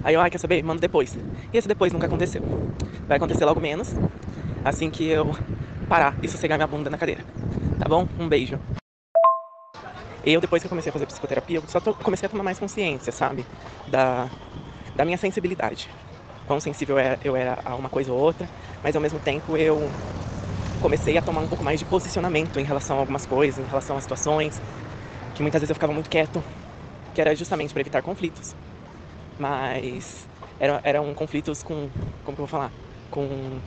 Aí 0.04 0.14
eu, 0.16 0.22
ah, 0.22 0.30
quer 0.30 0.38
saber? 0.38 0.64
Mando 0.64 0.82
depois. 0.82 1.16
E 1.54 1.58
esse 1.58 1.68
depois 1.68 1.94
nunca 1.94 2.08
aconteceu. 2.08 2.42
Vai 3.08 3.18
acontecer 3.18 3.46
logo 3.46 3.60
menos. 3.60 3.94
Assim 4.66 4.90
que 4.90 5.06
eu 5.06 5.36
parar 5.88 6.16
e 6.22 6.28
sossegar 6.28 6.58
minha 6.58 6.68
bunda 6.68 6.90
na 6.90 6.98
cadeira. 6.98 7.24
Tá 7.80 7.88
bom? 7.88 8.08
Um 8.20 8.28
beijo. 8.28 8.60
Eu, 10.24 10.40
depois 10.42 10.62
que 10.62 10.68
eu 10.68 10.70
comecei 10.70 10.90
a 10.90 10.94
fazer 10.94 11.08
psicoterapia, 11.08 11.58
eu 11.58 11.64
só 11.68 11.80
comecei 12.04 12.28
a 12.28 12.30
tomar 12.30 12.44
mais 12.44 12.60
consciência, 12.60 13.12
sabe? 13.12 13.48
Da, 13.88 14.32
da 14.96 15.06
minha 15.06 15.18
sensibilidade. 15.18 15.92
Quão 16.46 16.60
sensível 16.62 17.00
é, 17.00 17.18
eu 17.24 17.36
era 17.36 17.62
a 17.66 17.76
uma 17.76 17.90
coisa 17.90 18.14
ou 18.14 18.20
outra, 18.20 18.50
mas 18.84 18.96
ao 18.96 19.02
mesmo 19.02 19.20
tempo 19.22 19.58
eu 19.58 19.96
comecei 20.80 21.18
a 21.18 21.22
tomar 21.22 21.42
um 21.42 21.48
pouco 21.50 21.64
mais 21.64 21.80
de 21.80 21.86
posicionamento 21.86 22.60
em 22.60 22.66
relação 22.66 22.98
a 22.98 23.00
algumas 23.02 23.26
coisas, 23.26 23.64
em 23.64 23.68
relação 23.68 23.98
a 23.98 24.02
situações, 24.02 24.62
que 25.34 25.44
muitas 25.44 25.62
vezes 25.62 25.70
eu 25.72 25.76
ficava 25.76 25.94
muito 25.94 26.10
quieto, 26.10 26.46
que 27.14 27.22
era 27.22 27.36
justamente 27.36 27.74
para 27.74 27.82
evitar 27.82 28.02
conflitos. 28.04 28.56
Mas 29.38 30.30
eram, 30.60 30.80
eram 30.84 31.16
conflitos 31.16 31.64
com. 31.64 31.92
Como 32.24 32.36
que 32.38 32.42
eu 32.42 32.48
vou 32.48 32.48
falar? 32.48 32.76
Com 33.10 33.64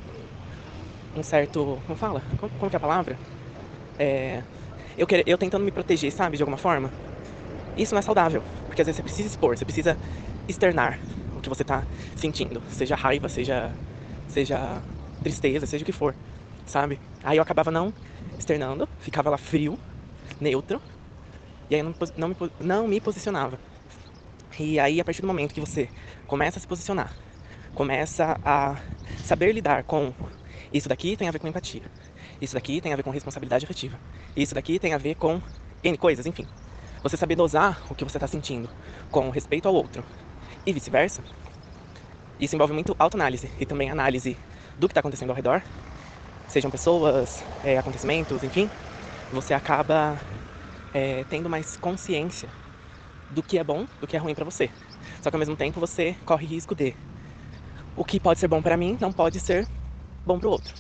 um 1.15 1.23
certo. 1.23 1.83
Como 1.85 1.97
fala? 1.97 2.25
Como, 2.37 2.51
como 2.57 2.71
que 2.71 2.77
é 2.77 2.79
a 2.79 2.81
palavra? 2.81 3.21
É, 3.99 4.45
eu, 4.97 5.07
eu 5.27 5.39
tentando 5.39 5.65
me 5.65 5.73
proteger, 5.73 6.13
sabe, 6.13 6.37
de 6.37 6.43
alguma 6.43 6.59
forma. 6.59 6.95
Isso 7.77 7.95
não 7.95 7.99
é 7.99 8.03
saudável, 8.03 8.45
porque 8.67 8.83
às 8.83 8.87
vezes 8.87 8.97
você 8.97 9.03
precisa 9.03 9.29
expor, 9.29 9.57
você 9.57 9.65
precisa 9.65 9.99
externar 10.49 11.01
o 11.35 11.41
que 11.41 11.49
você 11.49 11.65
tá 11.65 11.87
sentindo, 12.17 12.63
seja 12.69 12.95
raiva, 12.95 13.29
seja 13.29 13.79
seja 14.27 14.85
tristeza, 15.23 15.67
seja 15.67 15.83
o 15.83 15.87
que 15.87 15.93
for, 15.93 16.17
sabe? 16.67 17.01
Aí 17.23 17.37
eu 17.39 17.43
acabava 17.43 17.71
não 17.71 17.95
externando, 18.39 18.89
ficava 18.99 19.31
lá 19.31 19.39
frio, 19.39 19.79
neutro, 20.41 20.83
e 21.71 21.75
aí 21.75 21.81
eu 21.81 21.85
não, 21.87 21.95
não, 22.17 22.29
me, 22.29 22.37
não 22.61 22.89
me 22.89 23.01
posicionava. 23.01 23.61
E 24.59 24.79
aí, 24.79 25.01
a 25.01 25.05
partir 25.05 25.21
do 25.21 25.27
momento 25.27 25.53
que 25.55 25.61
você 25.61 25.91
começa 26.27 26.59
a 26.59 26.61
se 26.61 26.67
posicionar, 26.67 27.17
começa 27.75 28.39
a 28.45 28.81
saber 29.23 29.53
lidar 29.53 29.85
com 29.85 30.15
isso 30.73 30.89
daqui 30.89 31.17
tem 31.17 31.29
a 31.29 31.33
ver 31.33 31.39
com 31.41 31.49
empatia, 31.49 31.91
isso 32.41 32.55
daqui 32.55 32.81
tem 32.81 32.93
a 32.93 32.97
ver 32.97 33.03
com 33.03 33.11
responsabilidade 33.11 33.65
afetiva, 33.65 33.99
isso 34.37 34.55
daqui 34.55 34.79
tem 34.79 34.93
a 34.95 34.99
ver 34.99 35.15
com 35.15 35.41
N 35.83 35.97
coisas, 35.99 36.27
enfim. 36.27 36.47
Você 37.03 37.17
saber 37.17 37.37
dosar 37.37 37.83
o 37.91 37.95
que 37.95 38.05
você 38.05 38.17
está 38.17 38.27
sentindo 38.27 38.69
com 39.11 39.29
respeito 39.31 39.69
ao 39.69 39.75
outro 39.75 40.05
e 40.67 40.73
vice-versa, 40.73 41.23
isso 42.41 42.55
envolve 42.55 42.73
muito 42.73 42.97
autoanálise 42.99 43.51
e 43.61 43.67
também 43.67 43.91
análise 43.91 44.37
do 44.79 44.89
que 44.89 44.93
está 44.93 45.01
acontecendo 45.01 45.31
ao 45.31 45.37
redor, 45.37 45.63
sejam 46.49 46.71
pessoas, 46.71 47.43
é, 47.65 47.79
acontecimentos, 47.79 48.43
enfim. 48.43 48.69
Você 49.33 49.55
acaba 49.55 50.19
é, 50.93 51.25
tendo 51.25 51.51
mais 51.51 51.77
consciência 51.77 52.49
do 53.31 53.43
que 53.43 53.59
é 53.59 53.65
bom, 53.65 53.87
do 54.01 54.07
que 54.07 54.17
é 54.17 54.19
ruim 54.19 54.35
para 54.35 54.45
você. 54.45 54.71
Só 55.23 55.31
que 55.31 55.37
ao 55.37 55.41
mesmo 55.41 55.57
tempo 55.57 55.81
você 55.81 56.17
corre 56.25 56.47
risco 56.47 56.75
de 56.75 56.95
o 57.97 58.05
que 58.05 58.19
pode 58.21 58.41
ser 58.41 58.49
bom 58.49 58.61
para 58.61 58.77
mim 58.77 58.97
não 59.01 59.13
pode 59.13 59.39
ser 59.41 59.67
bom 60.27 60.39
para 60.39 60.49
o 60.49 60.53
outro. 60.53 60.75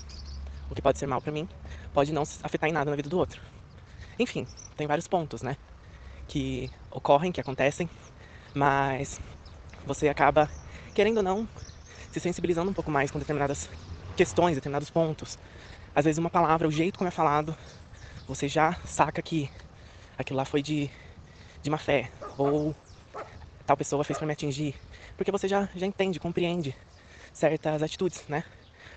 O 0.74 0.76
que 0.76 0.82
pode 0.82 0.98
ser 0.98 1.06
mal 1.06 1.22
para 1.22 1.30
mim 1.30 1.48
pode 1.92 2.12
não 2.12 2.24
afetar 2.42 2.68
em 2.68 2.72
nada 2.72 2.90
na 2.90 2.96
vida 2.96 3.08
do 3.08 3.16
outro. 3.16 3.40
Enfim, 4.18 4.44
tem 4.76 4.88
vários 4.88 5.06
pontos, 5.06 5.40
né? 5.40 5.56
Que 6.26 6.68
ocorrem, 6.90 7.30
que 7.30 7.40
acontecem, 7.40 7.88
mas 8.52 9.20
você 9.86 10.08
acaba, 10.08 10.50
querendo 10.92 11.18
ou 11.18 11.22
não, 11.22 11.48
se 12.10 12.18
sensibilizando 12.18 12.72
um 12.72 12.74
pouco 12.74 12.90
mais 12.90 13.12
com 13.12 13.20
determinadas 13.20 13.70
questões, 14.16 14.56
determinados 14.56 14.90
pontos. 14.90 15.38
Às 15.94 16.06
vezes 16.06 16.18
uma 16.18 16.28
palavra, 16.28 16.66
o 16.66 16.72
jeito 16.72 16.98
como 16.98 17.06
é 17.06 17.12
falado, 17.12 17.56
você 18.26 18.48
já 18.48 18.74
saca 18.84 19.22
que 19.22 19.48
aquilo 20.18 20.38
lá 20.38 20.44
foi 20.44 20.60
de, 20.60 20.90
de 21.62 21.70
má 21.70 21.78
fé, 21.78 22.10
ou 22.36 22.74
tal 23.64 23.76
pessoa 23.76 24.02
fez 24.02 24.18
para 24.18 24.26
me 24.26 24.32
atingir. 24.32 24.74
Porque 25.16 25.30
você 25.30 25.46
já, 25.46 25.68
já 25.76 25.86
entende, 25.86 26.20
compreende 26.20 26.74
certas 27.32 27.80
atitudes, 27.80 28.24
né? 28.28 28.42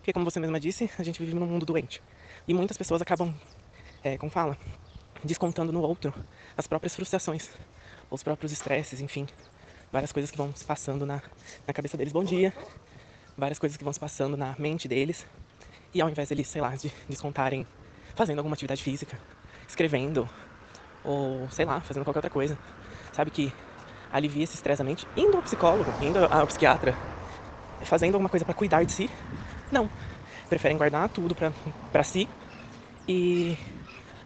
Porque 0.07 0.13
como 0.13 0.23
você 0.23 0.39
mesma 0.39 0.57
disse, 0.57 0.89
a 0.97 1.03
gente 1.03 1.19
vive 1.19 1.33
num 1.33 1.45
mundo 1.45 1.65
doente. 1.65 2.01
E 2.47 2.53
muitas 2.53 2.77
pessoas 2.77 3.01
acabam, 3.01 3.35
é, 4.01 4.17
como 4.17 4.31
fala, 4.31 4.57
descontando 5.21 5.69
no 5.73 5.81
outro 5.81 6.13
as 6.55 6.65
próprias 6.65 6.95
frustrações, 6.95 7.49
os 8.09 8.23
próprios 8.23 8.53
estresses, 8.53 9.01
enfim. 9.01 9.27
Várias 9.91 10.13
coisas 10.13 10.31
que 10.31 10.37
vão 10.37 10.55
se 10.55 10.63
passando 10.63 11.05
na, 11.05 11.21
na 11.67 11.73
cabeça 11.73 11.97
deles. 11.97 12.13
Bom 12.13 12.23
dia! 12.23 12.53
Várias 13.35 13.59
coisas 13.59 13.75
que 13.77 13.83
vão 13.83 13.91
se 13.91 13.99
passando 13.99 14.37
na 14.37 14.55
mente 14.57 14.87
deles. 14.87 15.27
E 15.93 15.99
ao 15.99 16.09
invés 16.09 16.29
deles, 16.29 16.47
sei 16.47 16.61
lá, 16.61 16.73
de 16.73 16.89
descontarem 17.09 17.67
fazendo 18.15 18.37
alguma 18.37 18.53
atividade 18.53 18.81
física, 18.81 19.19
escrevendo, 19.67 20.29
ou 21.03 21.49
sei 21.49 21.65
lá, 21.65 21.81
fazendo 21.81 22.05
qualquer 22.05 22.19
outra 22.19 22.31
coisa, 22.31 22.57
sabe? 23.11 23.29
Que 23.29 23.53
alivia 24.09 24.45
esse 24.45 24.55
estresse 24.55 24.77
da 24.77 24.85
mente, 24.85 25.05
indo 25.17 25.35
ao 25.35 25.43
psicólogo, 25.43 25.93
indo 26.01 26.19
ao 26.31 26.47
psiquiatra, 26.47 26.97
fazendo 27.83 28.15
alguma 28.15 28.29
coisa 28.29 28.45
para 28.45 28.55
cuidar 28.55 28.85
de 28.85 28.93
si. 28.93 29.11
Não. 29.71 29.89
Preferem 30.49 30.77
guardar 30.77 31.09
tudo 31.09 31.35
pra 31.35 32.03
si 32.03 32.29
e 33.07 33.57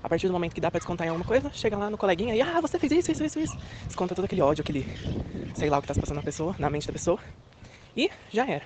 a 0.04 0.10
partir 0.10 0.28
do 0.28 0.34
momento 0.34 0.54
que 0.54 0.62
dá 0.62 0.72
pra 0.72 0.80
descontar 0.80 1.08
em 1.08 1.10
alguma 1.10 1.26
coisa, 1.26 1.52
chega 1.54 1.78
lá 1.78 1.90
no 1.90 1.98
coleguinha 1.98 2.36
e, 2.36 2.42
ah, 2.42 2.62
você 2.62 2.80
fez 2.80 2.92
isso, 2.92 3.12
isso, 3.12 3.24
isso, 3.24 3.40
isso. 3.40 3.58
Desconta 3.88 4.16
todo 4.16 4.26
aquele 4.26 4.42
ódio, 4.42 4.62
aquele, 4.62 4.88
sei 5.54 5.70
lá 5.70 5.78
o 5.78 5.82
que 5.82 5.88
tá 5.88 5.94
se 5.94 6.00
passando 6.00 6.18
na 6.18 6.24
pessoa, 6.24 6.56
na 6.60 6.70
mente 6.70 6.88
da 6.88 6.94
pessoa. 6.94 7.20
E 7.96 8.10
já 8.32 8.48
era. 8.48 8.66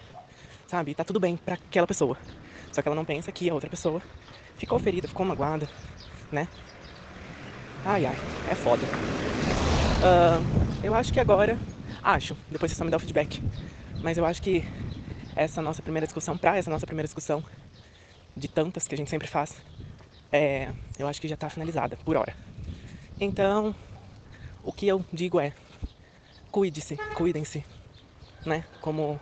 Sabe? 0.67 0.95
Tá 0.95 1.03
tudo 1.03 1.19
bem 1.19 1.37
pra 1.37 1.55
aquela 1.55 1.87
pessoa. 1.87 2.17
Só 2.71 2.81
que 2.81 2.87
ela 2.87 2.95
não 2.95 3.05
pensa 3.05 3.31
que 3.31 3.49
a 3.49 3.53
outra 3.53 3.69
pessoa 3.69 4.01
ficou 4.57 4.79
ferida, 4.79 5.07
ficou 5.07 5.25
magoada, 5.25 5.69
né? 6.31 6.47
Ai, 7.83 8.05
ai, 8.05 8.19
é 8.43 8.55
foda. 8.55 8.89
Uh, 10.01 10.45
eu 10.83 10.93
acho 10.93 11.11
que 11.11 11.19
agora. 11.19 11.59
Acho, 12.01 12.37
depois 12.49 12.71
você 12.71 12.77
só 12.77 12.83
me 12.83 12.91
dá 12.91 12.97
o 12.97 12.99
feedback. 12.99 13.41
Mas 14.01 14.17
eu 14.17 14.25
acho 14.25 14.41
que 14.41 14.65
essa 15.35 15.61
nossa 15.61 15.81
primeira 15.81 16.07
discussão, 16.07 16.37
pra 16.37 16.57
essa 16.57 16.69
nossa 16.69 16.85
primeira 16.85 17.07
discussão, 17.07 17.43
de 18.35 18.47
tantas 18.47 18.87
que 18.87 18.95
a 18.95 18.97
gente 18.97 19.09
sempre 19.09 19.27
faz, 19.27 19.61
é, 20.31 20.73
eu 20.97 21.07
acho 21.07 21.21
que 21.21 21.27
já 21.27 21.37
tá 21.37 21.49
finalizada, 21.49 21.97
por 21.97 22.15
hora. 22.15 22.35
Então, 23.19 23.75
o 24.63 24.71
que 24.71 24.87
eu 24.87 25.05
digo 25.11 25.39
é: 25.39 25.53
cuide-se, 26.51 26.97
cuidem-se, 27.15 27.65
né? 28.45 28.63
Como, 28.81 29.19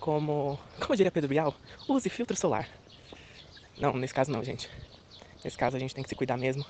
como, 0.00 0.58
como 0.80 0.96
diria 0.96 1.10
Pedro 1.10 1.28
Bial, 1.28 1.54
use 1.86 2.08
filtro 2.08 2.36
solar. 2.36 2.68
Não, 3.78 3.92
nesse 3.94 4.14
caso 4.14 4.30
não, 4.30 4.42
gente. 4.42 4.68
Nesse 5.44 5.56
caso 5.56 5.76
a 5.76 5.80
gente 5.80 5.94
tem 5.94 6.02
que 6.02 6.08
se 6.08 6.16
cuidar 6.16 6.36
mesmo. 6.36 6.64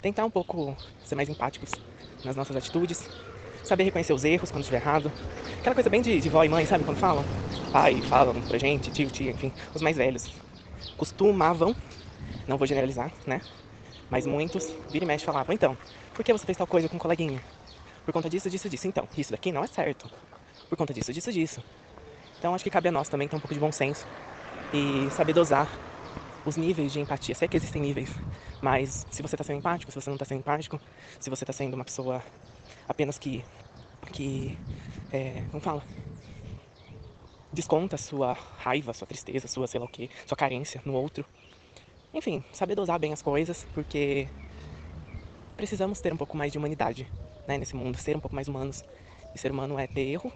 Tentar 0.00 0.24
um 0.24 0.30
pouco 0.30 0.76
ser 1.04 1.14
mais 1.14 1.28
empáticos 1.28 1.70
nas 2.22 2.36
nossas 2.36 2.56
atitudes, 2.56 3.08
saber 3.62 3.84
reconhecer 3.84 4.12
os 4.12 4.24
erros 4.24 4.50
quando 4.50 4.62
estiver 4.62 4.78
errado. 4.80 5.12
Aquela 5.58 5.74
coisa 5.74 5.90
bem 5.90 6.02
de, 6.02 6.20
de 6.20 6.28
vó 6.28 6.44
e 6.44 6.48
mãe, 6.48 6.64
sabe? 6.66 6.84
Quando 6.84 6.98
falam, 6.98 7.24
pai, 7.76 8.00
falam 8.02 8.42
pra 8.42 8.58
gente, 8.58 8.90
tio, 8.90 9.10
tia, 9.10 9.30
enfim, 9.32 9.52
os 9.74 9.82
mais 9.82 9.96
velhos. 9.98 10.30
Costumavam, 10.96 11.76
não 12.46 12.58
vou 12.58 12.66
generalizar, 12.66 13.12
né? 13.26 13.42
Mas 14.10 14.26
muitos, 14.26 14.64
vira 14.90 15.04
e 15.04 15.08
mexe, 15.08 15.24
falavam, 15.24 15.54
então, 15.54 15.78
por 16.14 16.24
que 16.24 16.32
você 16.32 16.46
fez 16.46 16.56
tal 16.58 16.66
coisa 16.66 16.88
com 16.88 16.96
um 16.96 16.98
coleguinha? 16.98 17.42
Por 18.04 18.12
conta 18.12 18.30
disso, 18.30 18.50
disso, 18.50 18.68
disso. 18.70 18.88
Então, 18.88 19.08
isso 19.16 19.32
daqui 19.32 19.52
não 19.52 19.64
é 19.64 19.68
certo. 19.68 20.10
Por 20.68 20.76
conta 20.78 20.94
disso, 20.94 21.12
disso, 21.12 21.32
disso. 21.32 21.62
Então, 22.38 22.54
acho 22.54 22.64
que 22.64 22.70
cabe 22.70 22.88
a 22.88 22.92
nós 22.92 23.08
também 23.08 23.28
ter 23.28 23.36
um 23.36 23.40
pouco 23.40 23.54
de 23.54 23.60
bom 23.60 23.72
senso 23.72 24.06
e 24.72 25.10
saber 25.12 25.32
dosar 25.34 25.80
os 26.44 26.56
níveis 26.56 26.92
de 26.92 27.00
empatia. 27.00 27.34
Sei 27.34 27.48
que 27.48 27.56
existem 27.56 27.82
níveis, 27.82 28.10
mas 28.60 29.06
se 29.10 29.22
você 29.22 29.34
está 29.36 29.44
sendo 29.44 29.58
empático, 29.58 29.92
se 29.92 30.00
você 30.00 30.10
não 30.10 30.16
está 30.16 30.24
sendo 30.26 30.40
empático, 30.40 30.80
se 31.20 31.30
você 31.30 31.44
está 31.44 31.52
sendo 31.52 31.74
uma 31.74 31.84
pessoa 31.84 32.22
apenas 32.88 33.18
que, 33.18 33.44
que 34.12 34.58
é, 35.12 35.44
como 35.50 35.60
fala, 35.62 35.84
desconta 37.56 37.96
sua 37.96 38.34
raiva, 38.58 38.92
sua 38.92 39.06
tristeza, 39.06 39.48
sua 39.48 39.66
sei 39.66 39.80
lá 39.80 39.86
o 39.86 39.88
que, 39.88 40.10
sua 40.26 40.36
carência 40.36 40.80
no 40.84 40.92
outro. 40.92 41.24
Enfim, 42.12 42.44
saber 42.52 42.74
dosar 42.74 42.98
bem 42.98 43.12
as 43.12 43.22
coisas, 43.22 43.66
porque 43.72 44.28
precisamos 45.56 46.00
ter 46.00 46.12
um 46.12 46.16
pouco 46.16 46.36
mais 46.36 46.52
de 46.52 46.58
humanidade 46.58 47.08
né, 47.48 47.56
nesse 47.56 47.74
mundo, 47.74 47.96
ser 47.96 48.14
um 48.14 48.20
pouco 48.20 48.34
mais 48.34 48.46
humanos. 48.46 48.84
E 49.34 49.38
ser 49.38 49.50
humano 49.50 49.78
é 49.78 49.86
ter 49.86 50.02
erro, 50.02 50.30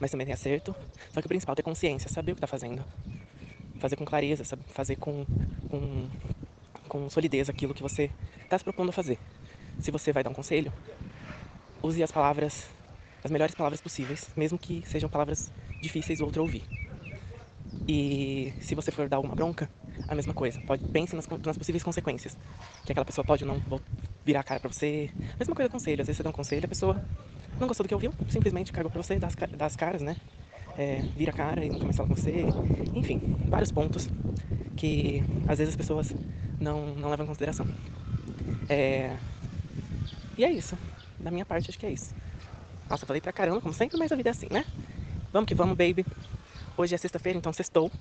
mas 0.00 0.10
também 0.10 0.26
tem 0.26 0.34
acerto. 0.34 0.74
Só 1.12 1.20
que 1.20 1.26
o 1.26 1.28
principal 1.28 1.52
é 1.52 1.56
ter 1.56 1.62
consciência, 1.62 2.08
saber 2.08 2.32
o 2.32 2.34
que 2.34 2.38
está 2.38 2.46
fazendo. 2.46 2.84
Fazer 3.78 3.96
com 3.96 4.04
clareza, 4.04 4.44
fazer 4.68 4.96
com, 4.96 5.26
com, 5.70 6.08
com 6.88 7.10
solidez 7.10 7.48
aquilo 7.50 7.74
que 7.74 7.82
você 7.82 8.10
está 8.42 8.56
se 8.58 8.64
propondo 8.64 8.88
a 8.88 8.92
fazer. 8.92 9.18
Se 9.78 9.90
você 9.90 10.12
vai 10.12 10.24
dar 10.24 10.30
um 10.30 10.34
conselho, 10.34 10.72
use 11.82 12.02
as 12.02 12.10
palavras, 12.10 12.66
as 13.22 13.30
melhores 13.30 13.54
palavras 13.54 13.80
possíveis, 13.80 14.30
mesmo 14.34 14.58
que 14.58 14.82
sejam 14.86 15.08
palavras 15.08 15.50
difíceis 15.86 16.18
do 16.20 16.24
outro 16.26 16.42
ouvir. 16.42 16.64
E 17.88 18.52
se 18.60 18.74
você 18.74 18.90
for 18.92 19.08
dar 19.08 19.16
alguma 19.18 19.34
bronca, 19.34 19.70
a 20.08 20.14
mesma 20.14 20.34
coisa. 20.34 20.60
Pode, 20.62 20.82
pense 20.92 21.14
nas, 21.14 21.26
nas 21.44 21.56
possíveis 21.56 21.82
consequências. 21.82 22.36
Que 22.84 22.92
aquela 22.92 23.04
pessoa 23.04 23.24
pode 23.24 23.44
não 23.44 23.62
virar 24.24 24.40
a 24.40 24.44
cara 24.44 24.60
pra 24.60 24.70
você. 24.72 25.14
Mesma 25.38 25.54
coisa 25.54 25.68
conselho. 25.70 26.00
Às 26.02 26.06
vezes 26.08 26.16
você 26.18 26.22
dá 26.22 26.30
um 26.30 26.32
conselho, 26.32 26.64
a 26.64 26.68
pessoa 26.68 27.02
não 27.60 27.68
gostou 27.68 27.84
do 27.84 27.88
que 27.88 27.94
ouviu, 27.94 28.14
simplesmente 28.28 28.72
cagou 28.72 28.90
pra 28.90 29.02
você, 29.02 29.18
dá 29.18 29.28
as, 29.28 29.34
dá 29.56 29.66
as 29.66 29.76
caras, 29.76 30.02
né? 30.02 30.16
É, 30.76 31.04
vira 31.14 31.30
a 31.32 31.34
cara 31.34 31.64
e 31.66 31.70
não 31.70 31.78
começa 31.80 32.06
com 32.06 32.16
você. 32.16 32.56
Enfim, 32.94 33.22
vários 33.50 33.72
pontos 33.72 34.08
que 34.76 35.24
às 35.46 35.58
vezes 35.58 35.72
as 35.72 35.76
pessoas 35.76 36.16
não, 36.60 36.94
não 36.96 37.10
levam 37.10 37.24
em 37.26 37.28
consideração. 37.28 37.68
É... 38.68 39.20
E 40.36 40.44
é 40.44 40.50
isso. 40.50 40.78
Da 41.18 41.30
minha 41.30 41.46
parte, 41.46 41.70
acho 41.70 41.78
que 41.78 41.86
é 41.86 41.92
isso. 41.92 42.14
Nossa, 42.90 43.06
falei 43.06 43.22
pra 43.22 43.32
caramba, 43.34 43.62
como 43.62 43.74
sempre, 43.74 43.98
mas 43.98 44.12
a 44.12 44.16
vida 44.16 44.30
é 44.30 44.32
assim, 44.32 44.48
né? 44.52 44.64
Vamos 45.36 45.48
que 45.48 45.54
vamos, 45.54 45.76
baby. 45.76 46.02
Hoje 46.78 46.94
é 46.94 46.96
sexta-feira, 46.96 47.38
então 47.38 47.52
sextou. 47.52 47.92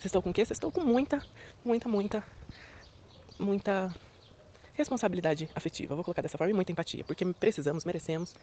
Sextou 0.00 0.20
com 0.20 0.30
o 0.30 0.32
quê? 0.32 0.44
Sextou 0.44 0.72
com 0.72 0.80
muita, 0.80 1.24
muita, 1.64 1.88
muita, 1.88 2.24
muita 3.38 3.94
responsabilidade 4.74 5.48
afetiva. 5.54 5.94
Vou 5.94 6.02
colocar 6.02 6.22
dessa 6.22 6.36
forma 6.36 6.50
e 6.50 6.54
muita 6.54 6.72
empatia, 6.72 7.04
porque 7.04 7.24
precisamos, 7.34 7.84
merecemos. 7.84 8.34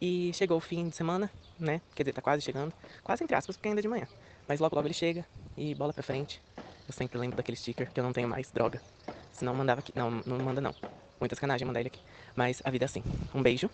E 0.00 0.32
chegou 0.34 0.56
o 0.56 0.60
fim 0.60 0.88
de 0.88 0.96
semana, 0.96 1.30
né? 1.60 1.80
Quer 1.94 2.02
dizer, 2.02 2.12
tá 2.14 2.20
quase 2.20 2.42
chegando. 2.42 2.72
Quase 3.04 3.22
entre 3.22 3.36
aspas, 3.36 3.56
porque 3.56 3.68
ainda 3.68 3.80
é 3.80 3.82
de 3.82 3.88
manhã. 3.88 4.08
Mas 4.48 4.58
logo, 4.58 4.74
logo 4.74 4.88
ele 4.88 4.92
chega 4.92 5.24
e 5.56 5.72
bola 5.76 5.92
pra 5.92 6.02
frente. 6.02 6.42
Eu 6.88 6.92
sempre 6.92 7.20
lembro 7.20 7.36
daquele 7.36 7.56
sticker 7.56 7.88
que 7.92 8.00
eu 8.00 8.02
não 8.02 8.12
tenho 8.12 8.26
mais, 8.26 8.50
droga. 8.50 8.82
Senão 9.30 9.54
mandava 9.54 9.78
aqui. 9.78 9.92
Não, 9.94 10.10
não 10.26 10.38
manda 10.38 10.60
não. 10.60 10.74
Muita 11.20 11.36
sacanagem 11.36 11.64
mandar 11.64 11.78
ele 11.78 11.86
aqui. 11.86 12.00
Mas 12.34 12.60
a 12.64 12.70
vida 12.72 12.84
é 12.84 12.86
assim. 12.86 13.04
Um 13.32 13.40
beijo 13.40 13.70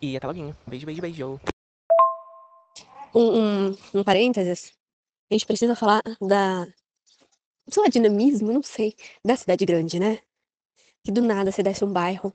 e 0.00 0.16
até 0.16 0.24
logo. 0.24 0.54
Beijo, 0.68 0.86
beijo, 0.86 1.02
beijo. 1.02 1.40
Um, 3.14 3.68
um, 3.70 3.76
um 3.94 4.04
parênteses. 4.04 4.72
A 5.30 5.34
gente 5.34 5.46
precisa 5.46 5.74
falar 5.74 6.02
da. 6.20 6.66
Sei 7.68 7.82
lá, 7.82 7.88
dinamismo, 7.88 8.52
não 8.52 8.62
sei. 8.62 8.94
Da 9.24 9.36
cidade 9.36 9.64
grande, 9.64 9.98
né? 9.98 10.18
Que 11.04 11.12
do 11.12 11.22
nada 11.22 11.50
você 11.52 11.62
desce 11.62 11.84
um 11.84 11.92
bairro, 11.92 12.32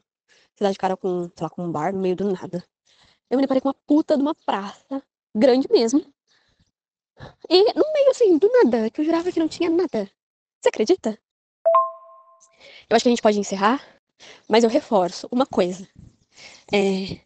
cidade 0.56 0.78
cara 0.78 0.98
com, 0.98 1.24
sei 1.24 1.44
lá, 1.44 1.50
com 1.50 1.66
um 1.66 1.72
bar 1.72 1.94
no 1.94 2.00
meio 2.00 2.16
do 2.16 2.32
nada. 2.32 2.66
Eu 3.30 3.38
me 3.38 3.44
deparei 3.44 3.62
com 3.62 3.70
uma 3.70 3.76
puta 3.86 4.16
de 4.16 4.22
uma 4.22 4.36
praça 4.36 5.04
grande 5.36 5.68
mesmo. 5.72 6.00
E 7.50 7.74
no 7.74 7.94
meio, 7.94 8.10
assim, 8.12 8.38
do 8.38 8.50
nada, 8.50 8.90
que 8.90 9.02
eu 9.02 9.06
jurava 9.06 9.32
que 9.32 9.40
não 9.40 9.48
tinha 9.48 9.70
nada. 9.70 10.10
Você 10.62 10.70
acredita? 10.70 11.20
Eu 12.90 12.96
acho 12.96 13.04
que 13.04 13.10
a 13.10 13.12
gente 13.12 13.22
pode 13.22 13.40
encerrar, 13.40 13.84
mas 14.48 14.64
eu 14.64 14.70
reforço 14.70 15.28
uma 15.32 15.46
coisa. 15.46 15.88
É 16.72 17.20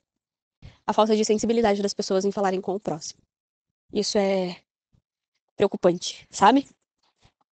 a 0.85 0.93
falta 0.93 1.15
de 1.15 1.23
sensibilidade 1.23 1.81
das 1.81 1.93
pessoas 1.93 2.25
em 2.25 2.31
falarem 2.31 2.61
com 2.61 2.73
o 2.75 2.79
próximo. 2.79 3.21
Isso 3.93 4.17
é 4.17 4.61
preocupante, 5.55 6.27
sabe? 6.29 6.67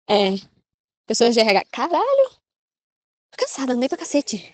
É. 0.09 0.31
Pessoas 1.05 1.33
de 1.33 1.39
RH, 1.41 1.65
caralho! 1.71 2.29
Tô 3.31 3.37
cansada, 3.37 3.73
andei 3.73 3.89
pra 3.89 3.97
cacete. 3.97 4.53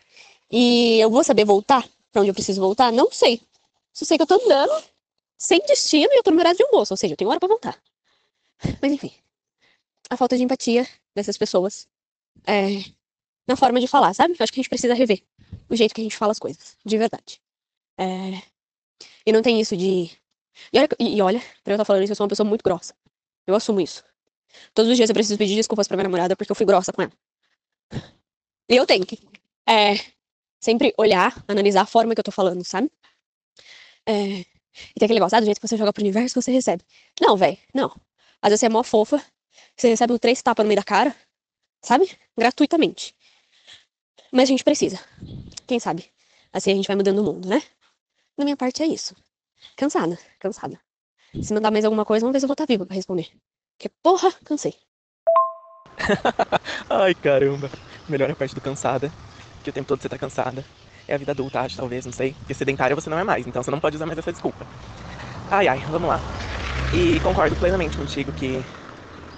E 0.52 1.00
eu 1.00 1.10
vou 1.10 1.24
saber 1.24 1.46
voltar 1.46 1.88
pra 2.12 2.22
onde 2.22 2.30
eu 2.30 2.34
preciso 2.34 2.62
voltar? 2.62 2.92
Não 2.92 3.12
sei. 3.12 3.42
Só 3.94 4.06
sei 4.06 4.18
que 4.18 4.24
eu 4.24 4.28
tô 4.28 4.36
andando 4.36 4.84
sem 5.38 5.60
destino 5.62 6.12
e 6.14 6.18
eu 6.18 6.24
tô 6.24 6.32
no 6.32 6.40
horário 6.40 6.58
de 6.58 6.64
almoço, 6.64 6.94
ou 6.94 6.98
seja, 6.98 7.14
eu 7.14 7.18
tenho 7.18 7.30
hora 7.30 7.40
pra 7.40 7.50
voltar. 7.50 7.82
Mas 8.82 8.92
enfim. 8.92 9.12
A 10.10 10.18
falta 10.18 10.38
de 10.38 10.44
empatia 10.44 10.88
dessas 11.16 11.38
pessoas 11.38 11.88
é, 12.48 12.84
na 13.48 13.56
forma 13.56 13.80
de 13.80 13.88
falar, 13.88 14.14
sabe? 14.14 14.36
Eu 14.40 14.44
acho 14.44 14.52
que 14.52 14.60
a 14.60 14.64
gente 14.64 14.70
precisa 14.70 14.94
rever 14.94 15.24
o 15.70 15.76
jeito 15.76 15.94
que 15.94 16.02
a 16.02 16.04
gente 16.04 16.18
fala 16.18 16.32
as 16.32 16.40
coisas, 16.40 16.78
de 16.86 16.98
verdade. 16.98 17.42
É, 17.98 18.42
e 19.26 19.32
não 19.32 19.42
tem 19.42 19.60
isso 19.60 19.76
de. 19.76 20.12
E 20.72 20.80
olha, 20.80 20.90
e 21.00 21.22
olha, 21.22 21.40
pra 21.64 21.74
eu 21.74 21.76
estar 21.76 21.86
falando 21.86 22.04
isso, 22.04 22.12
eu 22.12 22.16
sou 22.16 22.24
uma 22.26 22.30
pessoa 22.30 22.48
muito 22.48 22.64
grossa. 22.64 22.94
Eu 23.48 23.56
assumo 23.56 23.82
isso. 23.82 24.04
Todos 24.74 24.92
os 24.92 24.98
dias 24.98 25.10
eu 25.10 25.14
preciso 25.14 25.38
pedir 25.38 25.56
desculpas 25.56 25.88
pra 25.88 25.98
minha 25.98 26.04
namorada 26.04 26.36
porque 26.36 26.52
eu 26.52 26.56
fui 26.56 26.66
grossa 26.66 26.94
com 26.94 27.02
ela. 27.02 27.12
E 28.70 28.76
eu 28.76 28.86
tenho 28.86 29.06
que 29.06 29.20
é, 29.68 29.96
sempre 30.60 30.94
olhar, 30.98 31.44
analisar 31.48 31.82
a 31.82 31.86
forma 31.86 32.14
que 32.14 32.20
eu 32.20 32.24
tô 32.24 32.32
falando, 32.32 32.64
sabe? 32.64 32.92
É, 34.06 34.14
e 34.16 34.46
tem 35.00 35.06
aquele 35.06 35.16
negócio, 35.16 35.38
ah, 35.38 35.42
do 35.42 35.46
jeito 35.46 35.60
que 35.60 35.68
você 35.68 35.78
joga 35.78 35.94
pro 35.94 36.02
universo, 36.02 36.42
você 36.42 36.52
recebe. 36.52 36.84
Não, 37.22 37.38
velho, 37.38 37.58
não. 37.74 37.90
Às 38.42 38.50
vezes 38.50 38.60
você 38.62 38.66
é 38.68 38.70
mó 38.70 38.84
fofa, 38.84 39.24
você 39.76 39.90
recebe 39.90 40.14
um 40.14 40.18
três 40.18 40.42
tapas 40.42 40.64
no 40.64 40.68
meio 40.68 40.80
da 40.80 40.84
cara, 40.84 41.16
sabe? 41.82 42.10
Gratuitamente. 42.38 43.16
Mas 44.32 44.44
a 44.44 44.52
gente 44.52 44.64
precisa. 44.64 45.00
Quem 45.68 45.80
sabe? 45.80 46.10
Assim 46.52 46.72
a 46.72 46.76
gente 46.76 46.88
vai 46.88 46.96
mudando 46.96 47.20
o 47.20 47.24
mundo, 47.24 47.48
né? 47.48 47.62
Da 48.38 48.44
minha 48.44 48.58
parte 48.58 48.82
é 48.84 48.88
isso. 48.88 49.16
Cansada, 49.76 50.18
cansada. 50.40 50.80
Se 51.42 51.54
mandar 51.54 51.72
mais 51.72 51.86
alguma 51.86 52.06
coisa, 52.06 52.24
vamos 52.26 52.34
ver 52.34 52.40
se 52.40 52.46
eu 52.46 52.48
vou 52.48 52.54
estar 52.54 52.66
viva 52.66 52.86
pra 52.86 52.96
responder. 52.96 53.32
Porque, 53.78 53.90
porra, 54.04 54.32
cansei. 54.46 54.74
Ai, 56.90 57.16
caramba. 57.16 57.70
Melhor 58.08 58.30
a 58.32 58.36
parte 58.36 58.56
do 58.56 58.62
cansada. 58.62 59.14
Que 59.64 59.70
o 59.70 59.74
tempo 59.74 59.88
todo 59.88 60.02
você 60.02 60.10
tá 60.10 60.18
cansada. 60.18 60.66
É 61.08 61.16
a 61.16 61.18
vida 61.18 61.32
adulta, 61.32 61.62
acho, 61.62 61.76
talvez, 61.78 62.06
não 62.06 62.12
sei. 62.14 62.34
Porque 62.36 62.54
sedentária 62.54 62.96
você 62.96 63.10
não 63.10 63.20
é 63.20 63.24
mais, 63.24 63.48
então 63.48 63.62
você 63.64 63.72
não 63.72 63.80
pode 63.80 63.96
usar 63.96 64.06
mais 64.06 64.18
essa 64.20 64.32
desculpa. 64.32 64.68
Ai, 65.50 65.68
ai, 65.68 65.80
vamos 65.88 66.10
lá. 66.10 66.22
E 66.92 67.20
concordo 67.22 67.56
plenamente 67.58 67.98
contigo 67.98 68.32
que 68.34 68.66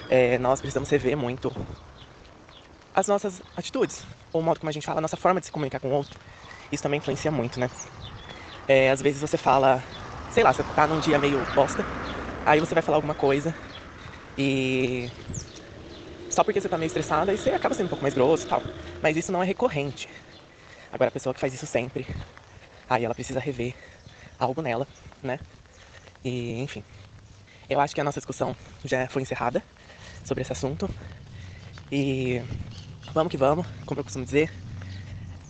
é, 0.09 0.37
nós 0.39 0.61
precisamos 0.61 0.89
rever 0.89 1.17
muito 1.17 1.51
as 2.93 3.07
nossas 3.07 3.41
atitudes, 3.55 4.05
ou 4.33 4.41
o 4.41 4.43
modo 4.43 4.59
como 4.59 4.69
a 4.69 4.73
gente 4.73 4.85
fala, 4.85 4.99
a 4.99 5.01
nossa 5.01 5.17
forma 5.17 5.39
de 5.39 5.47
se 5.47 5.51
comunicar 5.51 5.79
com 5.79 5.89
o 5.89 5.93
outro. 5.93 6.19
Isso 6.71 6.83
também 6.83 6.97
influencia 6.99 7.31
muito, 7.31 7.59
né? 7.59 7.69
É, 8.67 8.89
às 8.89 9.01
vezes 9.01 9.21
você 9.21 9.37
fala, 9.37 9.83
sei 10.35 10.43
lá, 10.43 10.53
você 10.53 10.63
tá 10.65 10.87
num 10.87 10.99
dia 10.99 11.19
meio 11.19 11.45
bosta, 11.55 11.87
aí 12.45 12.59
você 12.61 12.75
vai 12.75 12.83
falar 12.83 12.97
alguma 12.99 13.15
coisa 13.15 13.55
e 14.37 15.11
só 16.29 16.43
porque 16.43 16.59
você 16.59 16.67
tá 16.69 16.77
meio 16.77 16.87
estressada, 16.87 17.31
aí 17.31 17.37
você 17.37 17.51
acaba 17.51 17.73
sendo 17.75 17.85
um 17.87 17.89
pouco 17.89 18.03
mais 18.03 18.13
grosso 18.13 18.43
e 18.45 18.47
tal. 18.47 18.63
Mas 19.01 19.15
isso 19.17 19.31
não 19.31 19.41
é 19.41 19.45
recorrente. 19.45 20.09
Agora 20.91 21.09
a 21.09 21.11
pessoa 21.11 21.33
que 21.33 21.41
faz 21.41 21.53
isso 21.53 21.67
sempre, 21.67 22.07
aí 22.89 23.05
ela 23.05 23.15
precisa 23.15 23.39
rever 23.39 23.75
algo 24.39 24.61
nela, 24.61 24.87
né? 25.23 25.39
E 26.23 26.53
enfim. 26.61 26.83
Eu 27.69 27.79
acho 27.81 27.95
que 27.95 28.01
a 28.01 28.05
nossa 28.05 28.19
discussão 28.19 28.55
já 28.85 29.07
foi 29.09 29.23
encerrada 29.23 29.63
sobre 30.23 30.43
esse 30.43 30.53
assunto. 30.53 30.89
E 31.91 32.41
vamos 33.13 33.31
que 33.31 33.37
vamos, 33.37 33.67
como 33.85 33.99
eu 33.99 34.05
costumo 34.05 34.25
dizer. 34.25 34.51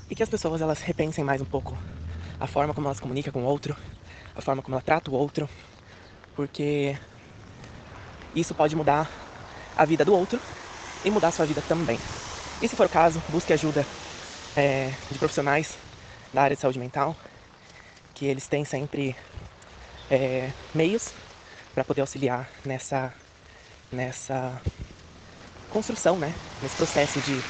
E 0.10 0.16
que 0.16 0.24
as 0.24 0.30
pessoas 0.30 0.62
elas 0.62 0.82
repensem 0.82 1.24
mais 1.24 1.42
um 1.42 1.46
pouco 1.46 1.80
a 2.40 2.48
forma 2.48 2.74
como 2.74 2.88
elas 2.88 3.00
comunicam 3.00 3.32
com 3.34 3.44
o 3.44 3.48
outro, 3.48 3.78
a 4.36 4.42
forma 4.42 4.62
como 4.62 4.76
ela 4.76 4.82
trata 4.82 5.10
o 5.10 5.14
outro, 5.14 5.50
porque 6.36 6.98
isso 8.36 8.54
pode 8.54 8.76
mudar 8.76 9.10
a 9.76 9.86
vida 9.86 10.04
do 10.04 10.14
outro 10.14 10.40
e 11.04 11.10
mudar 11.10 11.30
a 11.30 11.32
sua 11.32 11.46
vida 11.46 11.62
também. 11.62 12.00
E 12.62 12.68
se 12.68 12.76
for 12.76 12.86
o 12.86 12.90
caso, 12.90 13.22
busque 13.30 13.54
ajuda 13.54 13.88
é, 14.56 14.92
de 15.10 15.18
profissionais 15.20 15.78
da 16.34 16.42
área 16.42 16.56
de 16.56 16.62
saúde 16.62 16.80
mental, 16.80 17.16
que 18.14 18.26
eles 18.26 18.48
têm 18.48 18.66
sempre 18.66 19.16
é, 20.10 20.52
meios 20.74 21.14
para 21.74 21.84
poder 21.84 22.02
auxiliar 22.02 22.50
nessa, 22.66 23.14
nessa 23.92 24.62
construção, 25.70 26.18
né? 26.18 26.36
Nesse 26.62 26.76
processo 26.76 27.22
de 27.22 27.44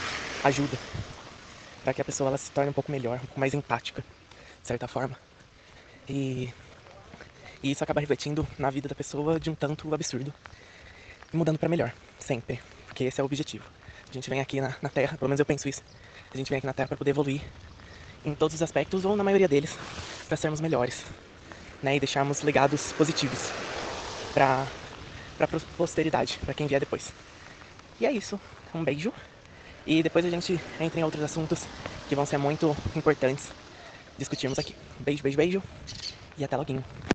ajuda, 0.43 0.79
para 1.83 1.93
que 1.93 2.01
a 2.01 2.05
pessoa 2.05 2.29
ela 2.29 2.37
se 2.37 2.51
torne 2.51 2.69
um 2.69 2.73
pouco 2.73 2.91
melhor, 2.91 3.17
um 3.17 3.25
pouco 3.25 3.39
mais 3.39 3.53
empática 3.53 4.03
de 4.61 4.67
certa 4.67 4.87
forma. 4.87 5.15
E, 6.09 6.51
e 7.65 7.71
isso 7.71 7.83
acaba 7.83 7.99
refletindo 7.99 8.47
na 8.59 8.69
vida 8.69 8.87
da 8.87 8.93
pessoa 8.93 9.39
de 9.39 9.49
um 9.49 9.55
tanto 9.55 9.91
absurdo. 9.91 10.31
E 11.33 11.35
mudando 11.35 11.57
para 11.57 11.67
melhor, 11.67 11.91
sempre. 12.19 12.61
Porque 12.85 13.05
esse 13.05 13.19
é 13.19 13.23
o 13.23 13.25
objetivo. 13.25 13.65
A 14.07 14.13
gente 14.13 14.29
vem 14.29 14.39
aqui 14.39 14.61
na, 14.61 14.75
na 14.83 14.87
Terra, 14.87 15.17
pelo 15.17 15.27
menos 15.27 15.39
eu 15.39 15.47
penso 15.47 15.67
isso. 15.67 15.81
A 16.31 16.37
gente 16.37 16.47
vem 16.47 16.59
aqui 16.59 16.67
na 16.67 16.73
Terra 16.73 16.89
para 16.89 16.97
poder 16.97 17.09
evoluir 17.09 17.41
em 18.23 18.35
todos 18.35 18.53
os 18.53 18.61
aspectos, 18.61 19.03
ou 19.03 19.15
na 19.15 19.23
maioria 19.23 19.47
deles, 19.47 19.75
para 20.27 20.37
sermos 20.37 20.61
melhores. 20.61 21.03
Né? 21.81 21.95
E 21.95 21.99
deixarmos 21.99 22.43
legados 22.43 22.93
positivos 22.93 23.49
para 24.31 24.67
a 25.39 25.47
posteridade, 25.75 26.37
para 26.45 26.53
quem 26.53 26.67
vier 26.67 26.79
depois. 26.79 27.11
E 27.99 28.05
é 28.05 28.11
isso. 28.11 28.39
Um 28.75 28.83
beijo. 28.83 29.11
E 29.87 30.03
depois 30.03 30.23
a 30.23 30.29
gente 30.29 30.59
entra 30.79 30.99
em 30.99 31.03
outros 31.03 31.23
assuntos 31.23 31.65
que 32.07 32.13
vão 32.13 32.27
ser 32.27 32.37
muito 32.37 32.77
importantes 32.95 33.49
discutirmos 34.19 34.59
aqui. 34.59 34.75
Beijo, 34.99 35.23
beijo, 35.23 35.37
beijo 35.37 35.63
e 36.37 36.43
até 36.43 36.55
logo. 36.55 37.14